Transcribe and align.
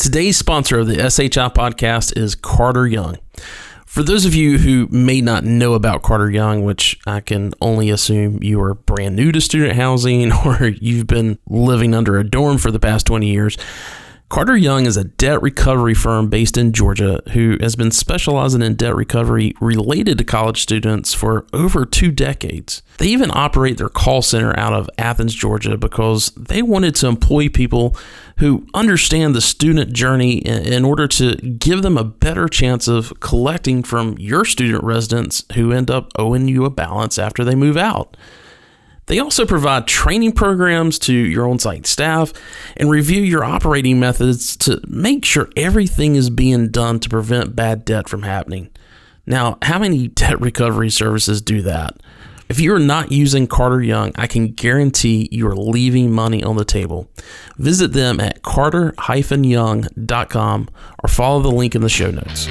Today's 0.00 0.38
sponsor 0.38 0.78
of 0.78 0.86
the 0.86 0.94
SHI 0.94 1.50
podcast 1.50 2.16
is 2.16 2.34
Carter 2.34 2.86
Young. 2.86 3.18
For 3.84 4.02
those 4.02 4.24
of 4.24 4.34
you 4.34 4.56
who 4.56 4.88
may 4.90 5.20
not 5.20 5.44
know 5.44 5.74
about 5.74 6.00
Carter 6.02 6.30
Young, 6.30 6.64
which 6.64 6.98
I 7.06 7.20
can 7.20 7.52
only 7.60 7.90
assume 7.90 8.42
you 8.42 8.62
are 8.62 8.72
brand 8.72 9.14
new 9.14 9.30
to 9.30 9.42
student 9.42 9.74
housing 9.74 10.32
or 10.46 10.68
you've 10.68 11.06
been 11.06 11.38
living 11.46 11.94
under 11.94 12.16
a 12.16 12.24
dorm 12.24 12.56
for 12.56 12.70
the 12.70 12.80
past 12.80 13.04
20 13.04 13.30
years, 13.30 13.58
Carter 14.30 14.56
Young 14.56 14.86
is 14.86 14.96
a 14.96 15.02
debt 15.02 15.42
recovery 15.42 15.92
firm 15.92 16.30
based 16.30 16.56
in 16.56 16.72
Georgia 16.72 17.20
who 17.32 17.56
has 17.60 17.74
been 17.74 17.90
specializing 17.90 18.62
in 18.62 18.76
debt 18.76 18.94
recovery 18.94 19.54
related 19.60 20.18
to 20.18 20.24
college 20.24 20.62
students 20.62 21.12
for 21.12 21.46
over 21.52 21.84
two 21.84 22.12
decades. 22.12 22.80
They 22.98 23.08
even 23.08 23.32
operate 23.34 23.76
their 23.78 23.88
call 23.88 24.22
center 24.22 24.56
out 24.56 24.72
of 24.72 24.88
Athens, 24.96 25.34
Georgia, 25.34 25.76
because 25.76 26.30
they 26.36 26.62
wanted 26.62 26.94
to 26.94 27.08
employ 27.08 27.48
people 27.48 27.96
who 28.38 28.68
understand 28.72 29.34
the 29.34 29.40
student 29.40 29.92
journey 29.92 30.34
in 30.34 30.84
order 30.84 31.08
to 31.08 31.34
give 31.34 31.82
them 31.82 31.98
a 31.98 32.04
better 32.04 32.46
chance 32.46 32.86
of 32.86 33.12
collecting 33.18 33.82
from 33.82 34.16
your 34.16 34.44
student 34.44 34.84
residents 34.84 35.44
who 35.54 35.72
end 35.72 35.90
up 35.90 36.12
owing 36.16 36.46
you 36.46 36.64
a 36.64 36.70
balance 36.70 37.18
after 37.18 37.42
they 37.42 37.56
move 37.56 37.76
out. 37.76 38.16
They 39.10 39.18
also 39.18 39.44
provide 39.44 39.86
training 39.88 40.32
programs 40.32 40.98
to 41.00 41.12
your 41.12 41.48
on 41.48 41.58
site 41.58 41.88
staff 41.88 42.32
and 42.76 42.88
review 42.88 43.22
your 43.22 43.42
operating 43.42 43.98
methods 43.98 44.56
to 44.58 44.80
make 44.86 45.24
sure 45.24 45.50
everything 45.56 46.14
is 46.14 46.30
being 46.30 46.68
done 46.68 47.00
to 47.00 47.08
prevent 47.08 47.56
bad 47.56 47.84
debt 47.84 48.08
from 48.08 48.22
happening. 48.22 48.70
Now, 49.26 49.58
how 49.62 49.80
many 49.80 50.06
debt 50.20 50.40
recovery 50.40 50.90
services 50.90 51.42
do 51.42 51.60
that? 51.62 51.96
If 52.48 52.60
you're 52.60 52.78
not 52.78 53.10
using 53.10 53.48
Carter 53.48 53.82
Young, 53.82 54.12
I 54.14 54.28
can 54.28 54.52
guarantee 54.52 55.28
you're 55.32 55.56
leaving 55.56 56.12
money 56.12 56.44
on 56.44 56.56
the 56.56 56.64
table. 56.64 57.10
Visit 57.58 57.92
them 57.92 58.20
at 58.20 58.44
carter-young.com 58.44 60.68
or 61.02 61.08
follow 61.08 61.42
the 61.42 61.50
link 61.50 61.74
in 61.74 61.82
the 61.82 61.88
show 61.88 62.12
notes. 62.12 62.46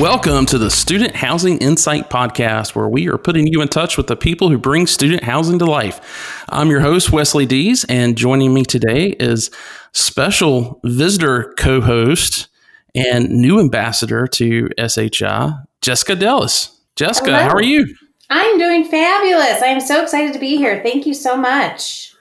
Welcome 0.00 0.44
to 0.46 0.58
the 0.58 0.72
Student 0.72 1.14
Housing 1.14 1.58
Insight 1.58 2.10
Podcast, 2.10 2.74
where 2.74 2.88
we 2.88 3.08
are 3.08 3.16
putting 3.16 3.46
you 3.46 3.62
in 3.62 3.68
touch 3.68 3.96
with 3.96 4.08
the 4.08 4.16
people 4.16 4.48
who 4.48 4.58
bring 4.58 4.88
student 4.88 5.22
housing 5.22 5.60
to 5.60 5.66
life. 5.66 6.44
I'm 6.48 6.68
your 6.68 6.80
host, 6.80 7.12
Wesley 7.12 7.46
Dees, 7.46 7.84
and 7.84 8.18
joining 8.18 8.52
me 8.52 8.64
today 8.64 9.10
is 9.20 9.52
special 9.92 10.80
visitor 10.82 11.54
co 11.56 11.80
host 11.80 12.48
and 12.92 13.30
new 13.30 13.60
ambassador 13.60 14.26
to 14.26 14.68
SHI, 14.76 15.52
Jessica 15.80 16.16
Dellis. 16.16 16.76
Jessica, 16.96 17.30
Hello. 17.30 17.42
how 17.44 17.54
are 17.54 17.62
you? 17.62 17.94
I'm 18.30 18.58
doing 18.58 18.84
fabulous. 18.86 19.62
I 19.62 19.66
am 19.66 19.80
so 19.80 20.02
excited 20.02 20.32
to 20.32 20.40
be 20.40 20.56
here. 20.56 20.82
Thank 20.82 21.06
you 21.06 21.14
so 21.14 21.36
much. 21.36 22.12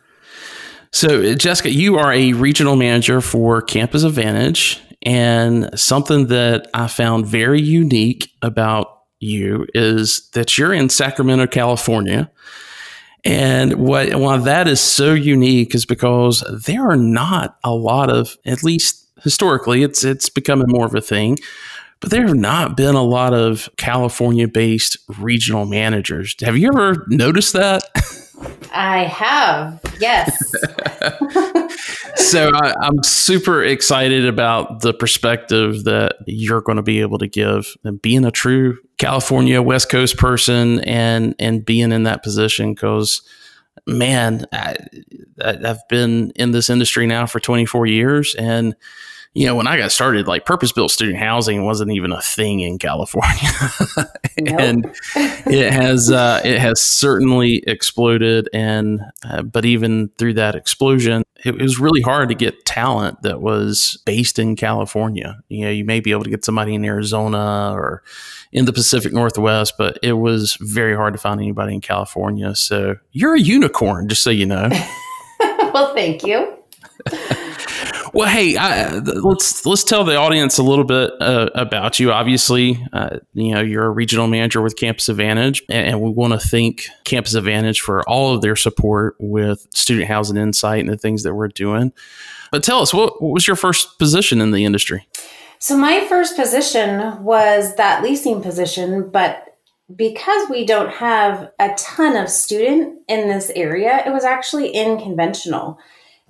So, 0.91 1.33
Jessica, 1.33 1.71
you 1.71 1.97
are 1.97 2.13
a 2.13 2.33
regional 2.33 2.75
manager 2.75 3.19
for 3.19 3.63
Campus 3.63 4.03
Advantage, 4.03 4.79
and 5.03 5.69
something 5.77 6.27
that 6.27 6.69
I 6.73 6.87
found 6.87 7.25
very 7.25 7.61
unique 7.61 8.31
about 8.41 9.01
you 9.19 9.67
is 9.73 10.29
that 10.33 10.57
you're 10.57 10.73
in 10.73 10.89
Sacramento, 10.89 11.47
California. 11.47 12.31
And 13.25 13.75
what 13.75 14.13
why 14.15 14.37
that 14.37 14.67
is 14.67 14.81
so 14.81 15.13
unique 15.13 15.75
is 15.75 15.85
because 15.85 16.43
there 16.65 16.89
are 16.89 16.97
not 16.97 17.57
a 17.63 17.73
lot 17.73 18.09
of, 18.09 18.37
at 18.45 18.63
least 18.63 19.07
historically, 19.23 19.83
it's 19.83 20.03
it's 20.03 20.29
becoming 20.29 20.67
more 20.67 20.85
of 20.85 20.95
a 20.95 21.01
thing. 21.01 21.37
But 22.01 22.09
there 22.09 22.27
have 22.27 22.35
not 22.35 22.75
been 22.75 22.95
a 22.95 23.03
lot 23.03 23.33
of 23.33 23.69
California 23.77 24.47
based 24.49 24.97
regional 25.17 25.65
managers. 25.65 26.35
Have 26.41 26.57
you 26.57 26.67
ever 26.67 27.05
noticed 27.07 27.53
that? 27.53 27.83
I 28.73 29.03
have, 29.03 29.79
yes. 29.99 30.35
so 32.15 32.51
I, 32.53 32.87
am 32.87 33.03
super 33.03 33.63
excited 33.63 34.25
about 34.25 34.81
the 34.81 34.93
perspective 34.93 35.83
that 35.83 36.15
you're 36.25 36.61
going 36.61 36.77
to 36.77 36.83
be 36.83 37.01
able 37.01 37.19
to 37.19 37.27
give, 37.27 37.75
and 37.83 38.01
being 38.01 38.25
a 38.25 38.31
true 38.31 38.77
California 38.97 39.61
West 39.61 39.89
Coast 39.89 40.17
person, 40.17 40.79
and 40.81 41.35
and 41.39 41.65
being 41.65 41.91
in 41.91 42.03
that 42.03 42.23
position 42.23 42.73
because, 42.73 43.21
man, 43.85 44.45
I, 44.51 44.75
I've 45.43 45.87
been 45.87 46.31
in 46.31 46.51
this 46.51 46.69
industry 46.69 47.05
now 47.05 47.25
for 47.25 47.39
24 47.39 47.85
years, 47.85 48.35
and 48.35 48.75
you 49.33 49.47
know, 49.47 49.55
when 49.55 49.65
I 49.65 49.77
got 49.77 49.91
started, 49.91 50.27
like 50.27 50.45
purpose 50.45 50.71
built 50.71 50.91
student 50.91 51.17
housing 51.17 51.65
wasn't 51.65 51.91
even 51.91 52.11
a 52.11 52.21
thing 52.21 52.59
in 52.59 52.77
California, 52.77 53.49
and 54.37 54.85
it 55.17 55.73
has 55.73 56.11
uh, 56.11 56.41
it 56.45 56.59
has 56.59 56.79
certainly 56.79 57.63
exploded. 57.65 58.47
And 58.53 59.01
uh, 59.27 59.41
but 59.41 59.65
even 59.65 60.09
through 60.19 60.35
that 60.35 60.53
explosion, 60.53 61.23
it 61.43 61.59
was 61.59 61.79
really 61.79 62.01
hard 62.01 62.29
to 62.29 62.35
get 62.35 62.65
talent 62.65 63.23
that 63.23 63.41
was 63.41 63.97
based 64.05 64.37
in 64.37 64.55
California. 64.55 65.39
You 65.49 65.65
know, 65.65 65.71
you 65.71 65.83
may 65.83 65.99
be 65.99 66.11
able 66.11 66.23
to 66.25 66.29
get 66.29 66.45
somebody 66.45 66.75
in 66.75 66.85
Arizona 66.85 67.73
or 67.73 68.03
in 68.51 68.65
the 68.65 68.73
Pacific 68.73 69.13
Northwest, 69.13 69.73
but 69.79 69.97
it 70.03 70.13
was 70.13 70.57
very 70.61 70.95
hard 70.95 71.13
to 71.13 71.19
find 71.19 71.41
anybody 71.41 71.73
in 71.73 71.81
California. 71.81 72.53
So 72.53 72.97
you're 73.11 73.33
a 73.33 73.41
unicorn, 73.41 74.09
just 74.09 74.21
so 74.21 74.29
you 74.29 74.45
know. 74.45 74.69
well, 75.39 75.95
thank 75.95 76.23
you. 76.23 76.55
Well, 78.13 78.29
hey, 78.29 78.55
I, 78.57 78.99
let's 78.99 79.65
let's 79.65 79.83
tell 79.83 80.03
the 80.03 80.15
audience 80.15 80.59
a 80.59 80.63
little 80.63 80.85
bit 80.85 81.11
uh, 81.19 81.49
about 81.55 81.99
you. 81.99 82.11
Obviously, 82.11 82.77
uh, 82.93 83.17
you 83.33 83.55
know 83.55 83.61
you're 83.61 83.85
a 83.85 83.89
regional 83.89 84.27
manager 84.27 84.61
with 84.61 84.75
Campus 84.75 85.09
Advantage, 85.09 85.63
and, 85.67 85.99
we 85.99 86.11
want 86.11 86.33
to 86.33 86.39
thank 86.39 86.85
Campus 87.05 87.33
Advantage 87.33 87.81
for 87.81 88.07
all 88.07 88.35
of 88.35 88.41
their 88.41 88.55
support 88.55 89.15
with 89.19 89.65
student 89.73 90.07
housing 90.07 90.37
insight 90.37 90.81
and 90.81 90.89
the 90.89 90.97
things 90.97 91.23
that 91.23 91.33
we're 91.33 91.47
doing. 91.47 91.91
But 92.51 92.63
tell 92.63 92.81
us, 92.81 92.93
what, 92.93 93.19
what 93.19 93.31
was 93.31 93.47
your 93.47 93.55
first 93.55 93.97
position 93.97 94.41
in 94.41 94.51
the 94.51 94.63
industry? 94.63 95.07
So 95.57 95.75
my 95.75 96.05
first 96.07 96.35
position 96.35 97.23
was 97.23 97.75
that 97.77 98.03
leasing 98.03 98.43
position, 98.43 99.09
but 99.09 99.57
because 99.95 100.49
we 100.51 100.67
don't 100.67 100.91
have 100.91 101.51
a 101.59 101.73
ton 101.77 102.15
of 102.15 102.29
student 102.29 102.99
in 103.07 103.27
this 103.27 103.49
area, 103.55 104.03
it 104.05 104.11
was 104.11 104.23
actually 104.23 104.67
in 104.67 104.99
conventional 104.99 105.79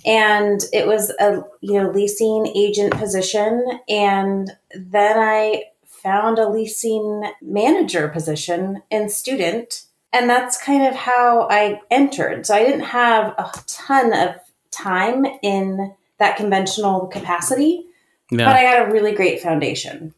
and 0.05 0.61
it 0.71 0.87
was 0.87 1.09
a 1.19 1.43
you 1.61 1.73
know 1.73 1.89
leasing 1.89 2.47
agent 2.55 2.93
position. 2.93 3.79
And 3.87 4.51
then 4.75 5.17
i 5.17 5.63
found 5.85 6.37
a 6.37 6.49
leasing 6.49 7.23
manager 7.41 8.09
position 8.09 8.81
in 8.91 9.09
student. 9.09 9.85
And 10.11 10.29
that's 10.29 10.61
kind 10.61 10.85
of 10.85 10.93
how 10.93 11.47
i 11.49 11.81
entered. 11.91 12.45
So 12.45 12.55
i 12.55 12.63
didn't 12.63 12.81
have 12.81 13.33
a 13.37 13.51
ton 13.67 14.13
of 14.13 14.35
time 14.71 15.25
in 15.41 15.93
that 16.17 16.35
conventional 16.37 17.07
capacity 17.07 17.85
yeah. 18.31 18.45
but 18.45 18.55
i 18.55 18.63
got 18.63 18.87
a 18.87 18.91
really 18.91 19.13
great 19.13 19.41
foundation. 19.41 20.13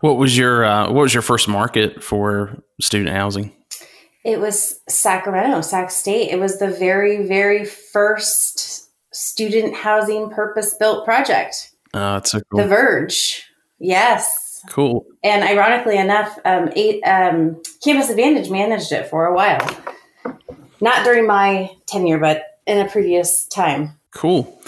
What 0.00 0.16
was 0.16 0.36
your 0.36 0.64
uh, 0.64 0.86
what 0.90 1.02
was 1.02 1.14
your 1.14 1.22
first 1.22 1.48
market 1.48 2.02
for 2.02 2.62
student 2.80 3.10
housing? 3.10 3.52
It 4.24 4.40
was 4.40 4.80
sacramento 4.88 5.60
sac 5.60 5.90
state. 5.90 6.30
It 6.30 6.38
was 6.38 6.58
the 6.58 6.68
very 6.68 7.26
very 7.26 7.64
first 7.64 8.73
student 9.14 9.74
housing 9.74 10.30
purpose 10.30 10.74
built 10.74 11.04
project. 11.04 11.70
Oh, 11.94 12.16
it's 12.16 12.32
so 12.32 12.40
cool. 12.50 12.60
The 12.60 12.68
Verge. 12.68 13.44
Yes. 13.78 14.62
Cool. 14.70 15.06
And 15.22 15.42
ironically 15.42 15.96
enough, 15.96 16.38
um, 16.44 16.70
eight, 16.74 17.02
um, 17.02 17.60
Campus 17.82 18.10
Advantage 18.10 18.50
managed 18.50 18.92
it 18.92 19.08
for 19.08 19.26
a 19.26 19.34
while. 19.34 19.66
Not 20.80 21.04
during 21.04 21.26
my 21.26 21.70
tenure, 21.86 22.18
but 22.18 22.42
in 22.66 22.84
a 22.84 22.90
previous 22.90 23.46
time. 23.48 23.98
Cool. 24.10 24.60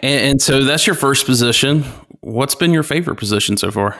And, 0.00 0.30
and 0.30 0.42
so 0.42 0.64
that's 0.64 0.86
your 0.86 0.96
first 0.96 1.26
position. 1.26 1.82
What's 2.20 2.54
been 2.54 2.72
your 2.72 2.82
favorite 2.82 3.16
position 3.16 3.56
so 3.56 3.70
far? 3.70 3.96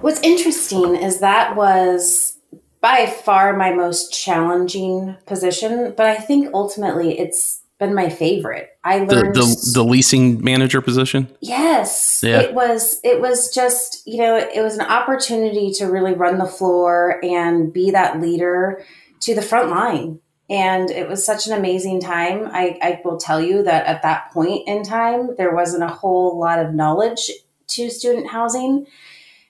What's 0.00 0.20
interesting 0.22 0.96
is 0.96 1.20
that 1.20 1.56
was 1.56 2.38
by 2.80 3.06
far 3.06 3.56
my 3.56 3.72
most 3.72 4.12
challenging 4.12 5.16
position, 5.26 5.94
but 5.96 6.06
I 6.06 6.16
think 6.16 6.50
ultimately 6.54 7.18
it's 7.18 7.62
been 7.78 7.94
my 7.94 8.08
favorite. 8.08 8.76
I 8.84 8.98
learned 8.98 9.34
the, 9.34 9.42
the, 9.42 9.70
the 9.74 9.84
leasing 9.84 10.42
manager 10.42 10.80
position. 10.80 11.28
Yes, 11.40 12.20
yeah. 12.22 12.40
it 12.40 12.54
was. 12.54 13.00
It 13.04 13.20
was 13.20 13.54
just 13.54 14.06
you 14.06 14.18
know 14.18 14.36
it 14.36 14.62
was 14.62 14.74
an 14.74 14.86
opportunity 14.86 15.72
to 15.74 15.86
really 15.86 16.14
run 16.14 16.38
the 16.38 16.46
floor 16.46 17.20
and 17.24 17.72
be 17.72 17.90
that 17.92 18.20
leader 18.20 18.84
to 19.20 19.34
the 19.34 19.42
front 19.42 19.70
line. 19.70 20.20
And 20.50 20.90
it 20.90 21.08
was 21.08 21.24
such 21.24 21.46
an 21.46 21.52
amazing 21.52 22.00
time. 22.00 22.48
I, 22.50 22.78
I 22.80 23.00
will 23.04 23.18
tell 23.18 23.40
you 23.40 23.62
that 23.64 23.86
at 23.86 24.02
that 24.02 24.32
point 24.32 24.66
in 24.66 24.82
time, 24.82 25.36
there 25.36 25.54
wasn't 25.54 25.82
a 25.82 25.88
whole 25.88 26.38
lot 26.38 26.58
of 26.58 26.74
knowledge 26.74 27.30
to 27.68 27.90
student 27.90 28.28
housing. 28.28 28.86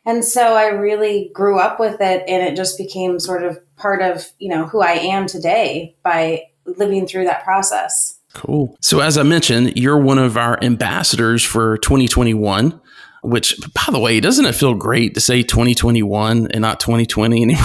And 0.05 0.25
so 0.25 0.55
I 0.55 0.69
really 0.69 1.31
grew 1.33 1.59
up 1.61 1.79
with 1.79 2.01
it 2.01 2.25
and 2.27 2.43
it 2.43 2.57
just 2.57 2.79
became 2.79 3.21
sort 3.21 3.45
of 3.45 3.61
part 3.77 4.03
of, 4.03 4.27
you 4.39 4.49
know, 4.49 4.67
who 4.67 4.81
I 4.81 4.93
am 4.93 5.27
today 5.27 5.95
by 6.03 6.47
living 6.65 7.07
through 7.07 7.25
that 7.25 7.45
process. 7.45 8.18
Cool. 8.35 8.77
So, 8.81 9.01
as 9.01 9.19
I 9.19 9.23
mentioned, 9.23 9.77
you're 9.77 9.99
one 9.99 10.19
of 10.19 10.37
our 10.37 10.63
ambassadors 10.63 11.43
for 11.43 11.79
2021. 11.79 12.81
which 13.23 13.59
by 13.75 13.91
the 13.91 13.99
way 13.99 14.21
doesn't 14.21 14.47
it 14.47 14.55
feel 14.55 14.75
great 14.75 15.15
to 15.15 15.21
say 15.21 15.43
2021 15.43 16.49
and 16.53 16.61
not 16.61 16.79
2020 16.79 17.43
anymore 17.43 17.65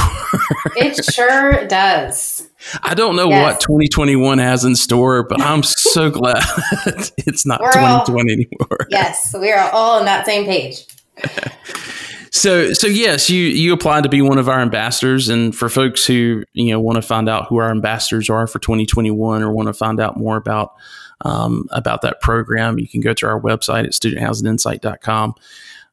it 0.76 1.06
sure 1.06 1.68
does 1.68 2.50
i 2.82 2.96
don't 2.96 3.16
know 3.16 3.30
yes. 3.30 3.54
what 3.54 3.60
2021 3.62 4.40
has 4.40 4.66
in 4.66 4.76
store 4.76 5.24
but 5.24 5.40
i'm 5.42 5.62
so 5.62 6.10
glad 6.20 6.44
it's 7.18 7.46
not 7.46 7.62
we're 7.62 7.72
2020 7.72 8.20
all, 8.20 8.32
anymore 8.32 8.88
yes 8.90 9.36
we 9.40 9.52
are 9.52 9.70
all 9.72 10.00
on 10.00 10.06
that 10.06 10.26
same 10.26 10.46
page 10.46 10.88
so 12.34 12.74
so 12.74 12.88
yes 12.88 13.30
you 13.30 13.44
you 13.44 13.72
applied 13.72 14.04
to 14.04 14.10
be 14.10 14.22
one 14.22 14.38
of 14.38 14.50
our 14.50 14.60
ambassadors 14.60 15.30
and 15.30 15.56
for 15.56 15.70
folks 15.70 16.06
who 16.06 16.44
you 16.54 16.72
know 16.72 16.80
want 16.80 16.96
to 16.96 17.02
find 17.02 17.30
out 17.30 17.48
who 17.48 17.58
our 17.58 17.70
ambassadors 17.70 18.30
are 18.30 18.48
for 18.48 18.60
2021 18.60 19.44
or 19.44 19.54
want 19.54 19.68
to 19.68 19.74
find 19.74 20.00
out 20.00 20.18
more 20.18 20.36
about 20.36 20.74
um, 21.24 21.68
about 21.72 22.02
that 22.02 22.22
program, 22.22 22.80
you 22.80 22.88
can 22.88 23.02
go 23.02 23.14
to 23.14 23.28
our 23.28 23.40
website 23.40 23.86
at 23.86 23.92
studenthousinginsight.com. 23.92 25.36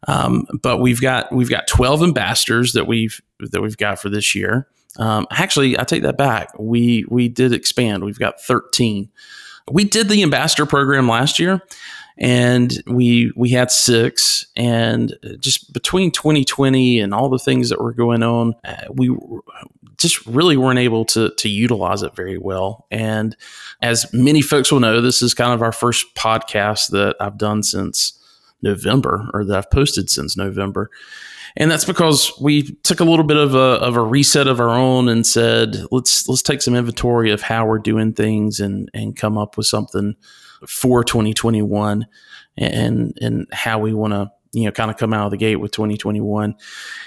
Um, 0.08 0.46
but 0.62 0.78
we've 0.78 1.00
got 1.00 1.32
we've 1.32 1.50
got 1.50 1.66
12 1.66 2.02
ambassadors 2.02 2.72
that 2.72 2.86
we've 2.86 3.20
that 3.38 3.60
we've 3.60 3.76
got 3.76 3.98
for 3.98 4.08
this 4.08 4.34
year. 4.34 4.66
Um, 4.98 5.26
actually, 5.30 5.78
I 5.78 5.84
take 5.84 6.02
that 6.02 6.16
back. 6.16 6.50
We 6.58 7.04
we 7.08 7.28
did 7.28 7.52
expand. 7.52 8.04
We've 8.04 8.18
got 8.18 8.40
13. 8.40 9.10
We 9.70 9.84
did 9.84 10.08
the 10.08 10.22
ambassador 10.22 10.66
program 10.66 11.08
last 11.08 11.38
year, 11.38 11.62
and 12.20 12.82
we 12.86 13.32
we 13.34 13.48
had 13.50 13.70
six. 13.70 14.46
And 14.54 15.16
just 15.40 15.72
between 15.72 16.10
2020 16.10 17.00
and 17.00 17.14
all 17.14 17.30
the 17.30 17.38
things 17.38 17.70
that 17.70 17.80
were 17.80 17.94
going 17.94 18.22
on, 18.22 18.54
uh, 18.64 18.84
we 18.90 19.16
just 19.96 20.24
really 20.26 20.56
weren't 20.56 20.78
able 20.78 21.06
to 21.06 21.30
to 21.30 21.48
utilize 21.48 22.02
it 22.02 22.14
very 22.14 22.38
well. 22.38 22.86
And 22.90 23.36
as 23.80 24.12
many 24.12 24.42
folks 24.42 24.70
will 24.70 24.80
know, 24.80 25.00
this 25.00 25.22
is 25.22 25.32
kind 25.34 25.54
of 25.54 25.62
our 25.62 25.72
first 25.72 26.14
podcast 26.14 26.90
that 26.90 27.16
I've 27.20 27.38
done 27.38 27.62
since 27.62 28.12
November, 28.62 29.28
or 29.32 29.44
that 29.46 29.56
I've 29.56 29.70
posted 29.70 30.10
since 30.10 30.36
November. 30.36 30.90
And 31.56 31.68
that's 31.70 31.84
because 31.84 32.30
we 32.40 32.74
took 32.82 33.00
a 33.00 33.04
little 33.04 33.24
bit 33.24 33.36
of 33.36 33.54
a, 33.56 33.58
of 33.58 33.96
a 33.96 34.02
reset 34.02 34.46
of 34.46 34.60
our 34.60 34.68
own 34.68 35.08
and 35.08 35.26
said, 35.26 35.84
let's 35.90 36.28
let's 36.28 36.42
take 36.42 36.60
some 36.60 36.76
inventory 36.76 37.32
of 37.32 37.40
how 37.40 37.66
we're 37.66 37.78
doing 37.78 38.12
things 38.12 38.60
and 38.60 38.90
and 38.92 39.16
come 39.16 39.38
up 39.38 39.56
with 39.56 39.66
something 39.66 40.14
for 40.66 41.04
2021 41.04 42.06
and 42.56 43.16
and 43.20 43.46
how 43.52 43.78
we 43.78 43.94
want 43.94 44.12
to 44.12 44.30
you 44.52 44.64
know 44.64 44.72
kind 44.72 44.90
of 44.90 44.96
come 44.96 45.12
out 45.12 45.26
of 45.26 45.30
the 45.30 45.36
gate 45.36 45.56
with 45.56 45.70
2021 45.70 46.54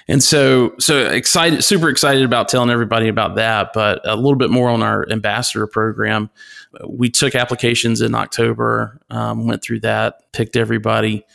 and 0.08 0.24
so 0.24 0.74
so 0.80 1.06
excited 1.08 1.64
super 1.64 1.90
excited 1.90 2.24
about 2.24 2.48
telling 2.48 2.70
everybody 2.70 3.08
about 3.08 3.36
that 3.36 3.72
but 3.74 4.02
a 4.06 4.16
little 4.16 4.38
bit 4.38 4.50
more 4.50 4.70
on 4.70 4.82
our 4.82 5.10
ambassador 5.10 5.68
program. 5.68 6.30
We 6.88 7.10
took 7.10 7.36
applications 7.36 8.02
in 8.02 8.16
october 8.16 9.00
um, 9.10 9.46
went 9.46 9.62
through 9.62 9.82
that 9.82 10.32
picked 10.32 10.56
everybody 10.56 11.26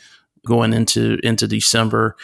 going 0.45 0.73
into 0.73 1.19
into 1.23 1.47
december. 1.47 2.15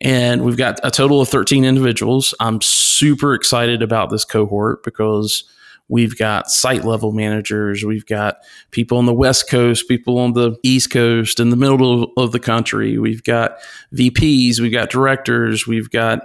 And 0.00 0.44
we've 0.44 0.56
got 0.56 0.78
a 0.84 0.92
total 0.92 1.20
of 1.20 1.28
13 1.28 1.64
individuals. 1.64 2.32
I'm 2.38 2.60
super 2.60 3.34
excited 3.34 3.82
about 3.82 4.10
this 4.10 4.24
cohort 4.24 4.84
because 4.84 5.42
We've 5.88 6.16
got 6.16 6.50
site 6.50 6.84
level 6.84 7.12
managers. 7.12 7.84
We've 7.84 8.06
got 8.06 8.38
people 8.70 8.98
on 8.98 9.06
the 9.06 9.14
West 9.14 9.48
Coast, 9.48 9.88
people 9.88 10.18
on 10.18 10.34
the 10.34 10.56
East 10.62 10.90
Coast, 10.90 11.40
in 11.40 11.50
the 11.50 11.56
middle 11.56 12.12
of 12.16 12.32
the 12.32 12.40
country. 12.40 12.98
We've 12.98 13.24
got 13.24 13.58
VPs, 13.94 14.60
we've 14.60 14.72
got 14.72 14.90
directors, 14.90 15.66
we've 15.66 15.90
got 15.90 16.22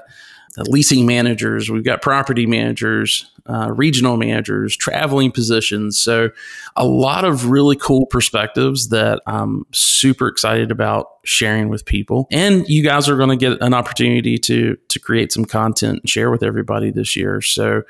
leasing 0.68 1.06
managers, 1.06 1.70
we've 1.70 1.84
got 1.84 2.02
property 2.02 2.46
managers, 2.46 3.30
uh, 3.50 3.72
regional 3.72 4.18
managers, 4.18 4.76
traveling 4.76 5.32
positions. 5.32 6.00
So, 6.00 6.30
a 6.76 6.86
lot 6.86 7.26
of 7.26 7.50
really 7.50 7.76
cool 7.76 8.06
perspectives 8.06 8.90
that 8.90 9.22
I'm 9.28 9.66
super 9.74 10.28
excited 10.28 10.72
about 10.72 11.08
sharing 11.24 11.70
with 11.70 11.86
people. 11.86 12.28
And 12.32 12.68
you 12.68 12.84
guys 12.84 13.10
are 13.10 13.18
going 13.18 13.30
to 13.30 13.36
get 13.36 13.62
an 13.62 13.74
opportunity 13.74 14.38
to 14.40 14.78
to 14.90 15.00
create 15.00 15.32
some 15.32 15.46
content 15.46 16.02
and 16.02 16.10
share 16.10 16.32
with 16.32 16.44
everybody 16.44 16.92
this 16.92 17.16
year. 17.16 17.42
So, 17.42 17.84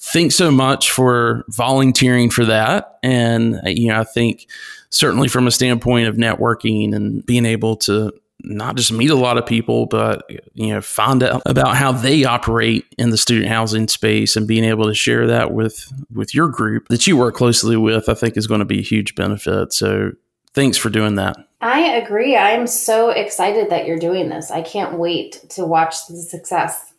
thanks 0.00 0.34
so 0.34 0.50
much 0.50 0.90
for 0.90 1.44
volunteering 1.48 2.30
for 2.30 2.44
that. 2.44 2.98
And, 3.02 3.56
uh, 3.56 3.68
you 3.68 3.88
know, 3.88 4.00
I 4.00 4.04
think 4.04 4.46
certainly 4.90 5.28
from 5.28 5.46
a 5.46 5.50
standpoint 5.50 6.08
of 6.08 6.16
networking 6.16 6.94
and 6.94 7.24
being 7.26 7.46
able 7.46 7.76
to 7.76 8.12
not 8.44 8.76
just 8.76 8.92
meet 8.92 9.10
a 9.10 9.14
lot 9.14 9.38
of 9.38 9.46
people, 9.46 9.86
but 9.86 10.28
you 10.54 10.68
know, 10.68 10.80
find 10.80 11.22
out 11.22 11.42
about 11.46 11.76
how 11.76 11.92
they 11.92 12.24
operate 12.24 12.84
in 12.98 13.10
the 13.10 13.16
student 13.16 13.48
housing 13.48 13.88
space 13.88 14.36
and 14.36 14.46
being 14.46 14.64
able 14.64 14.86
to 14.86 14.94
share 14.94 15.26
that 15.26 15.52
with 15.52 15.90
with 16.12 16.34
your 16.34 16.48
group 16.48 16.88
that 16.88 17.06
you 17.06 17.16
work 17.16 17.34
closely 17.34 17.76
with, 17.76 18.08
I 18.08 18.14
think 18.14 18.36
is 18.36 18.46
going 18.46 18.58
to 18.58 18.66
be 18.66 18.80
a 18.80 18.82
huge 18.82 19.14
benefit. 19.14 19.72
So 19.72 20.12
thanks 20.52 20.76
for 20.76 20.90
doing 20.90 21.14
that. 21.14 21.36
I 21.60 21.80
agree. 21.94 22.36
I'm 22.36 22.66
so 22.66 23.08
excited 23.08 23.70
that 23.70 23.86
you're 23.86 23.98
doing 23.98 24.28
this. 24.28 24.50
I 24.50 24.60
can't 24.60 24.98
wait 24.98 25.40
to 25.50 25.64
watch 25.64 26.06
the 26.08 26.16
success. 26.16 26.92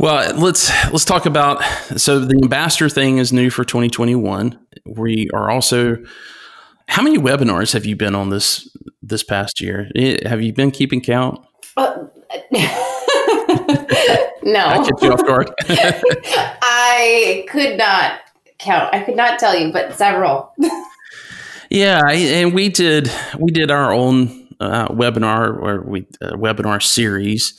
Well, 0.00 0.34
let's 0.36 0.70
let's 0.90 1.04
talk 1.04 1.26
about 1.26 1.62
so 1.98 2.20
the 2.20 2.40
ambassador 2.42 2.88
thing 2.88 3.18
is 3.18 3.34
new 3.34 3.50
for 3.50 3.66
2021. 3.66 4.58
We 4.86 5.28
are 5.34 5.50
also 5.50 5.98
how 6.88 7.02
many 7.02 7.18
webinars 7.18 7.74
have 7.74 7.84
you 7.84 7.96
been 7.96 8.14
on 8.14 8.30
this 8.30 8.74
this 9.02 9.22
past 9.22 9.60
year? 9.60 9.90
Have 10.24 10.40
you 10.40 10.54
been 10.54 10.70
keeping 10.70 11.02
count? 11.02 11.44
Uh, 11.76 12.04
no. 14.42 14.64
I 14.64 14.82
kept 14.86 15.02
you 15.02 15.12
off 15.12 15.26
guard. 15.26 15.50
I 15.68 17.44
could 17.50 17.76
not 17.76 18.20
count. 18.58 18.94
I 18.94 19.02
could 19.02 19.16
not 19.16 19.38
tell 19.38 19.54
you, 19.54 19.70
but 19.70 19.92
several. 19.98 20.54
yeah, 21.68 22.08
and 22.08 22.54
we 22.54 22.70
did 22.70 23.12
we 23.38 23.52
did 23.52 23.70
our 23.70 23.92
own 23.92 24.48
uh, 24.60 24.88
webinar 24.88 25.60
or 25.60 25.82
we 25.82 26.06
uh, 26.22 26.30
webinar 26.36 26.82
series 26.82 27.52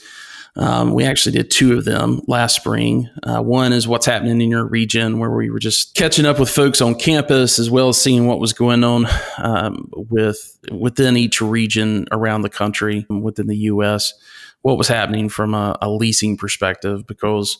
um, 0.56 0.92
we 0.92 1.04
actually 1.04 1.32
did 1.32 1.50
two 1.50 1.78
of 1.78 1.84
them 1.84 2.20
last 2.26 2.56
spring. 2.56 3.08
Uh, 3.22 3.40
one 3.40 3.72
is 3.72 3.88
what's 3.88 4.04
happening 4.04 4.40
in 4.40 4.50
your 4.50 4.66
region, 4.66 5.18
where 5.18 5.30
we 5.30 5.50
were 5.50 5.58
just 5.58 5.94
catching 5.94 6.26
up 6.26 6.38
with 6.38 6.50
folks 6.50 6.82
on 6.82 6.94
campus, 6.94 7.58
as 7.58 7.70
well 7.70 7.88
as 7.88 8.00
seeing 8.00 8.26
what 8.26 8.38
was 8.38 8.52
going 8.52 8.84
on 8.84 9.06
um, 9.38 9.88
with 9.92 10.58
within 10.70 11.16
each 11.16 11.40
region 11.40 12.06
around 12.12 12.42
the 12.42 12.50
country, 12.50 13.06
within 13.08 13.46
the 13.46 13.56
U.S. 13.56 14.12
What 14.60 14.76
was 14.76 14.88
happening 14.88 15.30
from 15.30 15.54
a, 15.54 15.76
a 15.80 15.88
leasing 15.90 16.36
perspective, 16.36 17.06
because 17.06 17.56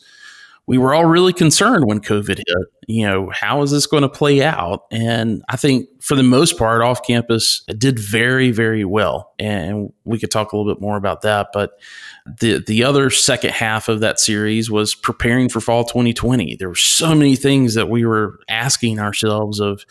we 0.65 0.77
were 0.77 0.93
all 0.93 1.05
really 1.05 1.33
concerned 1.33 1.85
when 1.85 1.99
COVID 1.99 2.37
hit. 2.37 2.67
You 2.87 3.05
know, 3.05 3.31
how 3.33 3.61
is 3.63 3.71
this 3.71 3.85
going 3.85 4.03
to 4.03 4.09
play 4.09 4.43
out? 4.43 4.85
And 4.91 5.43
I 5.49 5.57
think 5.57 5.89
for 6.01 6.15
the 6.15 6.23
most 6.23 6.57
part, 6.57 6.81
off 6.81 7.05
campus 7.05 7.63
it 7.67 7.79
did 7.79 7.99
very, 7.99 8.51
very 8.51 8.85
well. 8.85 9.33
And 9.39 9.91
we 10.05 10.19
could 10.19 10.31
talk 10.31 10.51
a 10.51 10.57
little 10.57 10.73
bit 10.73 10.81
more 10.81 10.95
about 10.95 11.21
that. 11.21 11.47
But 11.53 11.71
the 12.25 12.63
the 12.65 12.83
other 12.83 13.09
second 13.09 13.51
half 13.51 13.89
of 13.89 13.99
that 13.99 14.19
series 14.19 14.71
was 14.71 14.95
preparing 14.95 15.49
for 15.49 15.59
fall 15.59 15.83
2020. 15.83 16.55
There 16.55 16.69
were 16.69 16.75
so 16.75 17.13
many 17.13 17.35
things 17.35 17.73
that 17.73 17.89
we 17.89 18.05
were 18.05 18.39
asking 18.49 18.99
ourselves 18.99 19.59
of, 19.59 19.85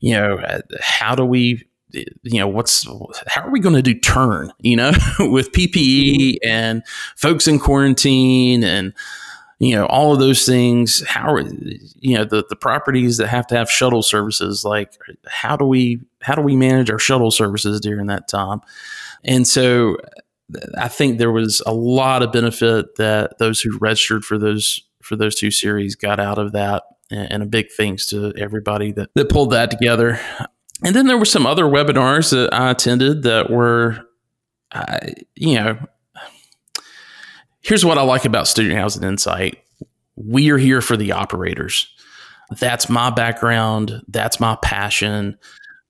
you 0.00 0.14
know, 0.14 0.38
uh, 0.38 0.60
how 0.80 1.14
do 1.14 1.24
we 1.24 1.66
you 1.92 2.38
know 2.38 2.48
what's 2.48 2.86
how 3.26 3.42
are 3.42 3.50
we 3.50 3.60
going 3.60 3.74
to 3.74 3.82
do 3.82 3.92
turn 3.92 4.50
you 4.60 4.74
know 4.74 4.92
with 5.18 5.52
ppe 5.52 5.74
mm-hmm. 5.74 6.50
and 6.50 6.82
folks 7.16 7.46
in 7.46 7.58
quarantine 7.58 8.64
and 8.64 8.94
you 9.62 9.76
know 9.76 9.86
all 9.86 10.12
of 10.12 10.18
those 10.18 10.44
things. 10.44 11.06
How 11.06 11.32
are 11.34 11.40
you 12.00 12.18
know 12.18 12.24
the, 12.24 12.44
the 12.48 12.56
properties 12.56 13.18
that 13.18 13.28
have 13.28 13.46
to 13.46 13.56
have 13.56 13.70
shuttle 13.70 14.02
services 14.02 14.64
like 14.64 14.98
how 15.28 15.56
do 15.56 15.64
we 15.64 16.00
how 16.20 16.34
do 16.34 16.42
we 16.42 16.56
manage 16.56 16.90
our 16.90 16.98
shuttle 16.98 17.30
services 17.30 17.80
during 17.80 18.06
that 18.08 18.26
time? 18.26 18.60
And 19.22 19.46
so 19.46 19.98
I 20.78 20.88
think 20.88 21.18
there 21.18 21.32
was 21.32 21.62
a 21.66 21.72
lot 21.72 22.22
of 22.22 22.32
benefit 22.32 22.96
that 22.96 23.38
those 23.38 23.60
who 23.60 23.78
registered 23.78 24.24
for 24.24 24.38
those 24.38 24.82
for 25.02 25.16
those 25.16 25.34
two 25.34 25.50
series 25.50 25.96
got 25.96 26.20
out 26.20 26.38
of 26.38 26.52
that, 26.52 26.84
and 27.10 27.42
a 27.42 27.46
big 27.46 27.66
thanks 27.76 28.06
to 28.10 28.32
everybody 28.36 28.92
that, 28.92 29.10
that 29.14 29.28
pulled 29.28 29.50
that 29.50 29.70
together. 29.70 30.20
And 30.84 30.94
then 30.94 31.06
there 31.06 31.18
were 31.18 31.24
some 31.24 31.46
other 31.46 31.64
webinars 31.64 32.30
that 32.30 32.52
I 32.52 32.70
attended 32.70 33.22
that 33.22 33.50
were, 33.50 34.00
uh, 34.72 34.98
you 35.34 35.54
know, 35.54 35.78
here's 37.60 37.84
what 37.84 37.98
I 37.98 38.02
like 38.02 38.24
about 38.24 38.48
Student 38.48 38.78
Housing 38.78 39.04
Insight: 39.04 39.58
we 40.16 40.50
are 40.50 40.58
here 40.58 40.80
for 40.80 40.96
the 40.96 41.12
operators. 41.12 41.88
That's 42.58 42.88
my 42.88 43.10
background. 43.10 44.02
That's 44.08 44.38
my 44.38 44.56
passion. 44.62 45.38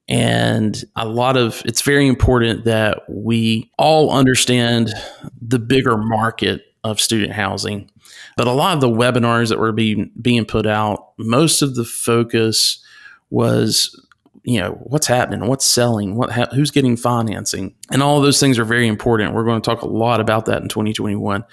And 0.08 0.82
a 0.96 1.06
lot 1.06 1.36
of 1.36 1.62
it's 1.64 1.82
very 1.82 2.06
important 2.06 2.64
that 2.64 3.02
we 3.08 3.70
all 3.78 4.10
understand 4.10 4.92
the 5.40 5.58
bigger 5.58 5.96
market 5.96 6.62
of 6.84 7.00
student 7.00 7.32
housing. 7.32 7.90
But 8.36 8.48
a 8.48 8.52
lot 8.52 8.74
of 8.74 8.80
the 8.80 8.88
webinars 8.88 9.48
that 9.48 9.58
were 9.58 9.72
being 9.72 10.10
being 10.20 10.44
put 10.44 10.66
out, 10.66 11.12
most 11.18 11.62
of 11.62 11.76
the 11.76 11.84
focus 11.84 12.84
was 13.30 13.98
you 14.44 14.60
know 14.60 14.72
what's 14.82 15.06
happening? 15.06 15.48
What's 15.48 15.64
selling? 15.64 16.16
What 16.16 16.32
ha- 16.32 16.48
who's 16.52 16.72
getting 16.72 16.96
financing? 16.96 17.74
And 17.90 18.02
all 18.02 18.20
those 18.20 18.40
things 18.40 18.58
are 18.58 18.64
very 18.64 18.88
important. 18.88 19.34
We're 19.34 19.44
going 19.44 19.62
to 19.62 19.64
talk 19.64 19.82
a 19.82 19.86
lot 19.86 20.20
about 20.20 20.46
that 20.46 20.62
in 20.62 20.68
2021 20.68 21.44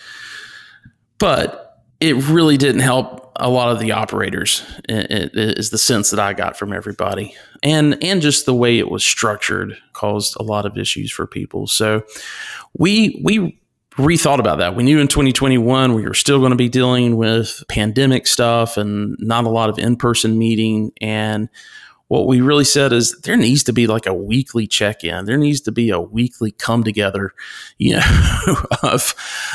but 1.19 1.68
it 1.99 2.15
really 2.29 2.57
didn't 2.57 2.81
help 2.81 3.31
a 3.35 3.49
lot 3.49 3.71
of 3.71 3.79
the 3.79 3.91
operators. 3.91 4.63
It, 4.87 5.11
it 5.11 5.57
is 5.57 5.69
the 5.69 5.77
sense 5.77 6.11
that 6.11 6.19
I 6.19 6.33
got 6.33 6.57
from 6.57 6.73
everybody, 6.73 7.35
and 7.63 8.01
and 8.03 8.21
just 8.21 8.45
the 8.45 8.53
way 8.53 8.77
it 8.77 8.89
was 8.89 9.03
structured 9.03 9.77
caused 9.93 10.35
a 10.39 10.43
lot 10.43 10.65
of 10.65 10.77
issues 10.77 11.11
for 11.11 11.27
people. 11.27 11.67
So 11.67 12.03
we 12.77 13.21
we 13.23 13.59
rethought 13.93 14.39
about 14.39 14.59
that. 14.59 14.75
We 14.75 14.83
knew 14.83 14.99
in 14.99 15.07
2021 15.09 15.93
we 15.93 16.03
were 16.03 16.13
still 16.13 16.39
going 16.39 16.51
to 16.51 16.55
be 16.55 16.69
dealing 16.69 17.17
with 17.17 17.63
pandemic 17.67 18.27
stuff 18.27 18.77
and 18.77 19.17
not 19.19 19.43
a 19.43 19.49
lot 19.49 19.69
of 19.69 19.77
in 19.77 19.97
person 19.97 20.37
meeting 20.37 20.91
and 21.01 21.49
what 22.09 22.25
we 22.25 22.41
really 22.41 22.65
said 22.65 22.91
is 22.91 23.11
there 23.21 23.37
needs 23.37 23.63
to 23.63 23.71
be 23.71 23.85
like 23.85 24.07
a 24.07 24.13
weekly 24.13 24.65
check-in. 24.65 25.25
There 25.25 25.37
needs 25.37 25.61
to 25.61 25.71
be 25.71 25.91
a 25.91 26.01
weekly 26.01 26.51
come 26.51 26.83
together, 26.83 27.33
you 27.77 27.97
know, 27.97 28.55
of 28.83 29.13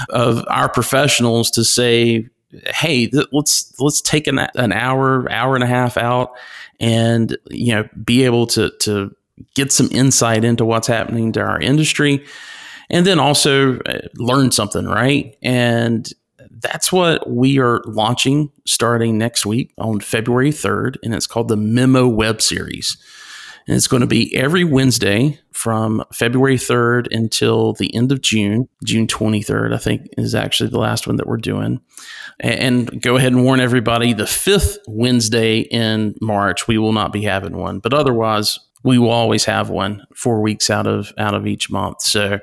of 0.09 0.45
our 0.49 0.69
professionals 0.69 1.51
to 1.51 1.65
say, 1.65 2.29
hey, 2.67 3.07
th- 3.07 3.27
let's 3.33 3.73
let's 3.81 4.01
take 4.01 4.27
an, 4.27 4.39
an 4.39 4.73
hour, 4.73 5.31
hour 5.31 5.55
and 5.55 5.65
a 5.65 5.69
half 5.69 5.97
out, 5.97 6.33
and 6.81 7.37
you 7.51 7.75
know, 7.75 7.89
be 8.05 8.25
able 8.25 8.47
to 8.49 8.71
to 8.81 9.15
get 9.55 9.73
some 9.73 9.89
insight 9.91 10.45
into 10.45 10.65
what's 10.65 10.87
happening 10.87 11.33
to 11.33 11.41
our 11.41 11.61
industry, 11.61 12.25
and 12.91 13.07
then 13.07 13.19
also 13.19 13.79
uh, 13.81 13.99
learn 14.17 14.51
something, 14.51 14.87
right? 14.87 15.37
And 15.43 16.09
that's 16.51 16.93
what 16.93 17.29
we 17.29 17.59
are 17.59 17.83
launching 17.87 18.51
starting 18.67 19.19
next 19.19 19.45
week 19.45 19.73
on 19.79 20.01
February 20.01 20.51
3rd, 20.51 20.97
and 21.03 21.15
it's 21.15 21.27
called 21.27 21.49
the 21.49 21.57
Memo 21.57 22.07
Web 22.09 22.41
Series. 22.41 22.97
And 23.67 23.77
it's 23.77 23.87
going 23.87 24.03
to 24.03 24.07
be 24.07 24.35
every 24.37 24.65
Wednesday 24.65 25.41
from 25.53 26.05
February 26.13 26.57
3rd 26.57 27.09
until 27.11 27.73
the 27.73 27.95
end 27.95 28.13
of 28.13 28.21
June. 28.21 28.69
June 28.85 29.07
23rd, 29.07 29.73
I 29.73 29.79
think, 29.79 30.09
is 30.19 30.35
actually 30.35 30.71
the 30.71 30.79
last 30.79 31.07
one 31.07 31.17
that 31.17 31.27
we're 31.27 31.39
doing. 31.39 31.81
And 32.41 33.01
go 33.01 33.17
ahead 33.17 33.33
and 33.33 33.45
warn 33.45 33.61
everybody 33.61 34.13
the 34.13 34.27
fifth 34.27 34.79
Wednesday 34.87 35.61
in 35.61 36.15
March, 36.21 36.69
we 36.69 36.79
will 36.79 36.93
not 36.93 37.13
be 37.13 37.23
having 37.23 37.57
one. 37.57 37.79
But 37.79 37.95
otherwise, 37.95 38.59
we 38.83 38.99
will 38.99 39.11
always 39.11 39.47
have 39.47 39.71
one 39.71 40.07
four 40.15 40.43
weeks 40.43 40.69
out 40.69 40.87
of 40.87 41.13
out 41.17 41.35
of 41.35 41.47
each 41.47 41.71
month. 41.71 42.03
So 42.03 42.41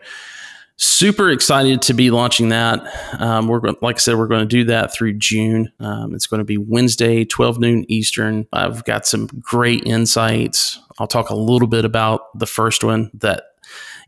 super 0.82 1.30
excited 1.30 1.84
to 1.84 1.94
be 1.94 2.10
launching 2.10 2.50
that. 2.50 2.82
Um, 3.22 3.48
we're 3.48 3.60
going, 3.60 3.76
like 3.82 3.98
I 3.98 4.00
said, 4.00 4.16
we're 4.16 4.28
going 4.28 4.42
to 4.42 4.48
do 4.48 4.64
that 4.66 4.92
through 4.92 5.14
June. 5.14 5.72
Um, 5.80 6.16
it's 6.16 6.26
going 6.26 6.40
to 6.40 6.46
be 6.46 6.58
Wednesday, 6.58 7.24
12 7.24 7.60
noon 7.60 7.86
Eastern. 7.88 8.48
I've 8.52 8.84
got 8.84 9.06
some 9.06 9.28
great 9.28 9.86
insights. 9.86 10.80
I'll 11.02 11.08
talk 11.08 11.32
a 11.32 11.36
little 11.36 11.68
bit 11.68 11.84
about 11.84 12.38
the 12.38 12.46
first 12.46 12.84
one 12.84 13.10
that 13.16 13.46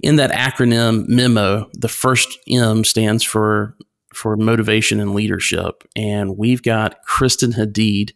in 0.04 0.18
that 0.18 0.30
acronym 0.30 1.08
memo, 1.08 1.68
the 1.74 1.88
first 1.88 2.38
M 2.48 2.84
stands 2.84 3.24
for 3.24 3.76
for 4.14 4.38
motivation 4.38 5.00
and 5.00 5.16
leadership. 5.16 5.84
And 5.96 6.38
we've 6.38 6.62
got 6.62 7.02
Kristen 7.04 7.54
Hadeed 7.54 8.12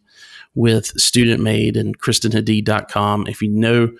with 0.54 0.86
Student 0.86 1.42
Maid 1.42 1.76
and 1.76 1.98
KristenHadeed.com. 1.98 3.26
If 3.26 3.42
you 3.42 3.48
know 3.48 3.90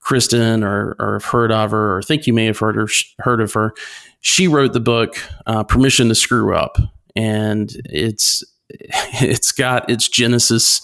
Kristen 0.00 0.64
or, 0.64 0.96
or 0.98 1.14
have 1.14 1.24
heard 1.26 1.52
of 1.52 1.70
her 1.70 1.96
or 1.96 2.02
think 2.02 2.26
you 2.26 2.32
may 2.32 2.46
have 2.46 2.58
heard 2.58 2.74
her, 2.74 2.88
heard 3.20 3.40
of 3.40 3.52
her. 3.52 3.74
She 4.22 4.48
wrote 4.48 4.72
the 4.72 4.80
book 4.80 5.16
uh, 5.46 5.62
Permission 5.62 6.08
to 6.08 6.16
Screw 6.16 6.52
Up, 6.52 6.78
and 7.14 7.70
it's 7.84 8.42
it's 8.70 9.52
got 9.52 9.88
its 9.90 10.08
genesis 10.08 10.80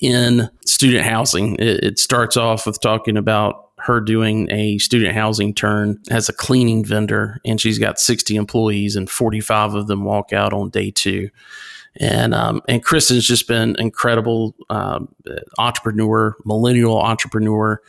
in 0.00 0.50
student 0.66 1.04
housing. 1.04 1.56
It, 1.56 1.84
it 1.84 1.98
starts 1.98 2.36
off 2.36 2.66
with 2.66 2.80
talking 2.80 3.16
about 3.16 3.70
her 3.78 4.00
doing 4.00 4.50
a 4.50 4.78
student 4.78 5.14
housing 5.14 5.54
turn 5.54 6.00
as 6.10 6.28
a 6.28 6.32
cleaning 6.32 6.84
vendor, 6.84 7.40
and 7.44 7.60
she's 7.60 7.78
got 7.78 7.98
60 7.98 8.36
employees, 8.36 8.96
and 8.96 9.10
45 9.10 9.74
of 9.74 9.86
them 9.88 10.04
walk 10.04 10.32
out 10.32 10.52
on 10.52 10.70
day 10.70 10.90
two 10.90 11.30
and 11.96 12.34
um, 12.34 12.60
and 12.68 12.82
Kristen's 12.84 13.26
just 13.26 13.46
been 13.46 13.76
incredible 13.78 14.54
um, 14.70 15.08
entrepreneur, 15.58 16.34
millennial 16.44 17.00
entrepreneur, 17.00 17.80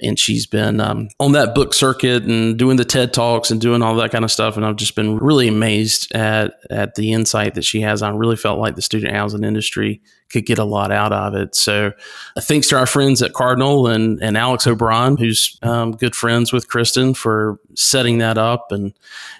and 0.00 0.18
she's 0.18 0.46
been 0.46 0.80
um, 0.80 1.08
on 1.20 1.32
that 1.32 1.54
book 1.54 1.74
circuit 1.74 2.24
and 2.24 2.58
doing 2.58 2.76
the 2.76 2.84
TED 2.84 3.12
talks 3.12 3.50
and 3.50 3.60
doing 3.60 3.82
all 3.82 3.94
that 3.96 4.10
kind 4.10 4.24
of 4.24 4.32
stuff. 4.32 4.56
And 4.56 4.66
I've 4.66 4.76
just 4.76 4.96
been 4.96 5.18
really 5.18 5.48
amazed 5.48 6.12
at 6.12 6.54
at 6.70 6.94
the 6.94 7.12
insight 7.12 7.54
that 7.54 7.64
she 7.64 7.80
has. 7.82 8.02
I 8.02 8.10
really 8.10 8.36
felt 8.36 8.58
like 8.58 8.74
the 8.74 8.82
student 8.82 9.14
housing 9.14 9.44
industry 9.44 10.00
could 10.32 10.46
get 10.46 10.58
a 10.58 10.64
lot 10.64 10.90
out 10.90 11.12
of 11.12 11.34
it. 11.34 11.54
So, 11.54 11.92
uh, 12.36 12.40
thanks 12.40 12.68
to 12.68 12.78
our 12.78 12.86
friends 12.86 13.22
at 13.22 13.34
Cardinal 13.34 13.86
and, 13.86 14.20
and 14.22 14.36
Alex 14.36 14.66
O'Brien, 14.66 15.16
who's 15.16 15.58
um, 15.62 15.92
good 15.92 16.16
friends 16.16 16.52
with 16.52 16.68
Kristen, 16.68 17.14
for 17.14 17.60
setting 17.74 18.18
that 18.18 18.38
up 18.38 18.72
and 18.72 18.94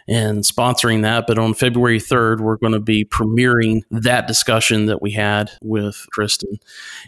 and 0.07 0.43
sponsoring 0.43 1.03
that. 1.03 1.27
But 1.27 1.39
on 1.39 1.55
February 1.55 1.99
3rd, 1.99 2.41
we're 2.41 2.57
going 2.57 2.75
to 2.75 2.81
be 2.81 3.05
premiering 3.05 3.83
that 3.91 4.29
discussion 4.29 4.87
that 4.87 5.01
we 5.01 5.13
had 5.13 5.51
with 5.63 6.07
Kristen. 6.13 6.59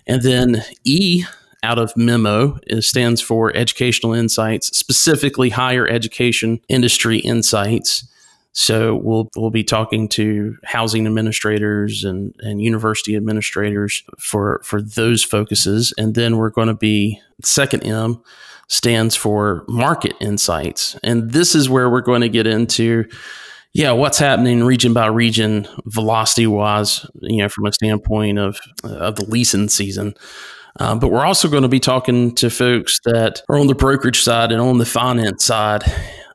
And 0.07 0.23
then 0.23 0.62
E 0.85 1.25
out 1.62 1.78
of 1.78 1.97
memo 1.97 2.59
stands 2.81 3.21
for 3.21 3.57
educational 3.57 4.12
insights 4.12 4.76
specifically 4.76 5.49
higher 5.49 5.88
education 5.88 6.61
industry 6.69 7.19
insights. 7.19 8.07
So 8.52 8.95
we'll 8.95 9.31
we'll 9.35 9.50
be 9.50 9.64
talking 9.64 10.09
to 10.11 10.57
housing 10.64 11.07
administrators 11.07 12.04
and, 12.04 12.35
and 12.38 12.62
university 12.62 13.16
administrators 13.16 14.04
for 14.19 14.61
for 14.62 14.81
those 14.81 15.25
focuses, 15.25 15.93
and 15.99 16.14
then 16.14 16.37
we're 16.37 16.50
going 16.50 16.69
to 16.69 16.75
be 16.75 17.21
second 17.43 17.83
M 17.83 18.23
stands 18.69 19.16
for 19.16 19.64
market 19.66 20.14
insights, 20.21 20.97
and 21.02 21.33
this 21.33 21.57
is 21.57 21.69
where 21.69 21.90
we're 21.90 22.00
going 22.00 22.21
to 22.21 22.28
get 22.28 22.47
into 22.47 23.07
yeah, 23.75 23.90
what's 23.90 24.19
happening 24.19 24.62
region 24.62 24.95
by 24.95 25.07
region, 25.07 25.69
velocity 25.85 26.47
wise, 26.47 27.04
you 27.21 27.43
know, 27.43 27.49
from 27.49 27.66
a 27.66 27.73
standpoint 27.73 28.38
of 28.38 28.59
of 28.85 29.16
the 29.16 29.25
leasing 29.25 29.69
season. 29.69 30.14
Uh, 30.81 30.95
but 30.95 31.09
we're 31.09 31.25
also 31.25 31.49
going 31.49 31.62
to 31.62 31.69
be 31.69 31.81
talking 31.81 32.35
to 32.35 32.50
folks 32.50 32.99
that 33.04 33.43
are 33.49 33.59
on 33.59 33.66
the 33.66 33.75
brokerage 33.75 34.23
side 34.23 34.50
and 34.50 34.61
on 34.61 34.78
the 34.78 34.87
finance 34.87 35.45
side, 35.45 35.83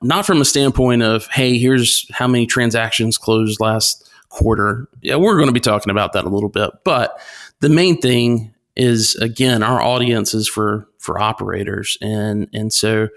not 0.02 0.26
from 0.26 0.40
a 0.40 0.46
standpoint 0.46 1.02
of, 1.02 1.28
hey, 1.28 1.58
here's 1.58 2.06
how 2.12 2.28
many 2.28 2.46
transactions 2.46 3.18
closed 3.18 3.60
last 3.60 4.10
quarter. 4.30 4.88
Yeah, 5.02 5.16
we're 5.16 5.36
going 5.36 5.48
to 5.48 5.54
be 5.54 5.60
talking 5.60 5.92
about 5.92 6.14
that 6.14 6.26
a 6.26 6.30
little 6.30 6.50
bit. 6.50 6.70
But 6.86 7.20
the 7.60 7.70
main 7.70 8.00
thing 8.00 8.54
is 8.76 9.16
again, 9.16 9.64
our 9.64 9.82
audience 9.82 10.34
is 10.34 10.48
for 10.48 10.88
for 11.00 11.20
operators. 11.20 11.98
And 12.02 12.48
and 12.54 12.72
so 12.72 13.10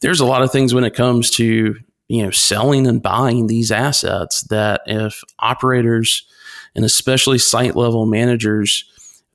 there's 0.00 0.20
a 0.20 0.26
lot 0.26 0.42
of 0.42 0.52
things 0.52 0.74
when 0.74 0.84
it 0.84 0.94
comes 0.94 1.30
to, 1.32 1.76
you 2.08 2.22
know, 2.22 2.30
selling 2.30 2.86
and 2.86 3.02
buying 3.02 3.46
these 3.46 3.72
assets 3.72 4.42
that 4.42 4.82
if 4.86 5.22
operators 5.38 6.26
and 6.74 6.84
especially 6.84 7.38
site 7.38 7.76
level 7.76 8.06
managers, 8.06 8.84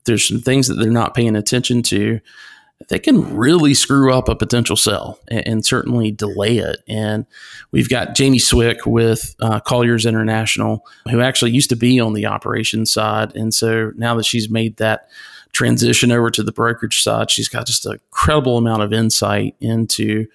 there's 0.04 0.26
some 0.26 0.40
things 0.40 0.68
that 0.68 0.74
they're 0.74 0.90
not 0.90 1.14
paying 1.14 1.36
attention 1.36 1.82
to 1.82 2.20
they 2.88 2.98
can 2.98 3.36
really 3.36 3.74
screw 3.74 4.12
up 4.12 4.28
a 4.28 4.34
potential 4.34 4.76
sell 4.76 5.18
and, 5.28 5.46
and, 5.46 5.64
certainly 5.64 6.10
delay 6.10 6.58
it. 6.58 6.78
And 6.88 7.26
we've 7.70 7.88
got 7.88 8.14
Jamie 8.14 8.38
Swick 8.38 8.86
with 8.86 9.34
uh, 9.40 9.60
Colliers 9.60 10.06
International, 10.06 10.84
who 11.10 11.20
actually 11.20 11.52
used 11.52 11.70
to 11.70 11.76
be 11.76 12.00
on 12.00 12.12
the 12.12 12.26
operations 12.26 12.92
side. 12.92 13.34
And 13.36 13.52
so 13.52 13.92
now 13.96 14.14
that 14.16 14.24
she's 14.24 14.50
made 14.50 14.76
that 14.76 15.08
transition 15.52 16.10
over 16.10 16.30
to 16.30 16.42
the 16.42 16.52
brokerage 16.52 17.02
side, 17.02 17.30
she's 17.30 17.48
got 17.48 17.66
just 17.66 17.86
a 17.86 17.98
credible 18.10 18.56
amount 18.56 18.82
of 18.82 18.92
insight 18.92 19.56
into. 19.60 20.26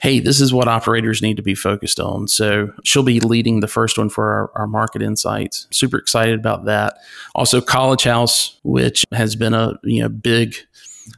Hey, 0.00 0.20
this 0.20 0.40
is 0.40 0.52
what 0.52 0.68
operators 0.68 1.22
need 1.22 1.36
to 1.38 1.42
be 1.42 1.56
focused 1.56 1.98
on. 1.98 2.28
So 2.28 2.72
she'll 2.84 3.02
be 3.02 3.18
leading 3.18 3.60
the 3.60 3.66
first 3.66 3.98
one 3.98 4.08
for 4.08 4.32
our, 4.32 4.50
our 4.54 4.66
market 4.68 5.02
insights. 5.02 5.66
Super 5.72 5.98
excited 5.98 6.38
about 6.38 6.66
that. 6.66 6.98
Also, 7.34 7.60
College 7.60 8.04
House, 8.04 8.60
which 8.62 9.04
has 9.12 9.34
been 9.34 9.54
a 9.54 9.78
you 9.82 10.02
know 10.02 10.08
big 10.08 10.54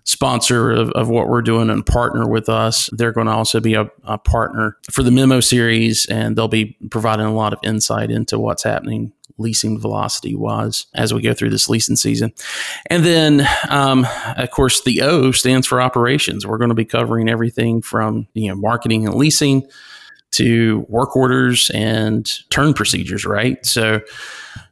sponsor 0.05 0.71
of, 0.71 0.91
of 0.93 1.09
what 1.09 1.29
we're 1.29 1.43
doing 1.43 1.69
and 1.69 1.85
partner 1.85 2.27
with 2.27 2.49
us. 2.49 2.89
They're 2.93 3.13
going 3.13 3.27
to 3.27 3.33
also 3.33 3.61
be 3.61 3.75
a, 3.75 3.91
a 4.05 4.19
partner 4.19 4.77
for 4.91 5.03
the 5.03 5.11
memo 5.11 5.41
series, 5.41 6.07
and 6.07 6.37
they'll 6.37 6.49
be 6.49 6.77
providing 6.91 7.27
a 7.27 7.35
lot 7.35 7.53
of 7.53 7.59
insight 7.63 8.11
into 8.11 8.39
what's 8.39 8.63
happening 8.63 9.13
leasing 9.41 9.79
velocity 9.79 10.35
was 10.35 10.87
as 10.95 11.13
we 11.13 11.23
go 11.23 11.35
through 11.35 11.51
this 11.51 11.69
leasing 11.69 11.97
season. 11.97 12.33
And 12.87 13.05
then, 13.05 13.49
um, 13.69 14.07
of 14.37 14.51
course, 14.51 14.83
the 14.83 15.03
O 15.03 15.33
stands 15.33 15.67
for 15.67 15.81
operations. 15.81 16.47
We're 16.47 16.59
going 16.59 16.71
to 16.71 16.75
be 16.75 16.85
covering 16.85 17.29
everything 17.29 17.83
from 17.83 18.29
you 18.35 18.49
know 18.49 18.55
marketing 18.55 19.07
and 19.07 19.15
leasing 19.15 19.67
to 20.33 20.87
work 20.89 21.17
orders 21.17 21.71
and 21.75 22.31
turn 22.51 22.75
procedures. 22.75 23.25
Right. 23.25 23.65
So, 23.67 24.01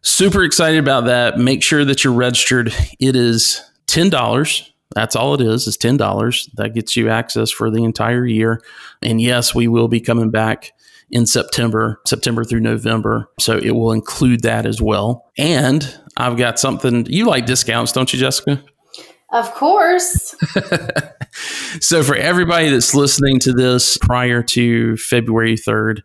super 0.02 0.44
excited 0.44 0.78
about 0.78 1.06
that. 1.06 1.38
Make 1.38 1.62
sure 1.62 1.84
that 1.84 2.04
you're 2.04 2.12
registered. 2.12 2.72
It 3.00 3.16
is 3.16 3.62
ten 3.86 4.10
dollars 4.10 4.70
that's 4.94 5.14
all 5.14 5.34
it 5.34 5.40
is, 5.40 5.66
is 5.66 5.76
$10. 5.76 6.54
That 6.54 6.74
gets 6.74 6.96
you 6.96 7.08
access 7.08 7.50
for 7.50 7.70
the 7.70 7.84
entire 7.84 8.26
year. 8.26 8.62
And 9.02 9.20
yes, 9.20 9.54
we 9.54 9.68
will 9.68 9.88
be 9.88 10.00
coming 10.00 10.30
back 10.30 10.72
in 11.10 11.26
September, 11.26 12.00
September 12.06 12.44
through 12.44 12.60
November. 12.60 13.30
So 13.40 13.56
it 13.56 13.70
will 13.70 13.92
include 13.92 14.42
that 14.42 14.66
as 14.66 14.80
well. 14.82 15.30
And 15.36 15.98
I've 16.16 16.36
got 16.36 16.58
something, 16.58 17.06
you 17.06 17.26
like 17.26 17.46
discounts, 17.46 17.92
don't 17.92 18.12
you, 18.12 18.18
Jessica? 18.18 18.62
Of 19.30 19.52
course. 19.54 20.34
so 21.80 22.02
for 22.02 22.16
everybody 22.16 22.70
that's 22.70 22.94
listening 22.94 23.38
to 23.40 23.52
this 23.52 23.98
prior 23.98 24.42
to 24.42 24.96
February 24.96 25.54
3rd, 25.54 26.02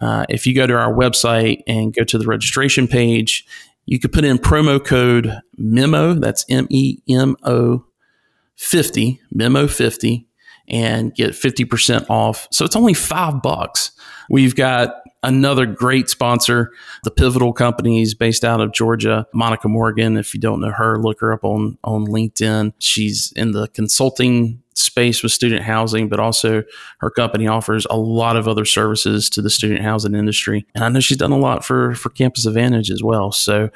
uh, 0.00 0.26
if 0.28 0.46
you 0.46 0.54
go 0.54 0.66
to 0.66 0.74
our 0.74 0.92
website 0.92 1.62
and 1.66 1.94
go 1.94 2.04
to 2.04 2.18
the 2.18 2.26
registration 2.26 2.86
page, 2.86 3.46
you 3.86 3.98
could 3.98 4.12
put 4.12 4.24
in 4.24 4.36
promo 4.36 4.84
code 4.84 5.40
MEMO, 5.58 6.20
that's 6.20 6.44
M 6.50 6.66
E 6.70 6.98
M 7.08 7.36
O 7.44 7.86
50, 8.56 9.20
MEMO 9.34 9.70
50, 9.70 10.25
and 10.68 11.14
get 11.14 11.30
50% 11.30 12.08
off. 12.10 12.48
So 12.50 12.64
it's 12.64 12.76
only 12.76 12.94
five 12.94 13.42
bucks. 13.42 13.92
We've 14.28 14.54
got 14.54 15.02
another 15.22 15.66
great 15.66 16.08
sponsor, 16.08 16.72
the 17.04 17.10
Pivotal 17.10 17.52
Companies 17.52 18.14
based 18.14 18.44
out 18.44 18.60
of 18.60 18.72
Georgia, 18.72 19.26
Monica 19.34 19.68
Morgan. 19.68 20.16
If 20.16 20.34
you 20.34 20.40
don't 20.40 20.60
know 20.60 20.72
her, 20.72 20.98
look 20.98 21.20
her 21.20 21.32
up 21.32 21.44
on, 21.44 21.78
on 21.84 22.06
LinkedIn. 22.06 22.72
She's 22.78 23.32
in 23.36 23.52
the 23.52 23.68
consulting 23.68 24.62
space 24.74 25.22
with 25.22 25.32
student 25.32 25.62
housing, 25.62 26.08
but 26.08 26.20
also 26.20 26.62
her 26.98 27.10
company 27.10 27.46
offers 27.46 27.86
a 27.88 27.96
lot 27.96 28.36
of 28.36 28.46
other 28.46 28.64
services 28.64 29.30
to 29.30 29.42
the 29.42 29.50
student 29.50 29.80
housing 29.80 30.14
industry. 30.14 30.66
And 30.74 30.84
I 30.84 30.88
know 30.90 31.00
she's 31.00 31.16
done 31.16 31.32
a 31.32 31.38
lot 31.38 31.64
for, 31.64 31.94
for 31.94 32.10
Campus 32.10 32.46
Advantage 32.46 32.90
as 32.90 33.02
well. 33.02 33.32
So 33.32 33.70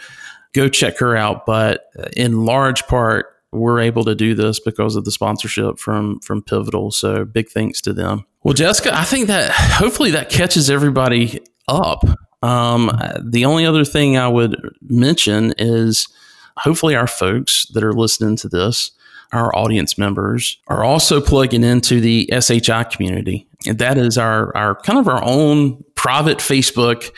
go 0.52 0.68
check 0.68 0.98
her 0.98 1.16
out. 1.16 1.46
But 1.46 1.86
in 2.16 2.44
large 2.44 2.86
part, 2.86 3.26
we're 3.52 3.80
able 3.80 4.04
to 4.04 4.14
do 4.14 4.34
this 4.34 4.60
because 4.60 4.96
of 4.96 5.04
the 5.04 5.10
sponsorship 5.10 5.78
from 5.78 6.20
from 6.20 6.42
Pivotal. 6.42 6.90
So 6.90 7.24
big 7.24 7.48
thanks 7.48 7.80
to 7.82 7.92
them. 7.92 8.24
Well, 8.42 8.54
Jessica, 8.54 8.96
I 8.96 9.04
think 9.04 9.26
that 9.26 9.50
hopefully 9.50 10.12
that 10.12 10.30
catches 10.30 10.70
everybody 10.70 11.40
up. 11.68 12.04
Um, 12.42 12.90
the 13.22 13.44
only 13.44 13.66
other 13.66 13.84
thing 13.84 14.16
I 14.16 14.28
would 14.28 14.56
mention 14.82 15.52
is 15.58 16.08
hopefully 16.56 16.94
our 16.94 17.06
folks 17.06 17.66
that 17.74 17.84
are 17.84 17.92
listening 17.92 18.36
to 18.36 18.48
this, 18.48 18.92
our 19.32 19.54
audience 19.54 19.98
members, 19.98 20.58
are 20.68 20.84
also 20.84 21.20
plugging 21.20 21.64
into 21.64 22.00
the 22.00 22.30
SHI 22.32 22.84
community. 22.84 23.46
And 23.66 23.78
that 23.78 23.98
is 23.98 24.16
our, 24.16 24.56
our 24.56 24.74
kind 24.74 24.98
of 24.98 25.06
our 25.06 25.22
own 25.22 25.84
private 25.96 26.38
Facebook 26.38 27.10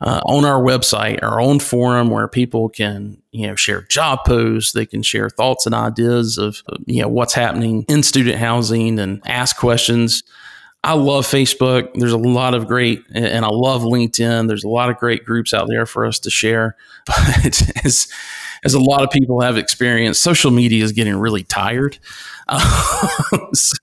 uh, 0.00 0.20
on 0.24 0.44
our 0.44 0.60
website, 0.62 1.22
our 1.22 1.40
own 1.40 1.60
forum 1.60 2.10
where 2.10 2.26
people 2.26 2.68
can, 2.68 3.20
you 3.32 3.46
know, 3.46 3.54
share 3.54 3.82
job 3.82 4.20
posts. 4.26 4.72
They 4.72 4.86
can 4.86 5.02
share 5.02 5.28
thoughts 5.28 5.66
and 5.66 5.74
ideas 5.74 6.38
of, 6.38 6.62
you 6.86 7.02
know, 7.02 7.08
what's 7.08 7.34
happening 7.34 7.84
in 7.88 8.02
student 8.02 8.38
housing 8.38 8.98
and 8.98 9.20
ask 9.26 9.56
questions. 9.56 10.22
I 10.82 10.94
love 10.94 11.26
Facebook. 11.26 11.90
There's 11.94 12.12
a 12.12 12.18
lot 12.18 12.54
of 12.54 12.66
great, 12.66 13.04
and 13.12 13.44
I 13.44 13.48
love 13.50 13.82
LinkedIn. 13.82 14.48
There's 14.48 14.64
a 14.64 14.68
lot 14.68 14.88
of 14.88 14.96
great 14.96 15.26
groups 15.26 15.52
out 15.52 15.68
there 15.68 15.84
for 15.84 16.06
us 16.06 16.18
to 16.20 16.30
share. 16.30 16.76
But 17.06 17.84
as, 17.84 18.08
as 18.62 18.74
a 18.74 18.78
lot 18.78 19.02
of 19.02 19.10
people 19.10 19.40
have 19.40 19.56
experienced, 19.56 20.22
social 20.22 20.50
media 20.50 20.84
is 20.84 20.92
getting 20.92 21.16
really 21.16 21.42
tired. 21.42 21.98
so 23.54 23.78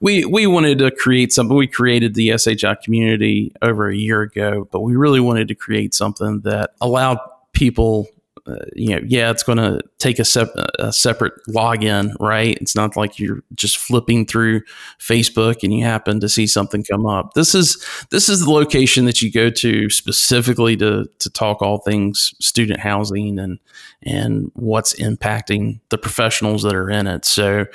we 0.00 0.24
we 0.24 0.46
wanted 0.46 0.78
to 0.78 0.90
create 0.90 1.32
something. 1.32 1.56
We 1.56 1.66
created 1.66 2.14
the 2.14 2.36
SHI 2.36 2.76
community 2.82 3.52
over 3.62 3.88
a 3.88 3.96
year 3.96 4.22
ago, 4.22 4.68
but 4.70 4.80
we 4.80 4.96
really 4.96 5.20
wanted 5.20 5.48
to 5.48 5.54
create 5.54 5.94
something 5.94 6.40
that 6.40 6.70
allowed 6.80 7.18
people 7.52 8.08
uh, 8.46 8.64
you 8.74 8.90
know, 8.90 9.00
yeah, 9.06 9.30
it's 9.30 9.42
going 9.42 9.58
to 9.58 9.80
take 9.98 10.18
a, 10.18 10.24
sep- 10.24 10.54
a, 10.78 10.92
separate 10.92 11.34
login, 11.48 12.14
right? 12.20 12.56
It's 12.60 12.76
not 12.76 12.96
like 12.96 13.18
you're 13.18 13.42
just 13.54 13.76
flipping 13.76 14.24
through 14.24 14.62
Facebook 15.00 15.62
and 15.62 15.74
you 15.74 15.84
happen 15.84 16.20
to 16.20 16.28
see 16.28 16.46
something 16.46 16.84
come 16.84 17.06
up. 17.06 17.34
This 17.34 17.54
is 17.54 17.84
this 18.10 18.28
is 18.28 18.44
the 18.44 18.50
location 18.50 19.04
that 19.06 19.20
you 19.20 19.32
go 19.32 19.50
to 19.50 19.90
specifically 19.90 20.76
to 20.76 21.06
to 21.18 21.30
talk 21.30 21.60
all 21.60 21.78
things 21.78 22.34
student 22.40 22.80
housing 22.80 23.38
and 23.38 23.58
and 24.02 24.50
what's 24.54 24.94
impacting 24.94 25.80
the 25.88 25.98
professionals 25.98 26.62
that 26.62 26.74
are 26.74 26.90
in 26.90 27.06
it. 27.06 27.24
So. 27.24 27.66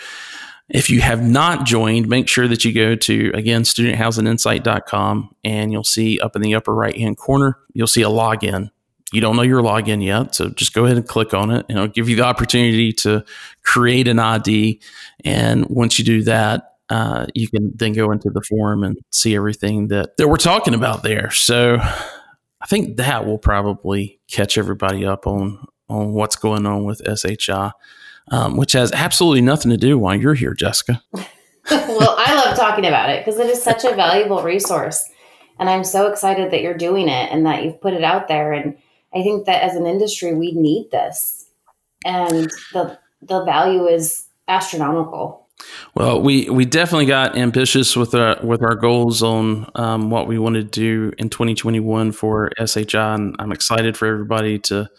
If 0.74 0.90
you 0.90 1.02
have 1.02 1.22
not 1.22 1.66
joined, 1.66 2.08
make 2.08 2.30
sure 2.30 2.48
that 2.48 2.64
you 2.64 2.74
go 2.74 2.96
to, 2.96 3.32
again, 3.34 3.64
studenthousingInsight.com 3.64 5.36
and 5.44 5.70
you'll 5.70 5.84
see 5.84 6.18
up 6.22 6.38
in 6.38 6.42
the 6.42 6.56
upper 6.56 6.74
right 6.74 6.96
hand 6.96 7.18
corner, 7.18 7.58
you'll 7.74 7.88
see 7.88 8.04
a 8.04 8.08
login 8.08 8.70
you 9.12 9.22
don't 9.22 9.36
know 9.36 9.42
your 9.42 9.62
login 9.62 10.04
yet, 10.04 10.36
so 10.36 10.50
just 10.50 10.74
go 10.74 10.86
ahead 10.86 10.98
and 10.98 11.08
click 11.08 11.34
on 11.34 11.52
it, 11.52 11.66
and 11.70 11.78
it'll 11.78 11.88
give 11.88 12.10
you 12.10 12.16
the 12.16 12.24
opportunity 12.24 12.94
to 12.94 13.24
create 13.64 14.08
an 14.08 14.20
ID. 14.20 14.82
And 15.24 15.66
once 15.68 16.00
you 16.00 16.06
do 16.06 16.24
that, 16.24 16.76
uh, 16.90 17.26
you 17.34 17.48
can 17.48 17.72
then 17.76 17.94
go 17.94 18.12
into 18.12 18.30
the 18.30 18.42
forum 18.42 18.84
and 18.84 18.98
see 19.12 19.36
everything 19.36 19.88
that, 19.88 20.18
that 20.18 20.28
we're 20.28 20.38
talking 20.38 20.74
about 20.74 21.04
there. 21.04 21.32
So 21.32 21.78
I 21.80 22.66
think 22.68 22.98
that 22.98 23.26
will 23.26 23.38
probably 23.38 24.20
catch 24.28 24.58
everybody 24.58 25.06
up 25.06 25.26
on 25.26 25.66
on 25.92 26.14
what's 26.14 26.38
going 26.38 26.66
on 26.66 26.86
with 26.86 27.02
SHI, 27.06 27.72
um, 28.30 28.56
which 28.56 28.72
has 28.72 28.94
absolutely 28.94 29.42
nothing 29.42 29.72
to 29.72 29.78
do 29.78 29.98
while 29.98 30.16
you're 30.16 30.34
here, 30.34 30.54
Jessica. 30.54 31.02
well, 31.14 32.16
I 32.18 32.34
love 32.34 32.58
talking 32.58 32.86
about 32.86 33.10
it 33.10 33.26
because 33.26 33.40
it 33.40 33.48
is 33.48 33.62
such 33.62 33.84
a 33.84 33.94
valuable 33.94 34.42
resource. 34.42 35.10
And 35.60 35.70
I'm 35.70 35.84
so 35.84 36.08
excited 36.08 36.52
that 36.52 36.62
you're 36.62 36.78
doing 36.78 37.10
it 37.10 37.32
and 37.32 37.46
that 37.46 37.64
you've 37.64 37.82
put 37.82 37.94
it 37.94 38.04
out 38.04 38.30
there. 38.30 38.54
And 38.54 38.78
I 39.14 39.24
think 39.24 39.46
that 39.46 39.64
as 39.64 39.76
an 39.76 39.86
industry, 39.86 40.34
we 40.34 40.52
need 40.54 40.90
this, 40.92 41.46
and 42.06 42.50
the 42.74 42.98
the 43.22 43.44
value 43.44 43.88
is 43.88 44.28
astronomical. 44.48 45.42
Well, 45.94 46.22
we, 46.22 46.50
we 46.50 46.66
definitely 46.66 47.06
got 47.06 47.38
ambitious 47.38 47.96
with 47.96 48.16
our 48.16 48.38
with 48.44 48.64
our 48.64 48.76
goals 48.76 49.22
on 49.22 49.70
um, 49.76 50.10
what 50.10 50.28
we 50.28 50.40
wanted 50.40 50.72
to 50.74 50.80
do 50.80 51.14
in 51.18 51.30
2021 51.30 52.12
for 52.12 52.52
SHI, 52.64 53.16
and 53.16 53.36
I'm 53.40 53.52
excited 53.52 53.98
for 53.98 54.08
everybody 54.08 54.60
to 54.60 54.90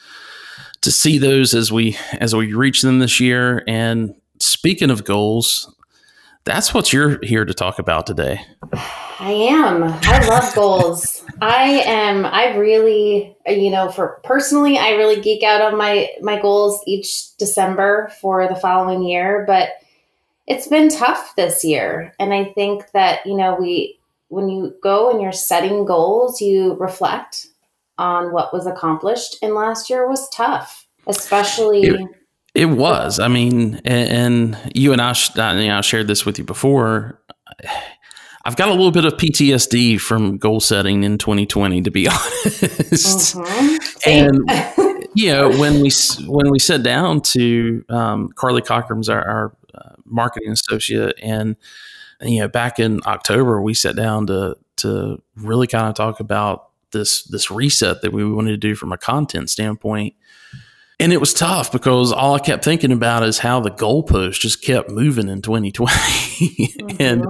to 0.83 0.90
see 0.90 1.18
those 1.18 1.55
as 1.55 1.72
we 1.72 1.96
as 2.20 2.35
we 2.35 2.53
reach 2.53 2.83
them 2.83 2.98
this 2.98 3.20
year. 3.20 3.64
And 3.66 4.14
speaking 4.38 4.90
of 4.90 5.05
goals, 5.05 5.75
that's 6.44 6.74
what 6.74 6.92
you're 6.92 7.18
here 7.22 7.44
to 7.44 7.55
talk 7.55 7.78
about 7.78 8.07
today. 8.07 8.40
I 9.20 9.33
am. 9.33 9.85
I 9.85 10.26
love 10.26 10.55
goals. 10.55 11.24
I 11.40 11.83
am. 11.87 12.26
I 12.26 12.57
really, 12.57 13.37
you 13.46 13.70
know, 13.70 13.90
for 13.90 14.20
personally, 14.24 14.78
I 14.78 14.92
really 14.92 15.20
geek 15.20 15.42
out 15.42 15.61
on 15.61 15.78
my 15.78 16.09
my 16.20 16.40
goals 16.40 16.83
each 16.87 17.37
December 17.37 18.12
for 18.20 18.48
the 18.48 18.57
following 18.57 19.02
year. 19.05 19.44
But 19.46 19.70
it's 20.46 20.66
been 20.66 20.88
tough 20.88 21.35
this 21.37 21.64
year, 21.64 22.14
and 22.18 22.35
I 22.35 22.44
think 22.44 22.90
that 22.92 23.24
you 23.24 23.37
know 23.37 23.55
we 23.55 24.00
when 24.28 24.48
you 24.48 24.74
go 24.83 25.11
and 25.11 25.20
you're 25.20 25.31
setting 25.31 25.85
goals, 25.85 26.40
you 26.40 26.74
reflect 26.74 27.46
on 27.98 28.33
what 28.33 28.52
was 28.52 28.66
accomplished, 28.66 29.37
and 29.42 29.55
last 29.55 29.88
year 29.88 30.09
was 30.09 30.28
tough, 30.31 30.87
especially. 31.07 31.83
It, 31.83 32.09
it 32.54 32.66
was. 32.66 33.18
I 33.18 33.28
mean, 33.28 33.80
and, 33.84 34.56
and 34.56 34.72
you 34.74 34.92
and 34.92 35.00
I, 35.00 35.14
you 35.54 35.68
know, 35.68 35.78
I 35.78 35.80
shared 35.80 36.06
this 36.06 36.26
with 36.26 36.38
you 36.38 36.44
before 36.44 37.22
I've 38.44 38.56
got 38.56 38.68
a 38.68 38.72
little 38.72 38.90
bit 38.90 39.04
of 39.04 39.14
PTSD 39.14 40.00
from 40.00 40.36
goal 40.36 40.60
setting 40.60 41.04
in 41.04 41.16
2020, 41.18 41.82
to 41.82 41.90
be 41.90 42.08
honest. 42.08 43.36
Uh-huh. 43.36 43.78
and 44.04 44.38
you 45.14 45.32
know, 45.32 45.48
when 45.50 45.80
we 45.80 45.90
when 46.26 46.50
we 46.50 46.58
sat 46.58 46.82
down 46.82 47.20
to 47.20 47.84
um, 47.88 48.30
Carly 48.34 48.62
Cockrum's 48.62 49.08
our, 49.08 49.28
our 49.28 49.56
uh, 49.74 49.94
marketing 50.04 50.50
associate, 50.52 51.16
and 51.22 51.56
you 52.20 52.40
know, 52.40 52.48
back 52.48 52.80
in 52.80 53.00
October, 53.06 53.62
we 53.62 53.74
sat 53.74 53.94
down 53.94 54.26
to 54.26 54.56
to 54.78 55.22
really 55.36 55.68
kind 55.68 55.88
of 55.88 55.94
talk 55.94 56.18
about 56.18 56.70
this 56.90 57.22
this 57.24 57.48
reset 57.48 58.02
that 58.02 58.12
we 58.12 58.28
wanted 58.28 58.50
to 58.50 58.56
do 58.56 58.74
from 58.74 58.92
a 58.92 58.98
content 58.98 59.50
standpoint. 59.50 60.14
And 61.02 61.12
it 61.12 61.18
was 61.18 61.34
tough 61.34 61.72
because 61.72 62.12
all 62.12 62.36
I 62.36 62.38
kept 62.38 62.64
thinking 62.64 62.92
about 62.92 63.24
is 63.24 63.40
how 63.40 63.58
the 63.58 63.72
goalpost 63.72 64.38
just 64.38 64.62
kept 64.62 64.88
moving 64.88 65.28
in 65.28 65.42
2020. 65.42 65.92
Mm-hmm. 66.42 66.96
and 67.00 67.26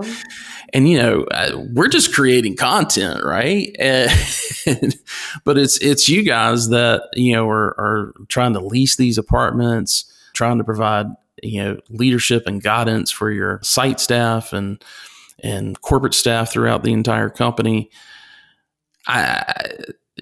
and 0.73 0.89
you 0.89 0.99
know 0.99 1.25
uh, 1.33 1.51
we're 1.73 1.89
just 1.89 2.15
creating 2.15 2.57
content 2.57 3.23
right 3.23 3.75
and, 3.79 4.97
but 5.45 5.59
it's 5.59 5.79
it's 5.83 6.09
you 6.09 6.23
guys 6.23 6.71
that 6.71 7.03
you 7.13 7.35
know 7.35 7.47
are, 7.49 7.79
are 7.79 8.15
trying 8.29 8.55
to 8.55 8.61
lease 8.61 8.97
these 8.97 9.19
apartments 9.19 10.11
trying 10.33 10.57
to 10.57 10.65
provide 10.65 11.07
you 11.43 11.63
know 11.63 11.79
leadership 11.91 12.45
and 12.47 12.63
guidance 12.63 13.11
for 13.11 13.31
your 13.31 13.61
site 13.63 14.01
staff 14.01 14.55
and 14.55 14.83
and 15.43 15.81
corporate 15.83 16.15
staff 16.15 16.51
throughout 16.51 16.83
the 16.83 16.93
entire 16.93 17.29
company 17.29 17.91
i 19.07 19.43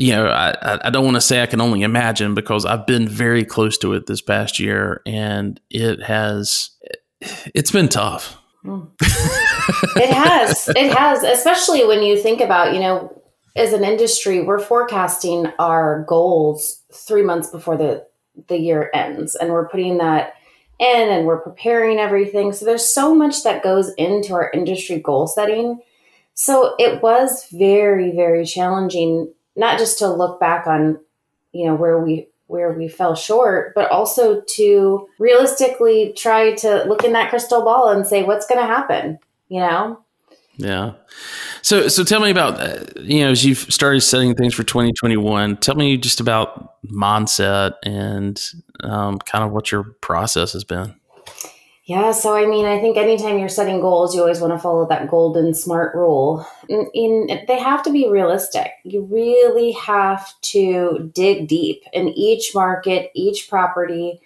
you 0.00 0.12
know 0.12 0.26
i 0.26 0.78
i 0.84 0.90
don't 0.90 1.04
want 1.04 1.16
to 1.16 1.20
say 1.20 1.42
i 1.42 1.46
can 1.46 1.60
only 1.60 1.82
imagine 1.82 2.34
because 2.34 2.64
i've 2.66 2.86
been 2.86 3.06
very 3.08 3.44
close 3.44 3.78
to 3.78 3.92
it 3.92 4.06
this 4.06 4.20
past 4.20 4.58
year 4.58 5.02
and 5.06 5.60
it 5.70 6.02
has 6.02 6.70
it's 7.54 7.70
been 7.70 7.88
tough 7.88 8.38
hmm. 8.62 8.80
it 9.96 10.10
has. 10.10 10.68
It 10.68 10.92
has, 10.96 11.22
especially 11.22 11.86
when 11.86 12.02
you 12.02 12.16
think 12.20 12.40
about, 12.40 12.74
you 12.74 12.80
know, 12.80 13.22
as 13.56 13.72
an 13.72 13.84
industry, 13.84 14.42
we're 14.42 14.60
forecasting 14.60 15.46
our 15.58 16.04
goals 16.08 16.82
three 16.92 17.22
months 17.22 17.50
before 17.50 17.76
the 17.76 18.06
the 18.48 18.58
year 18.58 18.90
ends, 18.94 19.34
and 19.34 19.50
we're 19.50 19.68
putting 19.68 19.98
that 19.98 20.34
in, 20.78 21.08
and 21.08 21.26
we're 21.26 21.40
preparing 21.40 21.98
everything. 21.98 22.52
So 22.52 22.64
there's 22.64 22.88
so 22.88 23.14
much 23.14 23.42
that 23.42 23.62
goes 23.62 23.92
into 23.98 24.32
our 24.34 24.50
industry 24.52 25.00
goal 25.00 25.26
setting. 25.26 25.80
So 26.34 26.74
it 26.78 27.02
was 27.02 27.46
very, 27.52 28.12
very 28.12 28.46
challenging, 28.46 29.32
not 29.56 29.78
just 29.78 29.98
to 29.98 30.08
look 30.08 30.40
back 30.40 30.66
on, 30.66 30.98
you 31.52 31.66
know, 31.66 31.74
where 31.74 32.00
we 32.00 32.28
where 32.46 32.72
we 32.72 32.88
fell 32.88 33.14
short, 33.14 33.72
but 33.76 33.88
also 33.92 34.42
to 34.56 35.06
realistically 35.20 36.12
try 36.16 36.52
to 36.52 36.82
look 36.84 37.04
in 37.04 37.12
that 37.12 37.30
crystal 37.30 37.62
ball 37.62 37.88
and 37.88 38.04
say, 38.04 38.24
what's 38.24 38.46
going 38.46 38.60
to 38.60 38.66
happen? 38.66 39.20
You 39.48 39.60
know? 39.60 40.00
Yeah. 40.56 40.94
So, 41.62 41.86
so 41.86 42.02
tell 42.02 42.20
me 42.20 42.30
about 42.30 42.60
uh, 42.60 42.84
you 43.00 43.20
know 43.20 43.30
as 43.30 43.44
you've 43.44 43.58
started 43.58 44.00
setting 44.00 44.34
things 44.34 44.54
for 44.54 44.64
2021. 44.64 45.56
Tell 45.58 45.74
me 45.74 45.96
just 45.96 46.20
about 46.20 46.82
mindset 46.84 47.74
and 47.84 48.40
um, 48.80 49.18
kind 49.20 49.44
of 49.44 49.52
what 49.52 49.72
your 49.72 49.84
process 50.00 50.52
has 50.52 50.64
been. 50.64 50.94
Yeah, 51.90 52.12
so 52.12 52.36
I 52.36 52.46
mean, 52.46 52.66
I 52.66 52.78
think 52.78 52.96
anytime 52.96 53.40
you're 53.40 53.48
setting 53.48 53.80
goals, 53.80 54.14
you 54.14 54.20
always 54.20 54.38
want 54.38 54.52
to 54.52 54.60
follow 54.60 54.86
that 54.86 55.10
golden 55.10 55.54
smart 55.54 55.92
rule. 55.92 56.46
In, 56.68 56.88
in 56.94 57.44
they 57.48 57.58
have 57.58 57.82
to 57.82 57.90
be 57.90 58.08
realistic. 58.08 58.70
You 58.84 59.02
really 59.10 59.72
have 59.72 60.32
to 60.52 61.10
dig 61.12 61.48
deep 61.48 61.82
in 61.92 62.10
each 62.10 62.54
market, 62.54 63.10
each 63.16 63.50
property, 63.50 64.20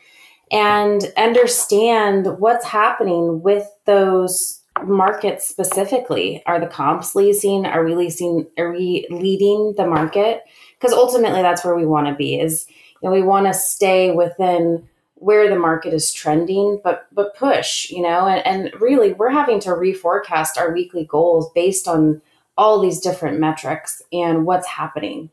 and 0.52 1.10
understand 1.16 2.38
what's 2.38 2.66
happening 2.66 3.40
with 3.40 3.66
those 3.86 4.60
markets 4.84 5.48
specifically. 5.48 6.42
Are 6.44 6.60
the 6.60 6.66
comps 6.66 7.14
leasing? 7.14 7.64
Are 7.64 7.82
we 7.82 7.94
leasing? 7.94 8.46
Are 8.58 8.72
we 8.72 9.06
leading 9.08 9.72
the 9.78 9.86
market? 9.86 10.42
Because 10.78 10.92
ultimately, 10.92 11.40
that's 11.40 11.64
where 11.64 11.74
we 11.76 11.86
want 11.86 12.08
to 12.08 12.14
be. 12.14 12.38
Is 12.38 12.66
you 13.00 13.08
know, 13.08 13.14
we 13.14 13.22
want 13.22 13.46
to 13.46 13.54
stay 13.54 14.10
within 14.10 14.86
where 15.24 15.48
the 15.48 15.58
market 15.58 15.94
is 15.94 16.12
trending, 16.12 16.80
but 16.84 17.06
but 17.12 17.34
push, 17.34 17.90
you 17.90 18.02
know, 18.02 18.26
and, 18.26 18.46
and 18.46 18.80
really 18.80 19.14
we're 19.14 19.30
having 19.30 19.58
to 19.60 19.70
reforecast 19.70 20.58
our 20.58 20.72
weekly 20.72 21.06
goals 21.06 21.50
based 21.54 21.88
on 21.88 22.20
all 22.58 22.78
these 22.78 23.00
different 23.00 23.40
metrics 23.40 24.02
and 24.12 24.44
what's 24.44 24.66
happening. 24.66 25.30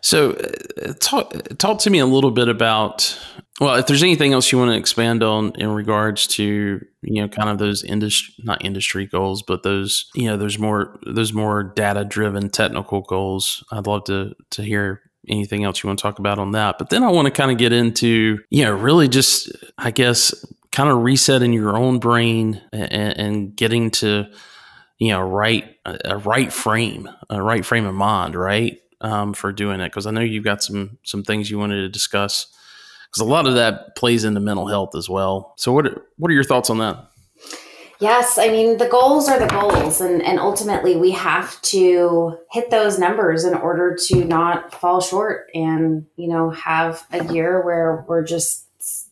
So, 0.00 0.32
uh, 0.32 0.92
talk 0.98 1.32
talk 1.58 1.78
to 1.80 1.90
me 1.90 2.00
a 2.00 2.06
little 2.06 2.32
bit 2.32 2.48
about 2.48 3.16
well, 3.60 3.76
if 3.76 3.86
there's 3.86 4.02
anything 4.02 4.34
else 4.34 4.52
you 4.52 4.58
want 4.58 4.72
to 4.72 4.76
expand 4.76 5.22
on 5.22 5.52
in 5.54 5.70
regards 5.70 6.26
to 6.28 6.84
you 7.02 7.22
know 7.22 7.28
kind 7.28 7.48
of 7.48 7.58
those 7.58 7.84
industry 7.84 8.34
not 8.44 8.64
industry 8.64 9.06
goals, 9.06 9.42
but 9.42 9.62
those 9.62 10.10
you 10.16 10.26
know 10.26 10.36
there's 10.36 10.58
more 10.58 10.98
those 11.06 11.32
more 11.32 11.62
data 11.62 12.04
driven 12.04 12.50
technical 12.50 13.02
goals. 13.02 13.64
I'd 13.70 13.86
love 13.86 14.04
to 14.04 14.34
to 14.50 14.62
hear 14.62 15.00
anything 15.28 15.64
else 15.64 15.82
you 15.82 15.88
want 15.88 15.98
to 15.98 16.02
talk 16.02 16.18
about 16.18 16.38
on 16.38 16.52
that. 16.52 16.78
But 16.78 16.90
then 16.90 17.02
I 17.02 17.10
want 17.10 17.26
to 17.26 17.32
kind 17.32 17.50
of 17.50 17.58
get 17.58 17.72
into 17.72 18.40
you 18.50 18.64
know 18.64 18.72
really 18.72 19.08
just 19.08 19.50
I 19.78 19.90
guess 19.90 20.34
kind 20.72 20.90
of 20.90 21.02
resetting 21.02 21.52
your 21.52 21.76
own 21.76 21.98
brain 21.98 22.60
and, 22.72 23.18
and 23.18 23.56
getting 23.56 23.90
to 23.92 24.26
you 24.98 25.08
know 25.08 25.20
right 25.20 25.76
a 25.84 26.16
right 26.16 26.52
frame 26.52 27.08
a 27.30 27.42
right 27.42 27.64
frame 27.64 27.86
of 27.86 27.94
mind 27.94 28.34
right 28.34 28.78
um, 29.00 29.34
for 29.34 29.52
doing 29.52 29.80
it 29.80 29.88
because 29.88 30.06
I 30.06 30.10
know 30.10 30.20
you've 30.20 30.44
got 30.44 30.62
some 30.62 30.98
some 31.02 31.22
things 31.22 31.50
you 31.50 31.58
wanted 31.58 31.76
to 31.76 31.88
discuss 31.88 32.46
because 33.06 33.20
a 33.20 33.30
lot 33.30 33.46
of 33.46 33.54
that 33.54 33.96
plays 33.96 34.24
into 34.24 34.40
mental 34.40 34.66
health 34.66 34.94
as 34.94 35.08
well. 35.08 35.54
So 35.56 35.72
what 35.72 35.86
what 36.16 36.30
are 36.30 36.34
your 36.34 36.44
thoughts 36.44 36.70
on 36.70 36.78
that? 36.78 37.10
Yes, 37.98 38.36
I 38.38 38.48
mean 38.48 38.76
the 38.76 38.88
goals 38.88 39.28
are 39.28 39.38
the 39.38 39.46
goals, 39.46 40.00
and 40.00 40.22
and 40.22 40.38
ultimately 40.38 40.96
we 40.96 41.12
have 41.12 41.60
to 41.62 42.36
hit 42.50 42.70
those 42.70 42.98
numbers 42.98 43.44
in 43.44 43.54
order 43.54 43.96
to 44.08 44.24
not 44.24 44.74
fall 44.74 45.00
short 45.00 45.48
and 45.54 46.06
you 46.16 46.28
know 46.28 46.50
have 46.50 47.06
a 47.10 47.24
year 47.32 47.64
where 47.64 48.04
we're 48.06 48.24
just 48.24 48.66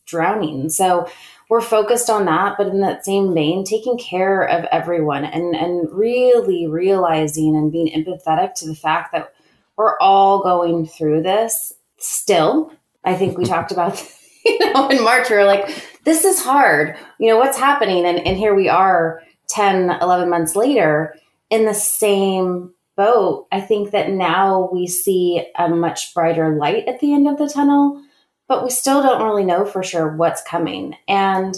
drowning. 0.07 0.69
So 0.69 1.09
we're 1.49 1.63
focused 1.63 2.11
on 2.11 2.27
that, 2.27 2.57
but 2.59 2.67
in 2.69 2.81
that 2.81 3.05
same 3.05 3.33
vein, 3.35 3.65
taking 3.65 3.97
care 3.97 4.43
of 4.43 4.65
everyone 4.71 5.25
and 5.25 5.57
and 5.57 5.91
really 5.91 6.67
realizing 6.67 7.57
and 7.57 7.73
being 7.73 7.89
empathetic 7.89 8.55
to 8.57 8.67
the 8.67 8.75
fact 8.75 9.13
that 9.13 9.33
we're 9.77 9.99
all 9.99 10.43
going 10.43 10.87
through 10.87 11.23
this 11.23 11.73
still. 11.99 12.73
I 13.03 13.15
think 13.15 13.37
we 13.39 13.45
talked 13.45 13.73
about, 13.73 14.03
you 14.61 14.73
know, 14.73 14.89
in 14.89 15.03
March, 15.03 15.31
we 15.31 15.37
were 15.37 15.45
like, 15.45 15.69
this 16.05 16.25
is 16.25 16.43
hard. 16.43 16.97
You 17.19 17.29
know, 17.29 17.39
what's 17.39 17.59
happening? 17.59 18.05
And, 18.05 18.19
and 18.27 18.37
here 18.37 18.55
we 18.55 18.69
are 18.69 19.23
10, 19.49 19.91
11 20.03 20.29
months 20.29 20.55
later 20.55 21.15
in 21.51 21.65
the 21.65 21.75
same 21.75 22.75
boat. 22.97 23.47
I 23.51 23.61
think 23.61 23.91
that 23.91 24.11
now 24.11 24.69
we 24.73 24.87
see 24.87 25.47
a 25.59 25.69
much 25.69 26.15
brighter 26.15 26.57
light 26.57 26.87
at 26.87 27.01
the 27.01 27.13
end 27.13 27.29
of 27.29 27.39
the 27.39 27.49
tunnel, 27.49 28.03
but 28.49 28.63
we 28.63 28.71
still 28.71 29.03
don't 29.03 29.23
really 29.23 29.45
know 29.45 29.65
for 29.65 29.83
sure 29.83 30.15
what's 30.17 30.43
coming. 30.43 30.97
And, 31.09 31.57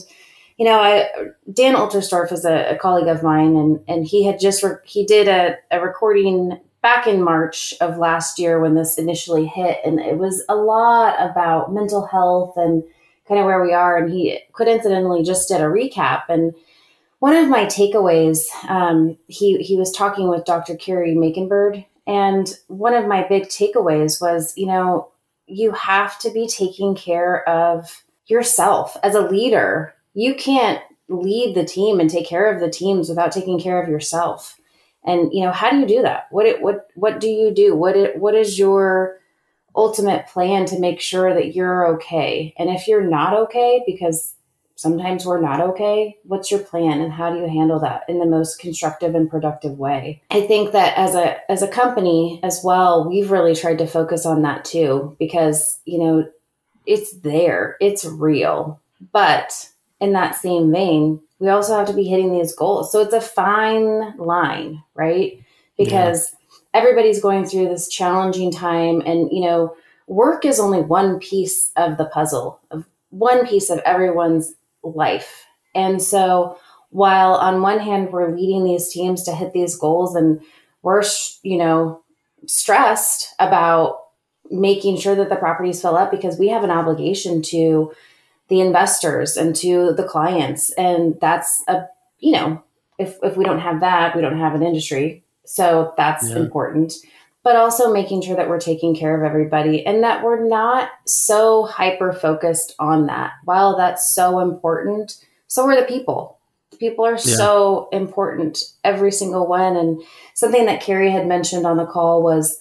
you 0.56 0.64
know, 0.64 0.80
I, 0.80 1.08
Dan 1.52 1.74
Oltersdorf 1.74 2.32
is 2.32 2.44
a, 2.44 2.74
a 2.74 2.76
colleague 2.76 3.08
of 3.08 3.22
mine, 3.22 3.56
and, 3.56 3.80
and 3.88 4.06
he 4.06 4.24
had 4.24 4.40
just, 4.40 4.62
re- 4.62 4.76
he 4.84 5.04
did 5.04 5.28
a, 5.28 5.56
a 5.70 5.80
recording 5.80 6.60
back 6.86 7.08
in 7.08 7.20
March 7.20 7.74
of 7.80 7.98
last 7.98 8.38
year 8.38 8.60
when 8.60 8.76
this 8.76 8.96
initially 8.96 9.44
hit, 9.44 9.80
and 9.84 9.98
it 9.98 10.18
was 10.18 10.44
a 10.48 10.54
lot 10.54 11.16
about 11.18 11.74
mental 11.74 12.06
health 12.06 12.56
and 12.56 12.84
kind 13.26 13.40
of 13.40 13.44
where 13.44 13.60
we 13.60 13.72
are. 13.72 13.96
And 13.96 14.08
he 14.08 14.38
coincidentally 14.52 15.24
just 15.24 15.48
did 15.48 15.60
a 15.60 15.64
recap. 15.64 16.22
And 16.28 16.54
one 17.18 17.34
of 17.34 17.48
my 17.48 17.64
takeaways, 17.64 18.38
um, 18.68 19.18
he 19.26 19.56
he 19.56 19.76
was 19.76 19.90
talking 19.90 20.28
with 20.28 20.44
Dr. 20.44 20.76
Carrie 20.76 21.16
Meikenberg, 21.16 21.84
and 22.06 22.56
one 22.68 22.94
of 22.94 23.08
my 23.08 23.26
big 23.26 23.46
takeaways 23.46 24.20
was, 24.20 24.56
you 24.56 24.66
know, 24.66 25.10
you 25.48 25.72
have 25.72 26.20
to 26.20 26.30
be 26.30 26.46
taking 26.46 26.94
care 26.94 27.48
of 27.48 28.04
yourself 28.26 28.96
as 29.02 29.16
a 29.16 29.26
leader. 29.26 29.92
You 30.14 30.36
can't 30.36 30.80
lead 31.08 31.56
the 31.56 31.64
team 31.64 31.98
and 31.98 32.08
take 32.08 32.28
care 32.28 32.48
of 32.48 32.60
the 32.60 32.70
teams 32.70 33.08
without 33.08 33.32
taking 33.32 33.58
care 33.58 33.82
of 33.82 33.88
yourself 33.88 34.56
and 35.06 35.32
you 35.32 35.44
know 35.44 35.52
how 35.52 35.70
do 35.70 35.78
you 35.78 35.86
do 35.86 36.02
that? 36.02 36.26
What 36.30 36.46
it, 36.46 36.62
what 36.62 36.88
what 36.94 37.20
do 37.20 37.28
you 37.28 37.52
do? 37.52 37.74
What 37.74 37.96
it, 37.96 38.18
what 38.18 38.34
is 38.34 38.58
your 38.58 39.18
ultimate 39.74 40.26
plan 40.26 40.66
to 40.66 40.78
make 40.78 41.00
sure 41.00 41.34
that 41.34 41.54
you're 41.54 41.86
okay? 41.94 42.54
And 42.58 42.70
if 42.70 42.88
you're 42.88 43.04
not 43.04 43.34
okay 43.34 43.82
because 43.86 44.34
sometimes 44.78 45.24
we're 45.24 45.40
not 45.40 45.58
okay 45.58 46.18
what's 46.24 46.50
your 46.50 46.60
plan 46.60 47.00
and 47.00 47.10
how 47.10 47.30
do 47.30 47.38
you 47.38 47.48
handle 47.48 47.80
that 47.80 48.02
in 48.10 48.18
the 48.18 48.26
most 48.26 48.58
constructive 48.58 49.14
and 49.14 49.30
productive 49.30 49.78
way? 49.78 50.22
I 50.30 50.42
think 50.42 50.72
that 50.72 50.96
as 50.98 51.14
a 51.14 51.50
as 51.50 51.62
a 51.62 51.68
company 51.68 52.40
as 52.42 52.60
well 52.62 53.08
we've 53.08 53.30
really 53.30 53.54
tried 53.54 53.78
to 53.78 53.86
focus 53.86 54.26
on 54.26 54.42
that 54.42 54.64
too 54.64 55.16
because 55.18 55.78
you 55.86 55.98
know 55.98 56.28
it's 56.86 57.16
there. 57.18 57.76
It's 57.80 58.04
real. 58.04 58.80
But 59.12 59.68
in 60.00 60.12
that 60.12 60.36
same 60.36 60.70
vein 60.72 61.20
we 61.38 61.48
also 61.48 61.76
have 61.76 61.86
to 61.88 61.92
be 61.92 62.04
hitting 62.04 62.32
these 62.32 62.54
goals. 62.54 62.90
So 62.90 63.00
it's 63.00 63.12
a 63.12 63.20
fine 63.20 64.16
line, 64.16 64.82
right? 64.94 65.42
Because 65.76 66.32
yeah. 66.32 66.80
everybody's 66.80 67.20
going 67.20 67.44
through 67.44 67.68
this 67.68 67.88
challenging 67.88 68.50
time 68.50 69.02
and 69.04 69.30
you 69.30 69.42
know, 69.42 69.76
work 70.06 70.44
is 70.44 70.58
only 70.58 70.80
one 70.80 71.18
piece 71.18 71.70
of 71.76 71.98
the 71.98 72.06
puzzle, 72.06 72.60
of 72.70 72.86
one 73.10 73.46
piece 73.46 73.70
of 73.70 73.80
everyone's 73.80 74.54
life. 74.82 75.44
And 75.74 76.00
so 76.00 76.58
while 76.90 77.34
on 77.34 77.60
one 77.60 77.80
hand 77.80 78.12
we're 78.12 78.34
leading 78.34 78.64
these 78.64 78.88
teams 78.88 79.22
to 79.24 79.34
hit 79.34 79.52
these 79.52 79.76
goals 79.76 80.14
and 80.14 80.40
we're 80.82 81.02
you 81.42 81.58
know 81.58 82.00
stressed 82.46 83.34
about 83.40 84.04
making 84.50 84.96
sure 84.96 85.16
that 85.16 85.28
the 85.28 85.36
properties 85.36 85.82
fill 85.82 85.96
up 85.96 86.12
because 86.12 86.38
we 86.38 86.48
have 86.48 86.62
an 86.62 86.70
obligation 86.70 87.42
to 87.42 87.92
the 88.48 88.60
investors 88.60 89.36
and 89.36 89.54
to 89.56 89.92
the 89.94 90.04
clients. 90.04 90.70
And 90.72 91.18
that's 91.20 91.62
a, 91.68 91.86
you 92.18 92.32
know, 92.32 92.62
if, 92.98 93.16
if 93.22 93.36
we 93.36 93.44
don't 93.44 93.58
have 93.58 93.80
that, 93.80 94.14
we 94.14 94.22
don't 94.22 94.38
have 94.38 94.54
an 94.54 94.62
industry. 94.62 95.24
So 95.44 95.92
that's 95.96 96.30
yeah. 96.30 96.36
important. 96.36 96.94
But 97.42 97.56
also 97.56 97.92
making 97.92 98.22
sure 98.22 98.34
that 98.34 98.48
we're 98.48 98.58
taking 98.58 98.94
care 98.94 99.16
of 99.16 99.22
everybody 99.22 99.86
and 99.86 100.02
that 100.02 100.24
we're 100.24 100.48
not 100.48 100.90
so 101.06 101.64
hyper 101.64 102.12
focused 102.12 102.74
on 102.78 103.06
that. 103.06 103.32
While 103.44 103.76
that's 103.76 104.12
so 104.12 104.40
important, 104.40 105.24
so 105.46 105.64
are 105.66 105.76
the 105.76 105.86
people. 105.86 106.38
The 106.72 106.76
people 106.76 107.06
are 107.06 107.12
yeah. 107.12 107.18
so 107.18 107.88
important, 107.92 108.58
every 108.82 109.12
single 109.12 109.46
one. 109.46 109.76
And 109.76 110.02
something 110.34 110.66
that 110.66 110.82
Carrie 110.82 111.12
had 111.12 111.28
mentioned 111.28 111.66
on 111.66 111.76
the 111.76 111.86
call 111.86 112.20
was, 112.22 112.58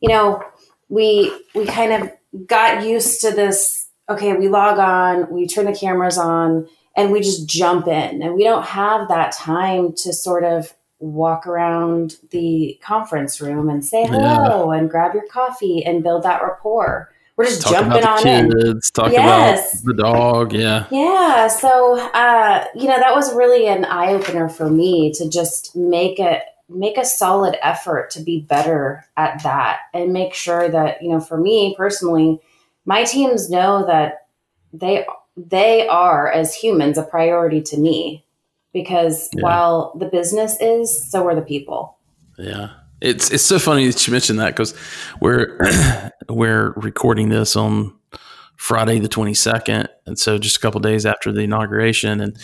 you 0.00 0.08
know, 0.08 0.42
we 0.88 1.30
we 1.54 1.66
kind 1.66 1.92
of 1.92 2.46
got 2.46 2.86
used 2.86 3.20
to 3.20 3.30
this 3.32 3.81
okay, 4.12 4.34
we 4.34 4.48
log 4.48 4.78
on, 4.78 5.30
we 5.30 5.46
turn 5.46 5.66
the 5.66 5.74
cameras 5.74 6.18
on, 6.18 6.68
and 6.96 7.10
we 7.10 7.20
just 7.20 7.48
jump 7.48 7.86
in. 7.86 8.22
And 8.22 8.34
we 8.34 8.44
don't 8.44 8.64
have 8.64 9.08
that 9.08 9.32
time 9.32 9.92
to 9.94 10.12
sort 10.12 10.44
of 10.44 10.72
walk 10.98 11.46
around 11.46 12.16
the 12.30 12.78
conference 12.82 13.40
room 13.40 13.68
and 13.68 13.84
say 13.84 14.04
hello 14.04 14.72
yeah. 14.72 14.78
and 14.78 14.88
grab 14.88 15.14
your 15.14 15.26
coffee 15.26 15.84
and 15.84 16.02
build 16.02 16.22
that 16.22 16.42
rapport. 16.42 17.10
We're 17.36 17.46
just 17.46 17.62
talk 17.62 17.72
jumping 17.72 18.04
on 18.04 18.22
kids, 18.22 18.54
in. 18.64 18.80
Talk 18.94 19.10
yes. 19.10 19.80
about 19.80 19.86
the 19.86 20.02
dog. 20.02 20.52
Yeah. 20.52 20.86
Yeah. 20.90 21.48
So, 21.48 21.98
uh, 21.98 22.66
you 22.74 22.86
know, 22.86 22.98
that 22.98 23.14
was 23.14 23.34
really 23.34 23.66
an 23.66 23.84
eye 23.86 24.12
opener 24.12 24.48
for 24.48 24.70
me 24.70 25.12
to 25.14 25.28
just 25.28 25.74
make 25.74 26.20
it 26.20 26.42
make 26.68 26.96
a 26.96 27.04
solid 27.04 27.56
effort 27.62 28.10
to 28.10 28.20
be 28.20 28.40
better 28.40 29.04
at 29.16 29.42
that 29.42 29.80
and 29.92 30.12
make 30.12 30.34
sure 30.34 30.68
that, 30.68 31.02
you 31.02 31.10
know, 31.10 31.20
for 31.20 31.36
me 31.36 31.74
personally, 31.76 32.38
my 32.84 33.04
teams 33.04 33.50
know 33.50 33.86
that 33.86 34.26
they 34.72 35.06
they 35.36 35.86
are 35.88 36.30
as 36.30 36.54
humans 36.54 36.98
a 36.98 37.02
priority 37.02 37.60
to 37.62 37.78
me 37.78 38.24
because 38.72 39.28
yeah. 39.34 39.42
while 39.42 39.96
the 39.98 40.06
business 40.06 40.56
is 40.60 41.10
so 41.10 41.26
are 41.26 41.34
the 41.34 41.42
people 41.42 41.98
yeah 42.38 42.70
it's 43.00 43.30
it's 43.30 43.42
so 43.42 43.58
funny 43.58 43.86
that 43.86 44.06
you 44.06 44.12
mentioned 44.12 44.38
that 44.38 44.50
because 44.50 44.74
we're 45.20 45.58
we're 46.28 46.72
recording 46.76 47.28
this 47.28 47.56
on 47.56 47.94
friday 48.56 48.98
the 48.98 49.08
22nd 49.08 49.88
and 50.06 50.18
so 50.18 50.38
just 50.38 50.56
a 50.56 50.60
couple 50.60 50.80
days 50.80 51.06
after 51.06 51.32
the 51.32 51.42
inauguration 51.42 52.20
and 52.20 52.36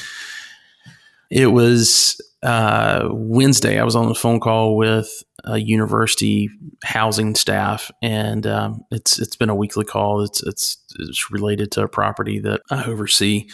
it 1.30 1.48
was 1.48 2.20
uh, 2.42 3.08
Wednesday, 3.10 3.80
I 3.80 3.84
was 3.84 3.96
on 3.96 4.10
a 4.10 4.14
phone 4.14 4.40
call 4.40 4.76
with 4.76 5.22
a 5.44 5.58
university 5.58 6.50
housing 6.84 7.34
staff, 7.34 7.90
and 8.02 8.46
um, 8.46 8.84
it's 8.90 9.18
it's 9.18 9.36
been 9.36 9.50
a 9.50 9.54
weekly 9.54 9.84
call. 9.84 10.22
It's 10.22 10.42
it's 10.42 10.76
it's 10.98 11.30
related 11.30 11.72
to 11.72 11.82
a 11.82 11.88
property 11.88 12.38
that 12.40 12.62
I 12.70 12.84
oversee 12.84 13.48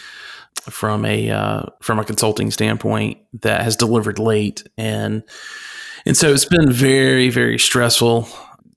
from 0.61 1.05
a 1.05 1.31
uh, 1.31 1.63
from 1.81 1.99
a 1.99 2.05
consulting 2.05 2.51
standpoint 2.51 3.17
that 3.41 3.61
has 3.61 3.75
delivered 3.75 4.19
late, 4.19 4.63
and 4.77 5.23
and 6.05 6.15
so 6.15 6.31
it's 6.31 6.45
been 6.45 6.71
very 6.71 7.29
very 7.29 7.57
stressful 7.57 8.27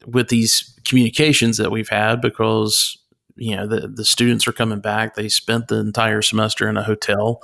with 0.06 0.28
these 0.28 0.74
communications 0.84 1.58
that 1.58 1.70
we've 1.70 1.90
had 1.90 2.22
because 2.22 2.96
you 3.36 3.54
know 3.54 3.66
the 3.66 3.88
the 3.88 4.04
students 4.04 4.48
are 4.48 4.52
coming 4.52 4.80
back. 4.80 5.14
They 5.14 5.28
spent 5.28 5.68
the 5.68 5.80
entire 5.80 6.22
semester 6.22 6.68
in 6.68 6.78
a 6.78 6.82
hotel. 6.82 7.42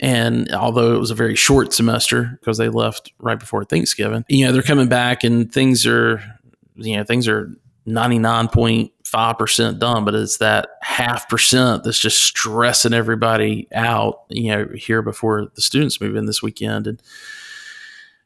And 0.00 0.50
although 0.52 0.94
it 0.94 0.98
was 0.98 1.10
a 1.10 1.14
very 1.14 1.36
short 1.36 1.74
semester 1.74 2.38
because 2.40 2.56
they 2.56 2.70
left 2.70 3.12
right 3.18 3.38
before 3.38 3.64
Thanksgiving, 3.66 4.24
you 4.28 4.46
know, 4.46 4.52
they're 4.52 4.62
coming 4.62 4.88
back 4.88 5.24
and 5.24 5.52
things 5.52 5.86
are, 5.86 6.22
you 6.74 6.96
know, 6.96 7.04
things 7.04 7.28
are 7.28 7.54
99.5% 7.86 9.78
done, 9.78 10.04
but 10.06 10.14
it's 10.14 10.38
that 10.38 10.70
half 10.80 11.28
percent 11.28 11.84
that's 11.84 11.98
just 11.98 12.22
stressing 12.22 12.94
everybody 12.94 13.68
out, 13.74 14.22
you 14.30 14.50
know, 14.50 14.68
here 14.74 15.02
before 15.02 15.48
the 15.54 15.60
students 15.60 16.00
move 16.00 16.16
in 16.16 16.24
this 16.24 16.42
weekend. 16.42 16.86
And, 16.86 17.02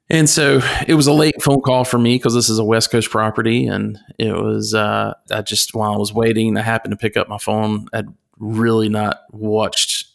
and 0.09 0.31
so 0.31 0.61
it 0.87 0.95
was 0.95 1.09
a 1.09 1.13
late 1.13 1.43
phone 1.43 1.61
call 1.61 1.85
for 1.85 1.99
me 1.99 2.15
because 2.15 2.35
this 2.35 2.49
is 2.49 2.61
a 2.61 2.65
West 2.65 2.93
Coast 2.93 3.11
property. 3.11 3.67
And 3.67 3.99
it 4.17 4.33
was, 4.33 4.75
uh, 4.75 5.15
I 5.29 5.43
just, 5.43 5.75
while 5.75 5.93
I 5.93 5.97
was 5.97 6.13
waiting, 6.13 6.57
I 6.57 6.63
happened 6.63 6.93
to 6.93 6.97
pick 6.97 7.17
up 7.17 7.29
my 7.29 7.39
phone. 7.39 7.89
I'd 7.93 8.07
really 8.39 8.89
not 8.89 9.23
watched 9.33 10.14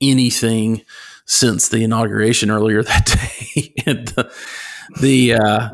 anything 0.00 0.82
since 1.24 1.68
the 1.68 1.82
inauguration 1.84 2.50
earlier 2.50 2.82
that 2.82 3.06
day. 3.06 3.72
the, 3.84 4.32
the, 5.00 5.34
uh, 5.34 5.68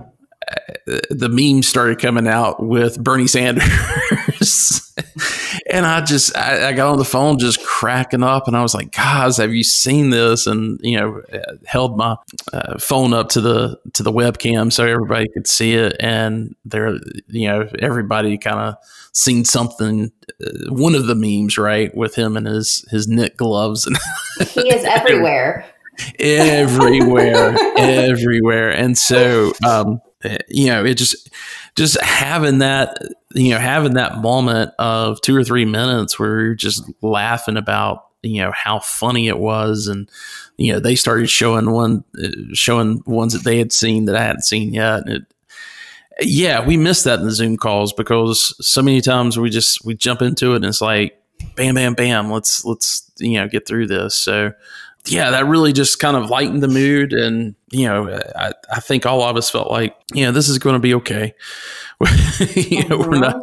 the 0.87 1.29
memes 1.29 1.67
started 1.69 1.99
coming 1.99 2.27
out 2.27 2.63
with 2.63 3.03
Bernie 3.03 3.27
Sanders. 3.27 4.93
and 5.71 5.87
I 5.87 6.01
just, 6.03 6.37
I, 6.37 6.69
I, 6.69 6.73
got 6.73 6.89
on 6.89 6.99
the 6.99 7.05
phone 7.05 7.39
just 7.39 7.65
cracking 7.65 8.23
up 8.23 8.49
and 8.49 8.57
I 8.57 8.63
was 8.63 8.75
like, 8.75 8.93
guys, 8.93 9.37
have 9.37 9.53
you 9.53 9.63
seen 9.63 10.11
this? 10.11 10.47
And, 10.47 10.81
you 10.83 10.99
know, 10.99 11.23
held 11.67 11.97
my 11.97 12.17
uh, 12.53 12.79
phone 12.79 13.13
up 13.13 13.29
to 13.31 13.41
the, 13.41 13.79
to 13.95 14.03
the 14.03 14.13
webcam 14.13 14.73
so 14.73 14.87
everybody 14.87 15.29
could 15.29 15.47
see 15.47 15.75
it. 15.75 15.97
And 16.01 16.55
there, 16.65 16.99
you 17.29 17.49
know, 17.49 17.69
everybody 17.79 18.37
kind 18.39 18.59
of 18.59 18.77
seen 19.13 19.45
something, 19.45 20.11
uh, 20.45 20.73
one 20.73 20.95
of 20.95 21.07
the 21.07 21.15
memes, 21.15 21.59
right, 21.59 21.95
with 21.95 22.15
him 22.15 22.37
and 22.37 22.47
his, 22.47 22.85
his 22.91 23.07
knit 23.09 23.37
gloves. 23.37 23.87
And 23.87 23.97
he 24.49 24.69
is 24.69 24.85
everywhere. 24.85 25.67
everywhere, 26.19 27.57
everywhere. 27.77 28.71
And 28.71 28.97
so, 28.97 29.53
um, 29.67 30.01
you 30.49 30.67
know, 30.67 30.85
it 30.85 30.95
just 30.95 31.31
just 31.77 32.01
having 32.01 32.59
that, 32.59 32.99
you 33.35 33.51
know, 33.51 33.59
having 33.59 33.95
that 33.95 34.19
moment 34.19 34.73
of 34.79 35.21
two 35.21 35.37
or 35.37 35.45
three 35.45 35.65
minutes 35.65 36.19
where 36.19 36.41
you're 36.41 36.55
just 36.55 36.91
laughing 37.01 37.57
about, 37.57 38.07
you 38.23 38.43
know, 38.43 38.53
how 38.53 38.79
funny 38.81 39.29
it 39.29 39.39
was, 39.39 39.89
and 39.89 40.09
you 40.57 40.73
know, 40.73 40.81
they 40.81 40.95
started 40.95 41.29
showing 41.29 41.71
one, 41.71 42.05
uh, 42.23 42.29
showing 42.53 43.03
ones 43.07 43.33
that 43.33 43.45
they 43.45 43.59
had 43.59 43.73
seen 43.73 44.05
that 44.05 44.17
I 44.17 44.23
hadn't 44.23 44.43
seen 44.43 44.73
yet, 44.75 45.07
and 45.07 45.11
it, 45.11 45.23
yeah, 46.21 46.65
we 46.65 46.77
missed 46.77 47.05
that 47.05 47.21
in 47.21 47.25
the 47.25 47.33
Zoom 47.33 47.57
calls 47.57 47.93
because 47.93 48.55
so 48.65 48.83
many 48.83 49.01
times 49.01 49.39
we 49.39 49.51
just 49.51 49.85
we 49.85 49.95
jump 49.95 50.23
into 50.23 50.53
it 50.53 50.57
and 50.57 50.65
it's 50.67 50.81
like, 50.83 51.19
bam, 51.57 51.75
bam, 51.75 51.95
bam, 51.95 52.31
let's 52.31 52.65
let's 52.65 53.11
you 53.19 53.41
know 53.41 53.49
get 53.49 53.67
through 53.67 53.87
this. 53.87 54.15
So 54.15 54.53
yeah, 55.07 55.31
that 55.31 55.47
really 55.47 55.73
just 55.73 55.99
kind 55.99 56.17
of 56.17 56.31
lightened 56.31 56.63
the 56.63 56.69
mood. 56.69 57.13
And, 57.13 57.57
you 57.71 57.87
know, 57.89 58.21
I, 58.37 58.53
I 58.73 58.81
think 58.81 59.05
all 59.05 59.23
of 59.23 59.37
us 59.37 59.51
felt 59.51 59.71
like, 59.71 59.97
yeah, 60.15 60.31
this 60.31 60.49
is 60.49 60.59
going 60.59 60.75
to 60.75 60.81
be 60.81 60.95
okay. 60.95 61.35
you 62.55 62.87
know, 62.89 62.99
we're 62.99 63.19
not, 63.19 63.37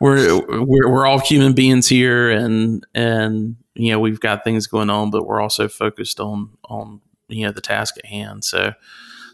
we're, 0.00 0.38
we're, 0.64 0.88
we're 0.88 1.06
all 1.06 1.18
human 1.18 1.54
beings 1.54 1.88
here 1.88 2.30
and, 2.30 2.86
and, 2.94 3.56
you 3.74 3.92
know, 3.92 4.00
we've 4.00 4.20
got 4.20 4.44
things 4.44 4.66
going 4.66 4.90
on, 4.90 5.10
but 5.10 5.26
we're 5.26 5.40
also 5.40 5.68
focused 5.68 6.20
on, 6.20 6.50
on, 6.64 7.00
you 7.28 7.46
know, 7.46 7.52
the 7.52 7.60
task 7.60 7.96
at 7.98 8.06
hand. 8.06 8.44
So, 8.44 8.72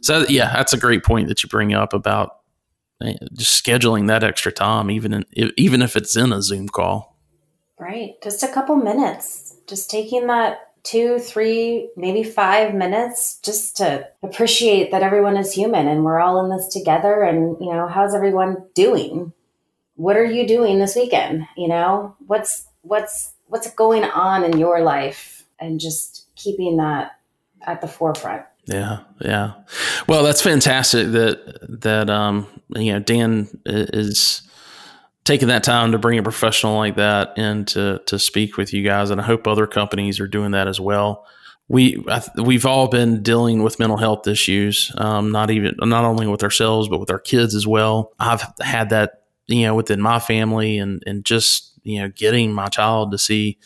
so 0.00 0.24
yeah, 0.28 0.52
that's 0.52 0.72
a 0.72 0.78
great 0.78 1.02
point 1.02 1.28
that 1.28 1.42
you 1.42 1.48
bring 1.48 1.72
up 1.72 1.92
about 1.92 2.40
eh, 3.02 3.14
just 3.32 3.64
scheduling 3.64 4.06
that 4.08 4.22
extra 4.22 4.52
time, 4.52 4.90
even 4.90 5.12
in, 5.12 5.52
even 5.56 5.82
if 5.82 5.96
it's 5.96 6.16
in 6.16 6.32
a 6.32 6.42
Zoom 6.42 6.68
call. 6.68 7.16
Right. 7.80 8.12
Just 8.22 8.42
a 8.44 8.48
couple 8.48 8.76
minutes, 8.76 9.56
just 9.66 9.90
taking 9.90 10.28
that 10.28 10.73
two, 10.84 11.18
three, 11.18 11.90
maybe 11.96 12.22
five 12.22 12.74
minutes 12.74 13.40
just 13.42 13.76
to 13.78 14.06
appreciate 14.22 14.90
that 14.90 15.02
everyone 15.02 15.36
is 15.36 15.52
human 15.52 15.88
and 15.88 16.04
we're 16.04 16.20
all 16.20 16.44
in 16.44 16.56
this 16.56 16.68
together. 16.68 17.22
And, 17.22 17.56
you 17.60 17.72
know, 17.72 17.88
how's 17.88 18.14
everyone 18.14 18.64
doing? 18.74 19.32
What 19.96 20.16
are 20.16 20.24
you 20.24 20.46
doing 20.46 20.78
this 20.78 20.94
weekend? 20.94 21.46
You 21.56 21.68
know, 21.68 22.14
what's, 22.26 22.68
what's, 22.82 23.32
what's 23.46 23.70
going 23.72 24.04
on 24.04 24.44
in 24.44 24.58
your 24.58 24.82
life 24.82 25.44
and 25.58 25.80
just 25.80 26.26
keeping 26.36 26.76
that 26.76 27.18
at 27.66 27.80
the 27.80 27.88
forefront. 27.88 28.44
Yeah, 28.66 29.00
yeah. 29.20 29.52
Well, 30.06 30.22
that's 30.22 30.42
fantastic 30.42 31.08
that 31.12 31.80
that 31.82 32.08
um 32.08 32.46
you 32.74 32.94
know 32.94 32.98
Dan 32.98 33.48
is 33.66 34.42
taking 35.24 35.48
that 35.48 35.64
time 35.64 35.92
to 35.92 35.98
bring 35.98 36.18
a 36.18 36.22
professional 36.22 36.76
like 36.76 36.96
that 36.96 37.36
in 37.38 37.64
to 37.66 38.00
to 38.06 38.18
speak 38.18 38.56
with 38.56 38.72
you 38.72 38.82
guys, 38.82 39.10
and 39.10 39.20
I 39.20 39.24
hope 39.24 39.46
other 39.46 39.66
companies 39.66 40.20
are 40.20 40.28
doing 40.28 40.52
that 40.52 40.68
as 40.68 40.80
well. 40.80 41.26
We 41.68 42.04
we've 42.36 42.66
all 42.66 42.88
been 42.88 43.22
dealing 43.22 43.62
with 43.62 43.78
mental 43.78 43.96
health 43.96 44.26
issues, 44.26 44.92
um, 44.98 45.32
not 45.32 45.50
even 45.50 45.74
not 45.80 46.04
only 46.04 46.26
with 46.26 46.42
ourselves 46.42 46.88
but 46.88 47.00
with 47.00 47.10
our 47.10 47.18
kids 47.18 47.54
as 47.54 47.66
well. 47.66 48.12
I've 48.20 48.44
had 48.60 48.90
that 48.90 49.22
you 49.46 49.62
know 49.62 49.74
within 49.74 50.00
my 50.00 50.18
family, 50.18 50.78
and 50.78 51.02
and 51.06 51.24
just 51.24 51.72
you 51.82 52.00
know 52.00 52.08
getting 52.08 52.52
my 52.52 52.68
child 52.68 53.12
to 53.12 53.18
see 53.18 53.58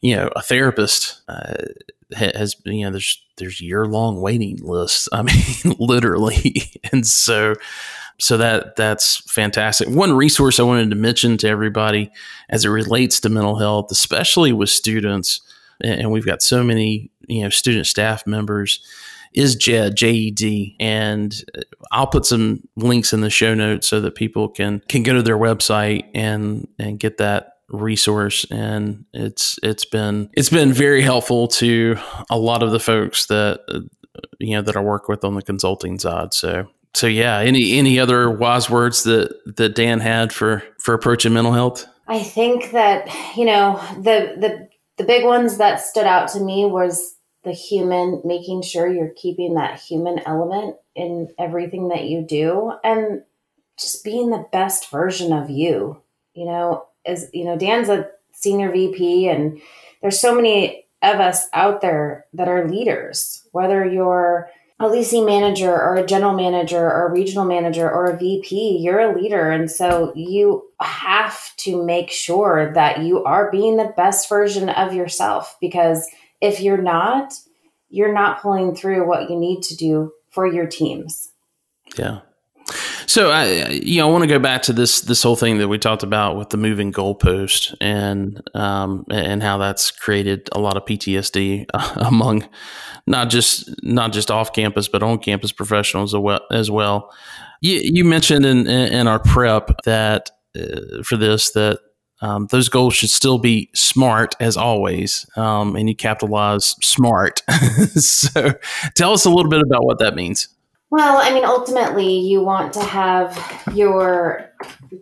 you 0.00 0.16
know 0.16 0.30
a 0.34 0.42
therapist 0.42 1.20
uh, 1.28 1.64
has 2.14 2.56
you 2.64 2.84
know 2.84 2.90
there's 2.90 3.22
there's 3.36 3.60
year 3.60 3.86
long 3.86 4.20
waiting 4.20 4.58
lists. 4.62 5.08
I 5.12 5.22
mean, 5.22 5.76
literally, 5.78 6.72
and 6.92 7.06
so 7.06 7.54
so 8.20 8.36
that 8.36 8.76
that's 8.76 9.18
fantastic. 9.30 9.88
One 9.88 10.12
resource 10.12 10.58
I 10.58 10.64
wanted 10.64 10.90
to 10.90 10.96
mention 10.96 11.36
to 11.38 11.48
everybody 11.48 12.10
as 12.48 12.64
it 12.64 12.68
relates 12.68 13.20
to 13.20 13.28
mental 13.28 13.56
health, 13.56 13.90
especially 13.90 14.52
with 14.52 14.70
students, 14.70 15.40
and 15.82 16.10
we've 16.10 16.26
got 16.26 16.42
so 16.42 16.64
many 16.64 17.10
you 17.28 17.42
know 17.42 17.48
student 17.50 17.86
staff 17.86 18.26
members, 18.26 18.80
is 19.34 19.54
JED 19.54 19.96
JED, 19.96 20.74
and 20.80 21.44
uh, 21.56 21.60
I'll 21.92 22.08
put 22.08 22.26
some 22.26 22.66
links 22.76 23.12
in 23.12 23.20
the 23.20 23.30
show 23.30 23.54
notes 23.54 23.86
so 23.86 24.00
that 24.00 24.16
people 24.16 24.48
can 24.48 24.80
can 24.88 25.04
go 25.04 25.14
to 25.14 25.22
their 25.22 25.38
website 25.38 26.04
and 26.12 26.66
and 26.78 26.98
get 26.98 27.18
that 27.18 27.58
resource. 27.68 28.44
And 28.50 29.04
it's 29.12 29.58
it's 29.62 29.84
been 29.84 30.30
it's 30.32 30.50
been 30.50 30.72
very 30.72 31.02
helpful 31.02 31.46
to 31.48 31.96
a 32.30 32.38
lot 32.38 32.64
of 32.64 32.72
the 32.72 32.80
folks 32.80 33.26
that 33.26 33.60
uh, 33.68 33.80
you 34.40 34.56
know 34.56 34.62
that 34.62 34.76
I 34.76 34.80
work 34.80 35.08
with 35.08 35.24
on 35.24 35.36
the 35.36 35.42
consulting 35.42 36.00
side. 36.00 36.34
So 36.34 36.68
so 36.94 37.06
yeah, 37.06 37.38
any 37.38 37.78
any 37.78 37.98
other 37.98 38.30
wise 38.30 38.68
words 38.68 39.02
that 39.04 39.56
that 39.56 39.74
Dan 39.74 40.00
had 40.00 40.32
for 40.32 40.62
for 40.78 40.94
approaching 40.94 41.32
mental 41.32 41.52
health? 41.52 41.86
I 42.06 42.20
think 42.20 42.72
that 42.72 43.08
you 43.36 43.44
know 43.44 43.80
the 43.96 44.36
the 44.38 44.68
the 44.96 45.04
big 45.04 45.24
ones 45.24 45.58
that 45.58 45.80
stood 45.80 46.06
out 46.06 46.28
to 46.30 46.40
me 46.40 46.64
was 46.64 47.16
the 47.44 47.52
human, 47.52 48.20
making 48.24 48.62
sure 48.62 48.92
you're 48.92 49.14
keeping 49.16 49.54
that 49.54 49.80
human 49.80 50.20
element 50.26 50.76
in 50.94 51.28
everything 51.38 51.88
that 51.88 52.04
you 52.04 52.22
do, 52.22 52.72
and 52.82 53.22
just 53.78 54.04
being 54.04 54.30
the 54.30 54.46
best 54.50 54.90
version 54.90 55.32
of 55.32 55.50
you. 55.50 56.02
You 56.34 56.46
know, 56.46 56.86
as 57.06 57.30
you 57.32 57.44
know, 57.44 57.56
Dan's 57.56 57.88
a 57.88 58.08
senior 58.32 58.72
VP, 58.72 59.28
and 59.28 59.60
there's 60.02 60.18
so 60.18 60.34
many 60.34 60.84
of 61.02 61.20
us 61.20 61.46
out 61.52 61.80
there 61.80 62.26
that 62.32 62.48
are 62.48 62.68
leaders. 62.68 63.46
Whether 63.52 63.84
you're 63.84 64.50
a 64.80 64.88
leasing 64.88 65.26
manager 65.26 65.72
or 65.72 65.96
a 65.96 66.06
general 66.06 66.34
manager 66.34 66.78
or 66.78 67.08
a 67.08 67.12
regional 67.12 67.44
manager 67.44 67.90
or 67.90 68.06
a 68.06 68.16
VP, 68.16 68.78
you're 68.80 69.00
a 69.00 69.20
leader. 69.20 69.50
And 69.50 69.70
so 69.70 70.12
you 70.14 70.68
have 70.80 71.56
to 71.58 71.84
make 71.84 72.10
sure 72.10 72.72
that 72.74 73.00
you 73.00 73.24
are 73.24 73.50
being 73.50 73.76
the 73.76 73.92
best 73.96 74.28
version 74.28 74.68
of 74.68 74.94
yourself 74.94 75.56
because 75.60 76.08
if 76.40 76.60
you're 76.60 76.80
not, 76.80 77.34
you're 77.90 78.12
not 78.12 78.40
pulling 78.40 78.76
through 78.76 79.08
what 79.08 79.28
you 79.28 79.36
need 79.36 79.62
to 79.62 79.76
do 79.76 80.12
for 80.30 80.46
your 80.46 80.66
teams. 80.66 81.32
Yeah. 81.96 82.20
So 83.08 83.30
I, 83.30 83.68
you 83.70 84.00
know, 84.00 84.08
I 84.08 84.12
want 84.12 84.22
to 84.24 84.28
go 84.28 84.38
back 84.38 84.60
to 84.62 84.74
this 84.74 85.00
this 85.00 85.22
whole 85.22 85.34
thing 85.34 85.56
that 85.58 85.68
we 85.68 85.78
talked 85.78 86.02
about 86.02 86.36
with 86.36 86.50
the 86.50 86.58
moving 86.58 86.92
goalpost 86.92 87.74
and 87.80 88.42
um, 88.54 89.06
and 89.10 89.42
how 89.42 89.56
that's 89.56 89.90
created 89.90 90.50
a 90.52 90.60
lot 90.60 90.76
of 90.76 90.84
PTSD 90.84 91.64
among 91.96 92.46
not 93.06 93.30
just 93.30 93.82
not 93.82 94.12
just 94.12 94.30
off 94.30 94.52
campus 94.52 94.88
but 94.88 95.02
on 95.02 95.18
campus 95.18 95.52
professionals 95.52 96.14
as 96.50 96.70
well. 96.70 97.10
You, 97.62 97.80
you 97.82 98.04
mentioned 98.04 98.44
in, 98.44 98.66
in 98.68 99.08
our 99.08 99.18
prep 99.18 99.70
that 99.84 100.30
uh, 100.54 101.02
for 101.02 101.16
this 101.16 101.52
that 101.52 101.80
um, 102.20 102.46
those 102.50 102.68
goals 102.68 102.94
should 102.94 103.10
still 103.10 103.38
be 103.38 103.70
smart 103.74 104.36
as 104.38 104.56
always, 104.56 105.24
um, 105.34 105.76
and 105.76 105.88
you 105.88 105.96
capitalize 105.96 106.74
smart. 106.82 107.42
so, 107.94 108.52
tell 108.94 109.12
us 109.12 109.24
a 109.24 109.30
little 109.30 109.50
bit 109.50 109.62
about 109.62 109.84
what 109.84 109.98
that 110.00 110.14
means. 110.14 110.48
Well, 110.90 111.18
I 111.20 111.34
mean, 111.34 111.44
ultimately, 111.44 112.18
you 112.18 112.40
want 112.40 112.72
to 112.74 112.82
have 112.82 113.62
your 113.74 114.50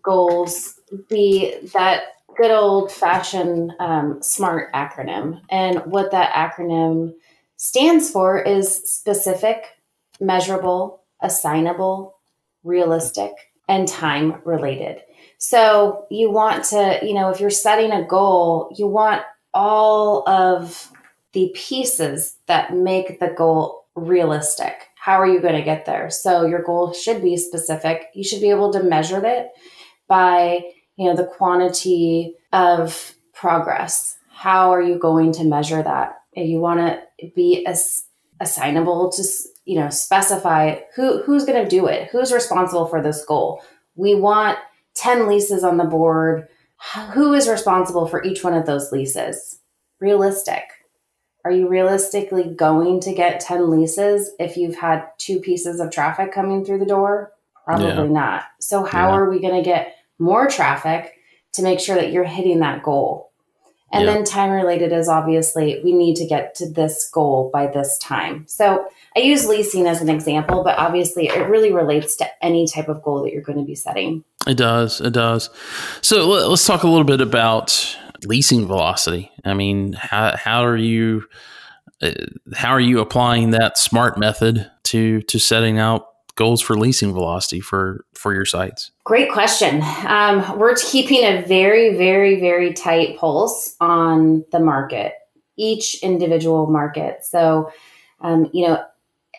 goals 0.03 0.81
be 1.09 1.55
that 1.75 2.03
good 2.37 2.51
old 2.51 2.93
fashioned 2.93 3.73
um, 3.79 4.21
SMART 4.23 4.73
acronym. 4.75 5.41
And 5.49 5.79
what 5.87 6.11
that 6.11 6.33
acronym 6.33 7.15
stands 7.57 8.11
for 8.11 8.39
is 8.39 8.75
specific, 8.75 9.77
measurable, 10.21 11.03
assignable, 11.23 12.15
realistic, 12.63 13.33
and 13.69 13.89
time 13.89 14.43
related. 14.45 15.01
So 15.39 16.07
you 16.11 16.31
want 16.31 16.65
to, 16.67 16.99
you 17.03 17.15
know, 17.15 17.31
if 17.31 17.41
you're 17.41 17.51
setting 17.51 17.93
a 17.93 18.05
goal, 18.05 18.75
you 18.77 18.87
want 18.87 19.23
all 19.55 20.29
of 20.29 20.91
the 21.33 21.53
pieces 21.55 22.37
that 22.47 22.75
make 22.75 23.21
the 23.21 23.29
goal 23.29 23.87
realistic. 23.95 24.86
How 25.07 25.21
are 25.21 25.29
you 25.29 25.41
going 25.41 25.55
to 25.55 25.63
get 25.63 25.87
there? 25.87 26.11
So 26.11 26.45
your 26.47 26.65
goal 26.65 26.93
should 26.93 27.23
be 27.23 27.37
specific. 27.37 28.07
You 28.13 28.25
should 28.25 28.41
be 28.41 28.51
able 28.51 28.73
to 28.73 28.83
measure 28.83 29.25
it 29.25 29.51
by, 30.09 30.63
you 30.97 31.09
know, 31.09 31.15
the 31.15 31.31
quantity 31.39 32.35
of 32.53 33.15
progress. 33.33 34.19
How 34.33 34.73
are 34.73 34.83
you 34.83 34.99
going 34.99 35.31
to 35.35 35.45
measure 35.45 35.81
that? 35.81 36.17
You 36.35 36.59
want 36.59 36.81
to 36.81 37.31
be 37.37 37.65
as 37.67 38.03
assignable 38.41 39.13
to, 39.13 39.23
you 39.65 39.79
know, 39.79 39.91
specify 39.91 40.81
who 40.97 41.23
who's 41.23 41.45
going 41.45 41.63
to 41.63 41.71
do 41.71 41.87
it, 41.87 42.09
who's 42.11 42.33
responsible 42.33 42.89
for 42.89 43.01
this 43.01 43.25
goal. 43.25 43.63
We 43.95 44.17
want 44.17 44.59
10 44.97 45.29
leases 45.29 45.63
on 45.63 45.77
the 45.77 45.85
board. 45.85 46.49
Who 47.13 47.33
is 47.33 47.49
responsible 47.49 48.09
for 48.09 48.25
each 48.25 48.43
one 48.43 48.55
of 48.55 48.67
those 48.67 48.91
leases? 48.91 49.61
Realistic. 50.01 50.65
Are 51.47 51.53
you 51.53 51.69
realistically 51.69 52.43
going 52.43 52.99
to 53.03 53.13
get 53.13 53.39
10 53.39 53.71
leases 53.71 54.33
if 54.41 54.57
you've 54.57 54.75
had 54.75 55.07
two 55.17 55.39
pieces 55.39 55.79
of 55.79 55.93
traffic 55.93 56.33
coming 56.33 56.65
through 56.65 56.81
the 56.81 56.87
door? 56.87 57.31
Probably 57.65 57.87
yeah. 57.87 58.03
not. 58.03 58.43
So, 58.59 58.83
how 58.83 59.11
yeah. 59.11 59.15
are 59.15 59.31
we 59.31 59.39
going 59.39 59.55
to 59.55 59.63
get 59.63 59.95
more 60.19 60.49
traffic 60.49 61.13
to 61.53 61.63
make 61.63 61.79
sure 61.79 61.95
that 61.95 62.11
you're 62.11 62.25
hitting 62.25 62.59
that 62.59 62.83
goal? 62.83 63.31
And 63.93 64.05
yeah. 64.05 64.15
then 64.15 64.25
time 64.25 64.51
related 64.51 64.91
is 64.91 65.09
obviously 65.09 65.81
we 65.85 65.93
need 65.93 66.17
to 66.17 66.27
get 66.27 66.57
to 66.57 66.69
this 66.69 67.09
goal 67.15 67.49
by 67.53 67.69
this 67.69 67.97
time. 67.99 68.45
So 68.49 68.89
I 69.17 69.21
use 69.21 69.47
leasing 69.47 69.87
as 69.87 70.03
an 70.03 70.09
example, 70.09 70.65
but 70.65 70.77
obviously 70.77 71.29
it 71.29 71.49
really 71.49 71.73
relates 71.73 72.17
to 72.17 72.45
any 72.45 72.67
type 72.67 72.89
of 72.89 73.05
goal 73.05 73.23
that 73.23 73.33
you're 73.33 73.43
going 73.43 73.59
to 73.59 73.65
be 73.65 73.77
setting. 73.77 74.25
It 74.49 74.57
does. 74.57 75.01
It 75.01 75.13
does. 75.13 75.49
So 76.03 76.27
let's 76.27 76.67
talk 76.67 76.83
a 76.83 76.89
little 76.89 77.05
bit 77.05 77.21
about 77.21 77.97
leasing 78.25 78.67
velocity. 78.67 79.31
I 79.45 79.55
mean, 79.55 79.95
how, 79.95 80.37
how 80.37 80.65
are 80.65 80.77
you 80.77 81.25
uh, 82.03 82.13
how 82.55 82.71
are 82.71 82.81
you 82.81 83.01
applying 83.01 83.51
that 83.51 83.79
smart 83.79 84.19
method 84.19 84.71
to 84.85 85.23
to 85.23 85.39
setting 85.39 85.79
out 85.79 86.07
goals 86.35 86.61
for 86.61 86.77
leasing 86.77 87.13
velocity 87.13 87.61
for 87.61 88.05
for 88.15 88.35
your 88.35 88.45
sites? 88.45 88.91
Great 89.05 89.31
question. 89.33 89.83
Um, 90.07 90.59
we're 90.59 90.75
keeping 90.77 91.25
a 91.25 91.43
very, 91.43 91.97
very, 91.97 92.39
very 92.39 92.73
tight 92.73 93.17
pulse 93.19 93.75
on 93.81 94.45
the 94.53 94.61
market, 94.61 95.15
each 95.57 96.03
individual 96.03 96.67
market. 96.67 97.25
So, 97.25 97.73
um, 98.21 98.51
you 98.53 98.67
know, 98.67 98.85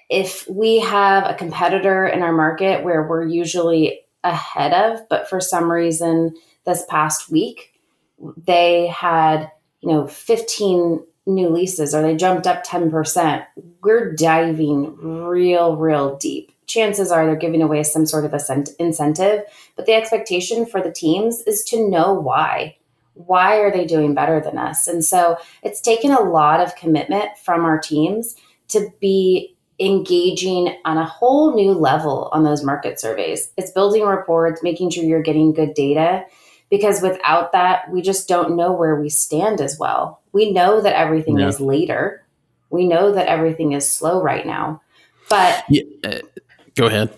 if 0.09 0.47
we 0.49 0.79
have 0.79 1.29
a 1.29 1.35
competitor 1.35 2.07
in 2.07 2.21
our 2.23 2.33
market 2.33 2.83
where 2.83 3.07
we're 3.07 3.27
usually 3.27 4.01
ahead 4.23 4.73
of, 4.73 5.07
but 5.09 5.29
for 5.29 5.39
some 5.39 5.71
reason 5.71 6.33
this 6.65 6.85
past 6.89 7.29
week 7.29 7.76
they 8.37 8.87
had, 8.87 9.51
you 9.81 9.89
know, 9.89 10.07
15 10.07 11.05
new 11.25 11.49
leases 11.49 11.93
or 11.93 12.01
they 12.01 12.15
jumped 12.15 12.47
up 12.47 12.65
10%, 12.65 13.45
we're 13.81 14.13
diving 14.13 14.95
real, 14.97 15.75
real 15.75 16.15
deep. 16.17 16.51
Chances 16.65 17.11
are 17.11 17.25
they're 17.25 17.35
giving 17.35 17.61
away 17.61 17.83
some 17.83 18.05
sort 18.05 18.25
of 18.25 18.33
a 18.33 18.65
incentive, 18.79 19.43
but 19.75 19.85
the 19.85 19.93
expectation 19.93 20.65
for 20.65 20.81
the 20.81 20.91
teams 20.91 21.41
is 21.41 21.63
to 21.65 21.89
know 21.89 22.13
why. 22.13 22.77
Why 23.13 23.57
are 23.57 23.71
they 23.71 23.85
doing 23.85 24.13
better 24.13 24.39
than 24.39 24.57
us? 24.57 24.87
And 24.87 25.03
so 25.03 25.37
it's 25.63 25.81
taken 25.81 26.11
a 26.11 26.21
lot 26.21 26.59
of 26.59 26.75
commitment 26.75 27.37
from 27.37 27.65
our 27.65 27.79
teams 27.79 28.35
to 28.69 28.89
be 28.99 29.55
engaging 29.79 30.75
on 30.85 30.97
a 30.97 31.05
whole 31.05 31.55
new 31.55 31.71
level 31.71 32.29
on 32.31 32.43
those 32.43 32.63
market 32.63 32.99
surveys. 32.99 33.51
It's 33.57 33.71
building 33.71 34.03
reports, 34.03 34.63
making 34.63 34.89
sure 34.89 35.03
you're 35.03 35.21
getting 35.21 35.53
good 35.53 35.73
data, 35.73 36.25
because 36.69 37.01
without 37.01 37.51
that, 37.51 37.89
we 37.91 38.01
just 38.01 38.27
don't 38.27 38.55
know 38.55 38.71
where 38.71 38.99
we 38.99 39.09
stand 39.09 39.61
as 39.61 39.77
well. 39.79 40.21
We 40.33 40.51
know 40.51 40.81
that 40.81 40.95
everything 40.95 41.39
yeah. 41.39 41.47
is 41.47 41.59
later. 41.59 42.25
We 42.69 42.85
know 42.85 43.11
that 43.13 43.27
everything 43.27 43.73
is 43.73 43.89
slow 43.89 44.21
right 44.21 44.45
now. 44.45 44.81
But 45.29 45.63
yeah, 45.69 45.83
uh, 46.03 46.19
go 46.75 46.87
ahead. 46.87 47.17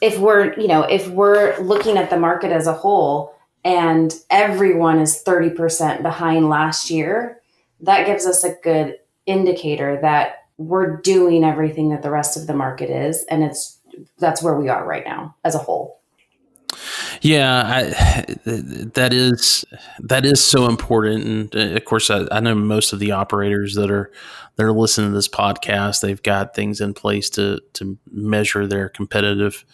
If 0.00 0.18
we're, 0.18 0.58
you 0.58 0.68
know, 0.68 0.82
if 0.82 1.08
we're 1.08 1.58
looking 1.58 1.96
at 1.96 2.10
the 2.10 2.18
market 2.18 2.52
as 2.52 2.66
a 2.66 2.74
whole 2.74 3.34
and 3.64 4.14
everyone 4.30 4.98
is 4.98 5.22
30% 5.24 6.02
behind 6.02 6.48
last 6.48 6.90
year, 6.90 7.40
that 7.80 8.06
gives 8.06 8.26
us 8.26 8.44
a 8.44 8.56
good 8.62 8.98
indicator 9.26 9.98
that 10.02 10.44
we're 10.58 10.98
doing 10.98 11.44
everything 11.44 11.90
that 11.90 12.02
the 12.02 12.10
rest 12.10 12.36
of 12.36 12.46
the 12.46 12.54
market 12.54 12.90
is 12.90 13.24
and 13.24 13.42
it's 13.42 13.78
that's 14.18 14.42
where 14.42 14.54
we 14.54 14.68
are 14.68 14.86
right 14.86 15.04
now 15.04 15.34
as 15.44 15.54
a 15.54 15.58
whole 15.58 16.00
yeah 17.24 17.62
I, 17.64 18.24
that 18.44 19.12
is 19.12 19.64
that 19.98 20.24
is 20.24 20.42
so 20.42 20.68
important 20.68 21.24
and 21.24 21.56
uh, 21.56 21.76
of 21.76 21.84
course 21.84 22.10
I, 22.10 22.26
I, 22.30 22.40
know 22.40 22.54
most 22.54 22.92
of 22.92 22.98
the 22.98 23.12
operators 23.12 23.74
that 23.74 23.90
are 23.90 24.12
that 24.56 24.64
are 24.64 24.72
listening 24.72 25.10
to 25.10 25.14
this 25.14 25.28
podcast 25.28 26.00
they've 26.00 26.22
got 26.22 26.54
things 26.54 26.80
in 26.80 26.94
place 26.94 27.30
to 27.30 27.60
to 27.74 27.98
measure 28.12 28.66
their 28.66 28.88
competitive 28.88 29.64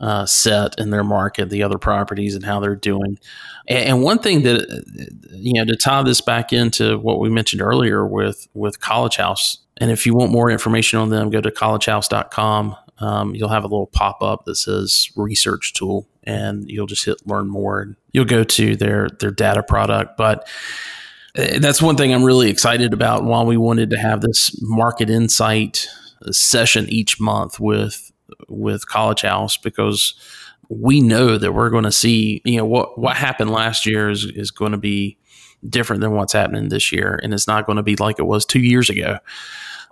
uh, 0.00 0.24
set 0.24 0.78
in 0.78 0.90
their 0.90 1.02
market, 1.02 1.50
the 1.50 1.62
other 1.62 1.78
properties, 1.78 2.34
and 2.34 2.44
how 2.44 2.60
they're 2.60 2.76
doing. 2.76 3.18
And, 3.66 3.84
and, 3.84 4.02
one 4.02 4.20
thing 4.20 4.42
that 4.42 4.84
you 5.32 5.54
know 5.54 5.64
to 5.64 5.76
tie 5.76 6.02
this 6.02 6.20
back 6.20 6.52
into 6.52 6.98
what 6.98 7.18
we 7.18 7.28
mentioned 7.28 7.62
earlier 7.62 8.06
with 8.06 8.46
with 8.54 8.80
College 8.80 9.16
House, 9.16 9.58
and 9.78 9.90
if 9.90 10.06
you 10.06 10.14
want 10.14 10.30
more 10.30 10.50
information 10.50 11.00
on 11.00 11.10
them, 11.10 11.30
go 11.30 11.40
to 11.40 11.50
collegehouse.com. 11.50 12.76
Um, 13.00 13.34
you'll 13.34 13.48
have 13.48 13.64
a 13.64 13.68
little 13.68 13.86
pop 13.86 14.22
up 14.22 14.44
that 14.44 14.56
says 14.56 15.10
research 15.16 15.74
tool, 15.74 16.08
and 16.24 16.68
you'll 16.68 16.86
just 16.86 17.04
hit 17.04 17.26
learn 17.26 17.48
more, 17.48 17.80
and 17.80 17.96
you'll 18.12 18.24
go 18.24 18.44
to 18.44 18.76
their 18.76 19.08
their 19.20 19.30
data 19.30 19.62
product, 19.62 20.16
but. 20.16 20.48
Uh, 21.36 21.58
that's 21.58 21.82
one 21.82 21.94
thing 21.94 22.12
I'm 22.12 22.24
really 22.24 22.48
excited 22.48 22.94
about. 22.94 23.22
While 23.22 23.44
we 23.44 23.58
wanted 23.58 23.90
to 23.90 23.98
have 23.98 24.22
this 24.22 24.58
market 24.62 25.10
insight 25.10 25.86
session 26.30 26.88
each 26.88 27.20
month 27.20 27.60
with 27.60 28.10
with 28.48 28.88
College 28.88 29.22
House 29.22 29.56
because 29.56 30.14
we 30.68 31.00
know 31.00 31.38
that 31.38 31.52
we're 31.52 31.70
going 31.70 31.84
to 31.84 31.92
see, 31.92 32.42
you 32.44 32.56
know, 32.56 32.64
what 32.64 32.98
what 32.98 33.16
happened 33.16 33.50
last 33.50 33.86
year 33.86 34.10
is 34.10 34.24
is 34.24 34.50
going 34.50 34.72
to 34.72 34.78
be 34.78 35.18
different 35.68 36.02
than 36.02 36.12
what's 36.12 36.32
happening 36.32 36.68
this 36.68 36.92
year, 36.92 37.18
and 37.22 37.32
it's 37.32 37.46
not 37.46 37.66
going 37.66 37.76
to 37.76 37.82
be 37.82 37.96
like 37.96 38.18
it 38.18 38.26
was 38.26 38.44
two 38.44 38.60
years 38.60 38.90
ago. 38.90 39.18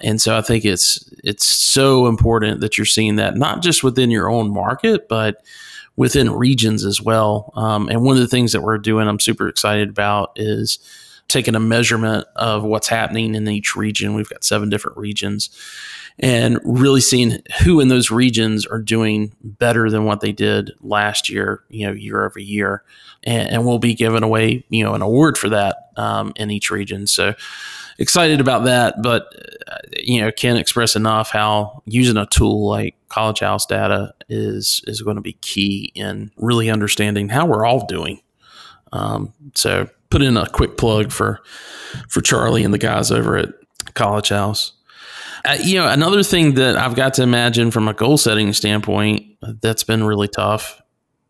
And 0.03 0.21
so 0.21 0.37
I 0.37 0.43
think 0.43 0.65
it's 0.65 1.11
it's 1.25 1.45
so 1.45 2.07
important 2.07 2.61
that 2.61 2.77
you're 2.77 2.85
seeing 2.85 3.17
that 3.17 3.37
not 3.37 3.63
just 3.63 3.83
within 3.83 4.11
your 4.11 4.31
own 4.31 4.53
market, 4.53 5.09
but 5.09 5.43
within 5.97 6.31
regions 6.31 6.85
as 6.85 7.01
well. 7.01 7.53
Um, 7.57 7.89
and 7.89 8.03
one 8.03 8.17
of 8.17 8.23
the 8.23 8.29
things 8.29 8.53
that 8.53 8.63
we're 8.63 8.79
doing, 8.79 9.09
I'm 9.09 9.21
super 9.21 9.49
excited 9.49 9.89
about, 9.89 10.33
is 10.37 10.79
taking 11.29 11.55
a 11.55 11.61
measurement 11.61 12.27
of 12.37 12.63
what's 12.63 12.89
happening 12.89 13.35
in 13.35 13.49
each 13.49 13.75
region. 13.75 14.15
We've 14.15 14.29
got 14.29 14.45
seven 14.45 14.69
different 14.69 14.99
regions, 14.99 15.51
and 16.19 16.61
really 16.65 17.01
seeing 17.01 17.39
who 17.65 17.81
in 17.81 17.89
those 17.89 18.11
regions 18.11 18.67
are 18.67 18.81
doing 18.81 19.35
better 19.43 19.91
than 19.91 20.05
what 20.05 20.21
they 20.21 20.33
did 20.33 20.73
last 20.83 21.29
year, 21.29 21.65
you 21.69 21.87
know, 21.87 21.93
year 21.93 22.25
over 22.25 22.39
year. 22.39 22.85
And, 23.25 23.51
and 23.51 23.67
we'll 23.67 23.79
be 23.79 23.95
giving 23.95 24.23
away, 24.23 24.65
you 24.69 24.85
know, 24.85 24.95
an 24.95 25.03
award 25.03 25.37
for 25.37 25.49
that 25.49 25.91
um, 25.97 26.33
in 26.37 26.51
each 26.51 26.71
region. 26.71 27.07
So 27.07 27.35
excited 27.99 28.41
about 28.41 28.65
that. 28.65 29.03
But, 29.03 29.27
uh, 29.71 29.79
you 29.97 30.21
know, 30.21 30.31
can't 30.33 30.59
express 30.59 30.97
enough 30.97 31.31
how 31.31 31.83
using 31.87 32.17
a 32.17 32.27
tool 32.27 32.69
like 32.69 32.95
College 33.09 33.41
House 33.41 33.67
data 33.67 34.15
is, 34.29 34.83
is 34.87 35.03
going 35.03 35.17
to 35.17 35.23
be 35.23 35.35
key 35.35 35.93
in 35.95 36.31
really 36.37 36.71
understanding 36.71 37.29
how 37.29 37.47
we're 37.47 37.65
all 37.65 37.87
doing. 37.87 38.21
Um, 38.93 39.33
so 39.55 39.89
put 40.11 40.23
in 40.23 40.37
a 40.37 40.49
quick 40.49 40.77
plug 40.77 41.13
for, 41.13 41.41
for 42.09 42.21
Charlie 42.21 42.65
and 42.65 42.73
the 42.73 42.79
guys 42.79 43.11
over 43.11 43.37
at 43.37 43.49
College 43.95 44.29
House. 44.29 44.73
Uh, 45.45 45.57
you 45.63 45.79
know, 45.79 45.89
another 45.89 46.23
thing 46.23 46.55
that 46.55 46.77
I've 46.77 46.97
got 46.97 47.15
to 47.15 47.23
imagine 47.23 47.71
from 47.71 47.87
a 47.89 47.95
goal 47.95 48.19
setting 48.19 48.53
standpoint 48.53 49.37
that's 49.61 49.85
been 49.85 50.03
really 50.03 50.29
tough, 50.29 50.81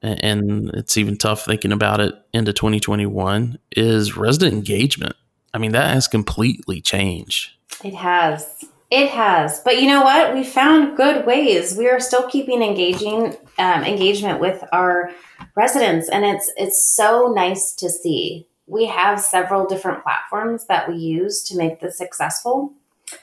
and 0.01 0.71
it's 0.75 0.97
even 0.97 1.19
tough 1.19 1.45
thinking 1.45 1.73
about 1.73 2.01
it 2.01 2.15
into 2.33 2.53
2021, 2.53 3.59
is 3.73 4.17
resident 4.17 4.55
engagement. 4.55 5.17
I 5.57 5.59
mean, 5.59 5.73
that 5.73 5.95
has 5.95 6.07
completely 6.07 6.83
changed. 6.83 7.53
It 7.83 7.95
has. 7.95 8.67
It 8.91 9.09
has, 9.09 9.61
but 9.65 9.81
you 9.81 9.89
know 9.89 10.03
what? 10.03 10.33
We 10.33 10.45
found 10.45 10.97
good 10.97 11.27
ways. 11.27 11.75
We 11.77 11.89
are 11.89 11.99
still 11.99 12.29
keeping 12.29 12.63
engaging 12.63 13.37
um, 13.59 13.83
engagement 13.83 14.39
with 14.39 14.63
our 14.71 15.11
residents, 15.57 16.09
and 16.09 16.25
it's 16.25 16.53
it's 16.57 16.85
so 16.85 17.33
nice 17.35 17.73
to 17.77 17.91
see. 17.91 18.47
We 18.69 18.87
have 18.87 19.21
several 19.21 19.67
different 19.67 20.05
platforms 20.05 20.67
that 20.67 20.89
we 20.89 20.95
use 20.97 21.43
to 21.45 21.57
make 21.57 21.81
this 21.81 21.99
successful, 21.99 22.75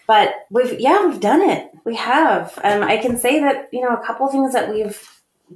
but 0.05 0.34
we've 0.49 0.77
yeah 0.81 1.05
we've 1.05 1.21
done 1.21 1.41
it. 1.41 1.71
We 1.86 1.95
have. 1.95 2.59
Um, 2.61 2.84
I 2.84 2.97
can 2.97 3.17
say 3.17 3.39
that 3.39 3.69
you 3.71 3.79
know 3.79 3.95
a 3.95 4.05
couple 4.05 4.27
things 4.27 4.51
that 4.51 4.69
we've 4.69 4.99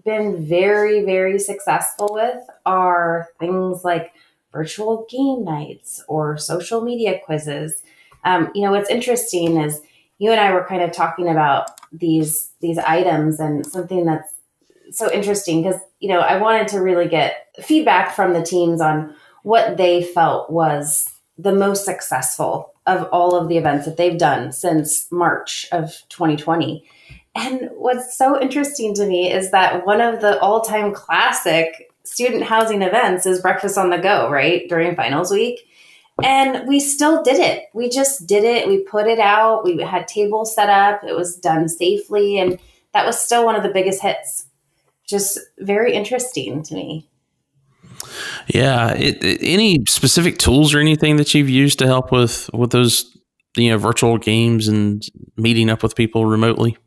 been 0.06 0.46
very 0.46 1.04
very 1.04 1.38
successful 1.38 2.14
with 2.14 2.38
are 2.66 3.28
things 3.40 3.84
like 3.84 4.14
virtual 4.58 5.06
game 5.08 5.44
nights 5.44 6.04
or 6.08 6.36
social 6.36 6.82
media 6.82 7.20
quizzes. 7.24 7.84
Um, 8.24 8.50
you 8.56 8.64
know 8.64 8.72
what's 8.72 8.90
interesting 8.90 9.58
is 9.58 9.82
you 10.18 10.32
and 10.32 10.40
I 10.40 10.52
were 10.52 10.66
kind 10.66 10.82
of 10.82 10.92
talking 10.92 11.30
about 11.30 11.70
these 11.92 12.52
these 12.60 12.80
items 12.80 13.40
and 13.40 13.66
something 13.66 14.06
that's 14.06 14.34
so 14.92 15.12
interesting 15.12 15.62
because 15.62 15.80
you 16.00 16.10
know 16.10 16.22
I 16.22 16.38
wanted 16.38 16.68
to 16.70 16.82
really 16.82 17.08
get 17.08 17.48
feedback 17.62 18.16
from 18.16 18.34
the 18.34 18.44
teams 18.44 18.82
on 18.82 19.14
what 19.44 19.78
they 19.78 20.04
felt 20.04 20.50
was 20.50 21.08
the 21.38 21.54
most 21.54 21.86
successful 21.86 22.74
of 22.88 23.08
all 23.12 23.36
of 23.36 23.48
the 23.50 23.58
events 23.58 23.86
that 23.86 23.98
they've 23.98 24.18
done 24.18 24.52
since 24.52 25.12
March 25.12 25.68
of 25.72 26.02
2020. 26.10 26.84
And 27.36 27.70
what's 27.74 28.18
so 28.18 28.42
interesting 28.42 28.96
to 28.96 29.06
me 29.06 29.32
is 29.32 29.52
that 29.52 29.86
one 29.86 30.02
of 30.02 30.22
the 30.22 30.40
all-time 30.40 30.94
classic 30.94 31.92
student 32.08 32.44
housing 32.44 32.82
events 32.82 33.26
is 33.26 33.42
breakfast 33.42 33.78
on 33.78 33.90
the 33.90 33.98
go, 33.98 34.30
right? 34.30 34.68
During 34.70 34.96
finals 34.96 35.32
week. 35.32 35.62
And 36.24 36.68
we 36.68 36.80
still 36.80 37.22
did 37.22 37.38
it. 37.38 37.66
We 37.74 37.90
just 37.90 38.26
did 38.26 38.44
it. 38.44 38.68
We 38.68 38.80
put 38.80 39.06
it 39.06 39.20
out. 39.20 39.64
We 39.64 39.78
had 39.82 40.08
tables 40.08 40.56
set 40.56 40.70
up. 40.70 41.04
It 41.04 41.16
was 41.16 41.36
done 41.36 41.70
safely. 41.70 42.40
And 42.40 42.58
that 42.94 43.06
was 43.06 43.20
still 43.20 43.46
one 43.46 43.56
of 43.56 43.64
the 43.64 43.70
biggest 43.70 44.02
hits. 44.02 44.48
Just 45.08 45.38
very 45.60 45.94
interesting 45.94 46.64
to 46.64 46.74
me. 46.74 47.08
Yeah. 48.48 48.94
It, 48.94 49.24
it, 49.24 49.40
any 49.44 49.84
specific 49.88 50.40
tools 50.40 50.74
or 50.74 50.80
anything 50.80 51.18
that 51.18 51.36
you've 51.36 51.50
used 51.50 51.78
to 51.80 51.86
help 51.86 52.12
with 52.12 52.50
with 52.52 52.72
those 52.72 53.16
you 53.56 53.72
know 53.72 53.78
virtual 53.78 54.18
games 54.18 54.68
and 54.68 55.08
meeting 55.36 55.70
up 55.70 55.84
with 55.84 55.96
people 55.96 56.26
remotely? 56.26 56.78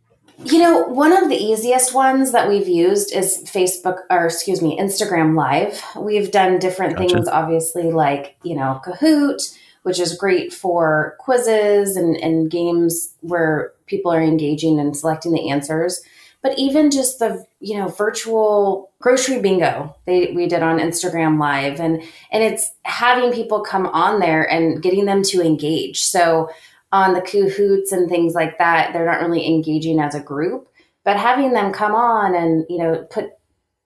You 0.45 0.59
know, 0.59 0.87
one 0.87 1.13
of 1.13 1.29
the 1.29 1.37
easiest 1.37 1.95
ones 1.95 2.33
that 2.33 2.49
we've 2.49 2.69
used 2.69 3.15
is 3.15 3.45
Facebook, 3.47 3.99
or 4.11 4.27
excuse 4.27 4.63
me, 4.63 4.79
Instagram 4.79 5.37
Live. 5.37 5.83
We've 5.97 6.31
done 6.31 6.59
different 6.59 6.97
gotcha. 6.97 7.15
things, 7.15 7.29
obviously, 7.29 7.93
like, 7.93 8.37
you 8.43 8.57
know, 8.57 8.81
Kahoot, 8.85 9.57
which 9.83 10.01
is 10.01 10.17
great 10.17 10.53
for 10.53 11.17
quizzes 11.21 11.97
and, 11.97 12.17
and 12.17 12.51
games 12.51 13.15
where 13.21 13.73
people 13.87 14.13
are 14.13 14.23
engaging 14.23 14.81
and 14.81 14.97
selecting 14.97 15.33
the 15.33 15.51
answers. 15.51 16.01
But 16.43 16.59
even 16.59 16.91
just 16.91 17.19
the, 17.19 17.47
you 17.61 17.79
know, 17.79 17.89
virtual 17.89 18.91
grocery 18.99 19.41
bingo 19.41 19.97
they 20.05 20.33
we 20.35 20.47
did 20.47 20.63
on 20.63 20.79
Instagram 20.79 21.39
Live 21.39 21.81
and 21.81 22.03
and 22.31 22.43
it's 22.43 22.71
having 22.83 23.33
people 23.33 23.61
come 23.61 23.87
on 23.87 24.21
there 24.21 24.51
and 24.51 24.83
getting 24.83 25.05
them 25.05 25.23
to 25.25 25.43
engage. 25.43 26.01
So 26.01 26.49
on 26.93 27.15
the 27.15 27.21
Kahoots 27.21 27.93
and 27.93 28.09
things 28.09 28.35
like 28.35 28.59
that, 28.59 28.93
they're 28.93 29.07
not 29.07 29.21
really 29.21 29.47
engaging 29.47 30.01
as 30.01 30.15
a 30.15 30.21
group. 30.21 30.69
But 31.05 31.17
having 31.17 31.53
them 31.53 31.73
come 31.73 31.95
on 31.95 32.35
and 32.35 32.67
you 32.69 32.79
know 32.79 33.07
put 33.11 33.31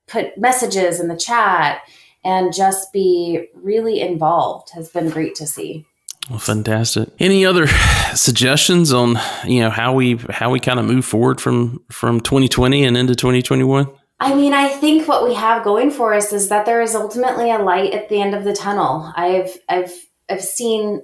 put 0.07 0.37
messages 0.37 1.01
in 1.01 1.09
the 1.09 1.17
chat 1.17 1.83
and 2.25 2.53
just 2.53 2.93
be 2.93 3.49
really 3.55 4.01
involved 4.01 4.71
has 4.71 4.89
been 4.89 5.11
great 5.11 5.35
to 5.37 5.47
see. 5.47 5.85
Well, 6.31 6.39
fantastic. 6.39 7.11
Any 7.19 7.45
other 7.45 7.67
suggestions 8.15 8.93
on 8.93 9.19
you 9.45 9.61
know 9.61 9.71
how 9.71 9.93
we 9.93 10.17
how 10.31 10.51
we 10.51 10.61
kind 10.61 10.81
of 10.81 10.87
move 10.87 11.05
forward 11.05 11.41
from 11.41 11.83
from 11.91 12.21
2020 12.21 12.85
and 12.85 12.97
into 12.97 13.15
2021? 13.15 13.89
I 14.21 14.35
mean, 14.35 14.55
I 14.55 14.69
think 14.69 15.07
what 15.07 15.25
we 15.25 15.35
have 15.35 15.65
going 15.65 15.91
for 15.91 16.15
us 16.15 16.33
is 16.33 16.49
that 16.49 16.67
there 16.67 16.81
is 16.81 16.95
ultimately 16.95 17.51
a 17.51 17.59
light 17.59 17.93
at 17.93 18.09
the 18.09 18.23
end 18.23 18.35
of 18.35 18.45
the 18.45 18.55
tunnel. 18.55 19.13
I've 19.15 19.59
I've 19.69 19.95
I've 20.31 20.43
seen 20.43 21.03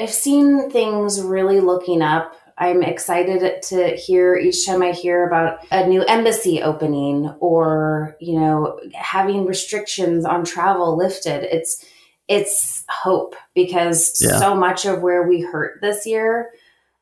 I've 0.00 0.12
seen 0.12 0.70
things 0.70 1.20
really 1.20 1.60
looking 1.60 2.00
up. 2.02 2.34
I'm 2.56 2.82
excited 2.82 3.62
to 3.62 3.96
hear 3.96 4.36
each 4.36 4.66
time 4.66 4.82
I 4.82 4.92
hear 4.92 5.26
about 5.26 5.58
a 5.70 5.86
new 5.86 6.02
embassy 6.04 6.62
opening 6.62 7.28
or, 7.40 8.16
you 8.20 8.38
know, 8.38 8.78
having 8.94 9.46
restrictions 9.46 10.24
on 10.24 10.44
travel 10.44 10.96
lifted. 10.96 11.44
It's 11.54 11.84
it's 12.28 12.84
hope 12.88 13.34
because 13.54 14.20
yeah. 14.22 14.38
so 14.38 14.54
much 14.54 14.84
of 14.84 15.02
where 15.02 15.26
we 15.26 15.40
hurt 15.40 15.80
this 15.80 16.06
year 16.06 16.50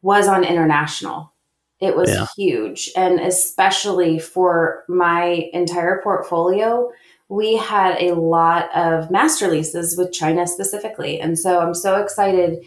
was 0.01 0.27
on 0.27 0.43
international. 0.43 1.33
It 1.81 1.95
was 1.95 2.11
yeah. 2.11 2.27
huge. 2.37 2.91
And 2.97 3.21
especially 3.21 4.19
for 4.19 4.85
my 4.89 5.51
entire 5.53 6.01
portfolio, 6.03 6.91
we 7.29 7.57
had 7.57 8.01
a 8.01 8.15
lot 8.15 8.75
of 8.75 9.11
master 9.11 9.49
leases 9.49 9.97
with 9.99 10.13
China 10.13 10.47
specifically. 10.47 11.21
And 11.21 11.39
so 11.39 11.61
I'm 11.61 11.75
so 11.75 12.01
excited 12.01 12.65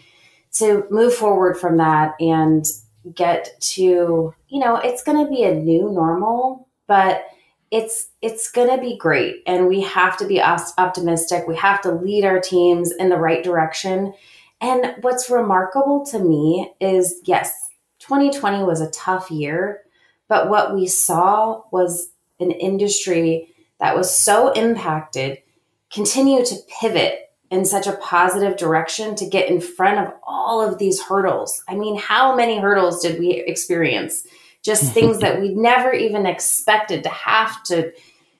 to 0.52 0.86
move 0.90 1.14
forward 1.14 1.58
from 1.58 1.78
that 1.78 2.14
and 2.20 2.66
get 3.14 3.60
to, 3.60 4.34
you 4.48 4.58
know, 4.58 4.76
it's 4.76 5.02
going 5.02 5.24
to 5.24 5.30
be 5.30 5.44
a 5.44 5.54
new 5.54 5.90
normal, 5.90 6.68
but 6.86 7.24
it's 7.70 8.10
it's 8.20 8.50
going 8.50 8.68
to 8.68 8.80
be 8.80 8.98
great 8.98 9.42
and 9.46 9.66
we 9.66 9.80
have 9.80 10.18
to 10.18 10.26
be 10.26 10.42
optimistic. 10.42 11.48
We 11.48 11.56
have 11.56 11.80
to 11.82 11.92
lead 11.92 12.24
our 12.24 12.38
teams 12.38 12.92
in 12.92 13.08
the 13.08 13.16
right 13.16 13.42
direction. 13.42 14.12
And 14.60 14.94
what's 15.00 15.30
remarkable 15.30 16.04
to 16.06 16.18
me 16.18 16.72
is 16.80 17.20
yes, 17.24 17.70
2020 18.00 18.62
was 18.62 18.80
a 18.80 18.90
tough 18.90 19.30
year, 19.30 19.80
but 20.28 20.50
what 20.50 20.74
we 20.74 20.86
saw 20.86 21.62
was 21.72 22.10
an 22.40 22.50
industry 22.50 23.48
that 23.80 23.96
was 23.96 24.14
so 24.14 24.52
impacted 24.52 25.38
continue 25.90 26.44
to 26.44 26.56
pivot 26.80 27.31
in 27.52 27.66
such 27.66 27.86
a 27.86 27.96
positive 27.96 28.56
direction 28.56 29.14
to 29.14 29.28
get 29.28 29.50
in 29.50 29.60
front 29.60 29.98
of 29.98 30.10
all 30.26 30.66
of 30.66 30.78
these 30.78 31.02
hurdles. 31.02 31.62
I 31.68 31.74
mean, 31.74 31.98
how 31.98 32.34
many 32.34 32.58
hurdles 32.58 33.02
did 33.02 33.20
we 33.20 33.44
experience? 33.46 34.26
Just 34.64 34.92
things 34.94 35.18
that 35.18 35.38
we 35.38 35.50
never 35.50 35.92
even 35.92 36.24
expected 36.24 37.02
to 37.02 37.10
have 37.10 37.62
to 37.64 37.92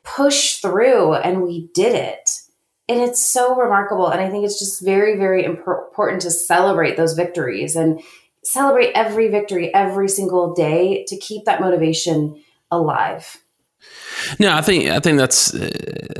push 0.02 0.56
through, 0.62 1.12
and 1.14 1.42
we 1.42 1.68
did 1.74 1.94
it. 1.94 2.40
And 2.88 3.00
it's 3.00 3.22
so 3.22 3.54
remarkable. 3.54 4.08
And 4.08 4.20
I 4.20 4.30
think 4.30 4.46
it's 4.46 4.58
just 4.58 4.82
very, 4.82 5.18
very 5.18 5.44
important 5.44 6.22
to 6.22 6.30
celebrate 6.30 6.96
those 6.96 7.12
victories 7.12 7.76
and 7.76 8.00
celebrate 8.42 8.92
every 8.94 9.28
victory 9.28 9.72
every 9.74 10.08
single 10.08 10.54
day 10.54 11.04
to 11.08 11.18
keep 11.18 11.44
that 11.44 11.60
motivation 11.60 12.42
alive. 12.70 13.41
No, 14.38 14.54
I 14.54 14.62
think 14.62 14.88
I 14.88 15.00
think 15.00 15.18
that's 15.18 15.54
uh, 15.54 15.70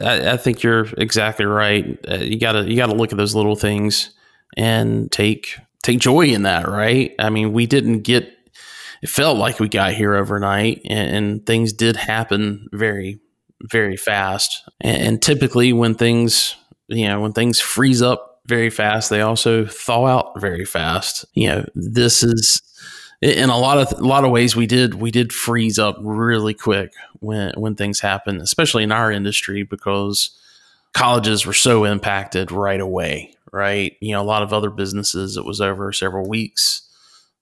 I, 0.03 0.33
I, 0.33 0.37
think 0.37 0.63
you're 0.63 0.87
exactly 0.99 1.45
right. 1.45 1.99
Uh, 2.09 2.17
you 2.17 2.39
gotta 2.39 2.69
you 2.69 2.77
gotta 2.77 2.95
look 2.95 3.13
at 3.13 3.19
those 3.19 3.35
little 3.35 3.57
things 3.57 4.11
and 4.57 5.11
take 5.11 5.59
take 5.83 5.99
joy 6.01 6.27
in 6.27 6.43
that, 6.43 6.69
right? 6.69 7.15
I 7.19 7.31
mean, 7.31 7.53
we 7.53 7.67
didn't 7.67 8.01
get. 8.01 8.33
It 9.03 9.09
felt 9.09 9.37
like 9.37 9.59
we 9.59 9.69
got 9.69 9.95
here 9.95 10.15
overnight, 10.15 10.81
and, 10.89 11.17
and 11.17 11.47
things 11.47 11.73
did 11.73 11.97
happen 11.97 12.69
very 12.73 13.21
very 13.71 13.97
fast. 13.97 14.69
And, 14.81 15.03
and 15.03 15.23
typically, 15.23 15.73
when 15.73 15.95
things 15.95 16.57
you 16.89 17.07
know 17.07 17.21
when 17.21 17.33
things 17.33 17.61
freeze 17.61 18.03
up 18.03 18.41
very 18.47 18.71
fast, 18.71 19.11
they 19.11 19.21
also 19.21 19.67
thaw 19.67 20.07
out 20.07 20.41
very 20.41 20.65
fast. 20.65 21.25
You 21.35 21.49
know, 21.49 21.67
this 21.75 22.23
is 22.23 22.63
in 23.23 23.49
a 23.49 23.57
lot 23.59 23.79
of 23.79 23.99
a 23.99 24.05
lot 24.05 24.25
of 24.25 24.31
ways 24.31 24.57
we 24.57 24.67
did 24.67 24.95
we 24.95 25.11
did 25.11 25.33
freeze 25.33 25.79
up 25.79 25.97
really 26.01 26.55
quick 26.55 26.93
when 27.21 27.53
when 27.57 27.75
things 27.75 28.01
happen 28.01 28.41
especially 28.41 28.83
in 28.83 28.93
our 28.93 29.11
industry 29.13 29.63
because 29.63 30.31
colleges 30.93 31.47
were 31.47 31.53
so 31.53 31.85
impacted 31.85 32.51
right 32.51 32.81
away 32.81 33.35
right? 33.53 33.97
You 34.01 34.13
know 34.13 34.23
a 34.23 34.25
lot 34.25 34.43
of 34.43 34.53
other 34.53 34.71
businesses 34.71 35.37
it 35.37 35.45
was 35.45 35.61
over 35.61 35.93
several 35.93 36.29
weeks 36.29 36.83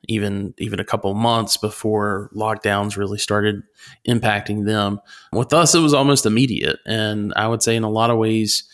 even 0.09 0.55
even 0.59 0.81
a 0.81 0.85
couple 0.85 1.13
months 1.15 1.57
before 1.57 2.31
lockdowns 2.35 2.97
really 2.97 3.19
started 3.19 3.63
impacting 4.09 4.67
them. 4.67 5.01
With 5.33 5.53
us 5.53 5.75
it 5.75 5.81
was 5.81 5.95
almost 5.95 6.27
immediate 6.27 6.79
and 6.85 7.33
i 7.37 7.47
would 7.47 7.63
say 7.63 7.77
in 7.77 7.85
a 7.85 7.91
lot 7.91 8.11
of 8.11 8.19
ways 8.19 8.65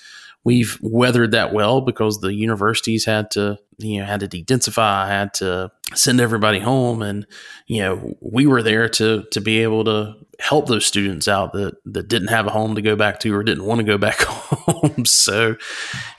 we've 0.47 0.79
weathered 0.81 1.33
that 1.33 1.53
well 1.53 1.81
because 1.81 2.21
the 2.21 2.33
universities 2.33 3.05
had 3.05 3.33
to 3.33 3.59
you 3.79 3.99
know 3.99 4.07
had 4.07 4.21
to 4.21 4.29
dedensify 4.29 5.09
had 5.09 5.35
to 5.35 5.73
send 5.93 6.21
everybody 6.21 6.61
home. 6.61 7.03
And 7.03 7.27
you 7.67 7.81
know 7.83 8.15
we 8.21 8.47
were 8.47 8.63
there 8.63 8.89
to 8.91 9.25
to 9.33 9.41
be 9.41 9.63
able 9.65 9.85
to 9.85 10.15
help 10.39 10.69
those 10.69 10.87
students 10.87 11.27
out 11.27 11.53
that 11.55 11.75
that 11.85 12.07
didn't 12.07 12.29
have 12.29 12.47
a 12.47 12.51
home 12.51 12.77
to 12.77 12.83
go 12.83 12.95
back 12.95 13.19
to 13.21 13.35
or 13.35 13.43
didn't 13.43 13.65
want 13.65 13.81
to 13.81 13.85
go 13.85 13.99
back 13.99 14.21
home. 14.23 15.05
So 15.05 15.57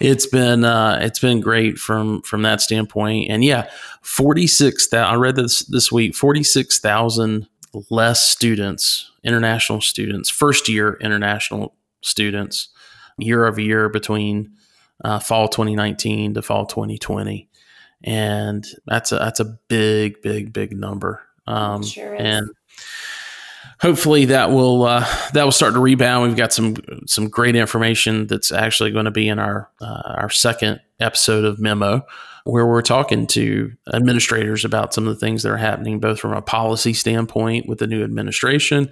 it's 0.01 0.28
been 0.28 0.65
uh 0.65 0.99
it's 1.01 1.19
been 1.19 1.39
great 1.39 1.78
from 1.78 2.21
from 2.23 2.41
that 2.41 2.59
standpoint. 2.59 3.32
And 3.32 3.45
yeah 3.45 3.69
46 4.01 4.89
that 4.89 5.07
i 5.07 5.15
read 5.15 5.36
this 5.36 5.65
this 5.65 5.91
week 5.91 6.15
46,000 6.15 7.47
less 7.89 8.23
students 8.23 9.11
international 9.23 9.82
students 9.82 10.30
first 10.30 10.69
year 10.69 10.97
international 11.01 11.75
students 12.01 12.69
year 13.18 13.45
over 13.45 13.59
year 13.61 13.89
between 13.89 14.51
uh, 15.03 15.20
fall 15.20 15.47
2019 15.47 16.34
to 16.36 16.41
fall 16.41 16.65
2020. 16.65 17.47
and 18.03 18.65
that's 18.86 19.11
a 19.11 19.15
that's 19.15 19.39
a 19.39 19.45
big, 19.68 20.22
big, 20.22 20.53
big 20.53 20.78
number. 20.78 21.22
Um, 21.47 21.84
Sure 21.84 22.13
is. 22.15 22.22
and 22.22 22.49
hopefully 23.80 24.26
that 24.26 24.49
will 24.51 24.84
uh, 24.84 25.05
that 25.34 25.43
will 25.43 25.51
start 25.51 25.74
to 25.74 25.80
rebound. 25.80 26.28
We've 26.28 26.38
got 26.38 26.53
some 26.53 26.76
some 27.05 27.28
great 27.30 27.55
information 27.55 28.28
that's 28.28 28.51
actually 28.51 28.91
going 28.91 29.05
to 29.05 29.11
be 29.11 29.28
in 29.28 29.39
our 29.39 29.70
uh, 29.82 30.13
our 30.15 30.30
second 30.30 30.80
episode 30.99 31.45
of 31.45 31.59
Memo, 31.59 32.05
where 32.43 32.65
we're 32.65 32.82
talking 32.82 33.28
to 33.28 33.72
administrators 33.93 34.65
about 34.65 34.93
some 34.93 35.07
of 35.07 35.13
the 35.13 35.20
things 35.20 35.43
that 35.43 35.51
are 35.51 35.57
happening, 35.57 35.99
both 35.99 36.20
from 36.20 36.34
a 36.34 36.41
policy 36.41 36.93
standpoint 36.93 37.68
with 37.68 37.80
the 37.80 37.88
new 37.88 38.03
administration, 38.03 38.89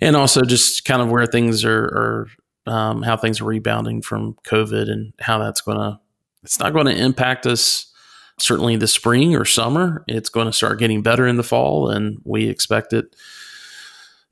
and 0.00 0.16
also 0.16 0.42
just 0.42 0.84
kind 0.84 1.02
of 1.02 1.10
where 1.10 1.26
things 1.26 1.64
are, 1.64 1.84
are 1.84 2.28
um, 2.66 3.02
how 3.02 3.16
things 3.16 3.40
are 3.40 3.44
rebounding 3.44 4.02
from 4.02 4.36
COVID 4.46 4.90
and 4.90 5.12
how 5.20 5.38
that's 5.38 5.60
going 5.60 5.78
to 5.78 6.00
it's 6.42 6.58
not 6.58 6.74
going 6.74 6.86
to 6.86 6.96
impact 6.96 7.46
us 7.46 7.90
certainly 8.38 8.76
the 8.76 8.86
spring 8.86 9.34
or 9.34 9.46
summer. 9.46 10.04
It's 10.06 10.28
going 10.28 10.46
to 10.46 10.52
start 10.52 10.78
getting 10.78 11.02
better 11.02 11.26
in 11.26 11.36
the 11.36 11.42
fall, 11.42 11.88
and 11.88 12.20
we 12.24 12.48
expect 12.48 12.92
it 12.92 13.16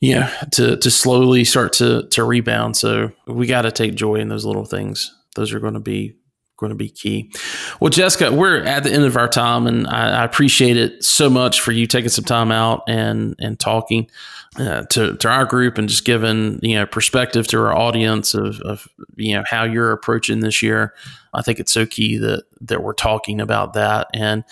yeah 0.03 0.28
to 0.51 0.76
to 0.76 0.91
slowly 0.91 1.45
start 1.45 1.72
to 1.72 2.07
to 2.09 2.24
rebound 2.24 2.76
so 2.76 3.12
we 3.26 3.47
got 3.47 3.62
to 3.62 3.70
take 3.70 3.95
joy 3.95 4.16
in 4.16 4.28
those 4.28 4.45
little 4.45 4.64
things 4.64 5.14
those 5.37 5.55
are 5.55 5.61
going 5.61 5.74
to 5.74 5.80
be 5.80 6.16
going 6.63 6.71
to 6.71 6.77
be 6.77 6.89
key. 6.89 7.31
Well 7.81 7.91
jessica 7.91 8.33
we're 8.33 8.63
at 8.63 8.85
the 8.85 8.93
end 8.93 9.05
of 9.05 9.17
our 9.17 9.29
time 9.29 9.67
and 9.67 9.87
i, 9.87 10.23
I 10.23 10.25
appreciate 10.25 10.77
it 10.77 11.05
so 11.05 11.29
much 11.29 11.61
for 11.61 11.73
you 11.73 11.87
taking 11.87 12.09
some 12.09 12.25
time 12.25 12.51
out 12.51 12.83
and 12.89 13.35
and 13.39 13.59
talking 13.59 14.09
uh, 14.57 14.83
to, 14.83 15.17
to 15.17 15.29
our 15.29 15.45
group 15.45 15.79
and 15.79 15.89
just 15.89 16.05
giving 16.05 16.59
you 16.63 16.75
know 16.75 16.87
perspective 16.87 17.47
to 17.49 17.59
our 17.59 17.75
audience 17.75 18.35
of, 18.35 18.61
of 18.61 18.87
you 19.17 19.35
know 19.35 19.43
how 19.47 19.65
you're 19.65 19.93
approaching 19.93 20.41
this 20.41 20.63
year. 20.63 20.95
I 21.33 21.43
think 21.43 21.59
it's 21.59 21.73
so 21.73 21.87
key 21.87 22.19
that 22.19 22.45
that 22.61 22.83
we're 22.83 22.93
talking 22.93 23.41
about 23.41 23.73
that. 23.75 24.09
And 24.13 24.45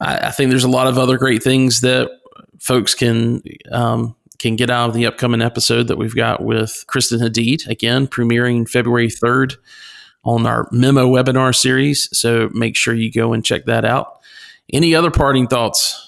I, 0.00 0.28
I 0.28 0.30
think 0.30 0.50
there's 0.50 0.64
a 0.64 0.68
lot 0.68 0.86
of 0.86 0.96
other 0.96 1.18
great 1.18 1.42
things 1.42 1.82
that 1.82 2.10
folks 2.58 2.94
can 2.94 3.42
um, 3.70 4.16
can 4.38 4.56
get 4.56 4.70
out 4.70 4.88
of 4.88 4.94
the 4.94 5.04
upcoming 5.04 5.42
episode 5.42 5.88
that 5.88 5.98
we've 5.98 6.16
got 6.16 6.42
with 6.42 6.84
Kristen 6.86 7.20
Hadeed, 7.20 7.66
again, 7.66 8.06
premiering 8.06 8.68
February 8.68 9.08
3rd 9.08 9.56
on 10.26 10.44
our 10.44 10.68
memo 10.72 11.06
webinar 11.06 11.54
series. 11.54 12.08
So 12.12 12.50
make 12.52 12.76
sure 12.76 12.92
you 12.92 13.10
go 13.10 13.32
and 13.32 13.44
check 13.44 13.64
that 13.64 13.84
out. 13.84 14.20
Any 14.72 14.94
other 14.94 15.10
parting 15.10 15.46
thoughts? 15.46 16.02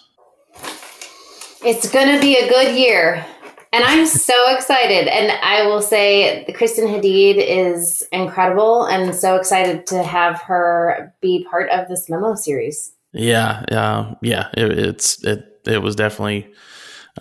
It's 1.65 1.91
going 1.91 2.15
to 2.15 2.21
be 2.21 2.37
a 2.37 2.49
good 2.49 2.77
year. 2.77 3.25
And 3.73 3.85
I'm 3.85 4.07
so 4.07 4.35
excited. 4.57 5.09
And 5.09 5.31
I 5.43 5.67
will 5.67 5.83
say, 5.83 6.45
Kristen 6.57 6.87
Hadeed 6.87 7.37
is 7.37 8.03
incredible 8.13 8.85
and 8.85 9.15
so 9.15 9.37
excited 9.37 9.87
to 9.89 10.03
have 10.03 10.41
her 10.43 11.15
be 11.21 11.47
part 11.49 11.71
of 11.71 11.89
this 11.89 12.09
memo 12.09 12.35
series. 12.35 12.93
Yeah, 13.13 13.65
uh, 13.71 14.15
yeah, 14.21 14.49
it, 14.55 14.79
it's 14.79 15.25
it 15.25 15.63
it 15.67 15.83
was 15.83 15.97
definitely. 15.97 16.47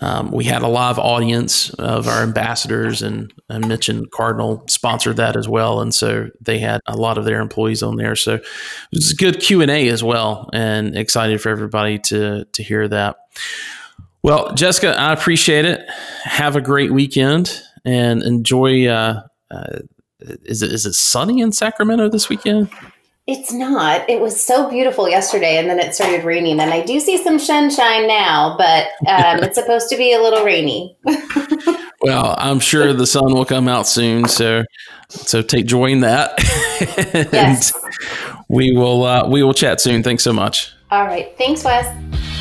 Um, 0.00 0.30
we 0.30 0.44
had 0.44 0.62
a 0.62 0.68
live 0.68 0.98
audience 0.98 1.70
of 1.70 2.06
our 2.06 2.22
ambassadors, 2.22 3.02
and, 3.02 3.32
I 3.50 3.58
mentioned 3.58 4.10
Cardinal 4.10 4.62
sponsored 4.68 5.16
that 5.16 5.34
as 5.34 5.48
well, 5.48 5.80
and 5.80 5.94
so 5.94 6.28
they 6.40 6.58
had 6.58 6.80
a 6.86 6.96
lot 6.96 7.16
of 7.18 7.24
their 7.24 7.40
employees 7.40 7.82
on 7.82 7.96
there. 7.96 8.14
So 8.14 8.34
it 8.34 8.44
was 8.92 9.12
a 9.12 9.16
good 9.16 9.40
Q 9.40 9.62
and 9.62 9.70
A 9.70 9.88
as 9.88 10.04
well, 10.04 10.50
and 10.52 10.96
excited 10.96 11.40
for 11.40 11.48
everybody 11.48 11.98
to 12.00 12.44
to 12.44 12.62
hear 12.62 12.86
that. 12.88 13.16
Well, 14.22 14.52
Jessica, 14.54 14.98
I 14.98 15.12
appreciate 15.12 15.64
it. 15.64 15.88
Have 16.24 16.56
a 16.56 16.60
great 16.60 16.92
weekend 16.92 17.62
and 17.84 18.22
enjoy. 18.22 18.86
Uh, 18.86 19.22
uh, 19.50 19.78
is 20.20 20.62
it 20.62 20.72
is 20.72 20.84
it 20.84 20.94
sunny 20.94 21.40
in 21.40 21.52
Sacramento 21.52 22.08
this 22.10 22.28
weekend? 22.28 22.70
It's 23.30 23.52
not. 23.52 24.08
It 24.08 24.22
was 24.22 24.42
so 24.42 24.70
beautiful 24.70 25.06
yesterday, 25.06 25.58
and 25.58 25.68
then 25.68 25.78
it 25.78 25.94
started 25.94 26.24
raining. 26.24 26.60
And 26.60 26.72
I 26.72 26.82
do 26.82 26.98
see 26.98 27.22
some 27.22 27.38
sunshine 27.38 28.08
now, 28.08 28.56
but 28.56 28.86
um, 29.06 29.44
it's 29.44 29.54
supposed 29.54 29.90
to 29.90 29.96
be 29.98 30.14
a 30.14 30.18
little 30.20 30.44
rainy. 30.44 30.96
Well, 32.00 32.36
I'm 32.38 32.60
sure 32.60 32.92
the 32.92 33.08
sun 33.08 33.34
will 33.34 33.44
come 33.44 33.66
out 33.66 33.88
soon, 33.88 34.28
so 34.28 34.62
so 35.08 35.42
take 35.42 35.66
joy 35.66 35.86
in 35.86 36.00
that. 36.02 36.30
and 37.12 37.28
Yes. 37.32 37.72
we 38.48 38.70
will 38.70 39.02
uh, 39.02 39.28
we 39.28 39.42
will 39.42 39.52
chat 39.52 39.80
soon. 39.80 40.04
Thanks 40.04 40.22
so 40.22 40.32
much. 40.32 40.72
All 40.92 41.04
right. 41.04 41.36
Thanks, 41.36 41.64
Wes. 41.64 42.37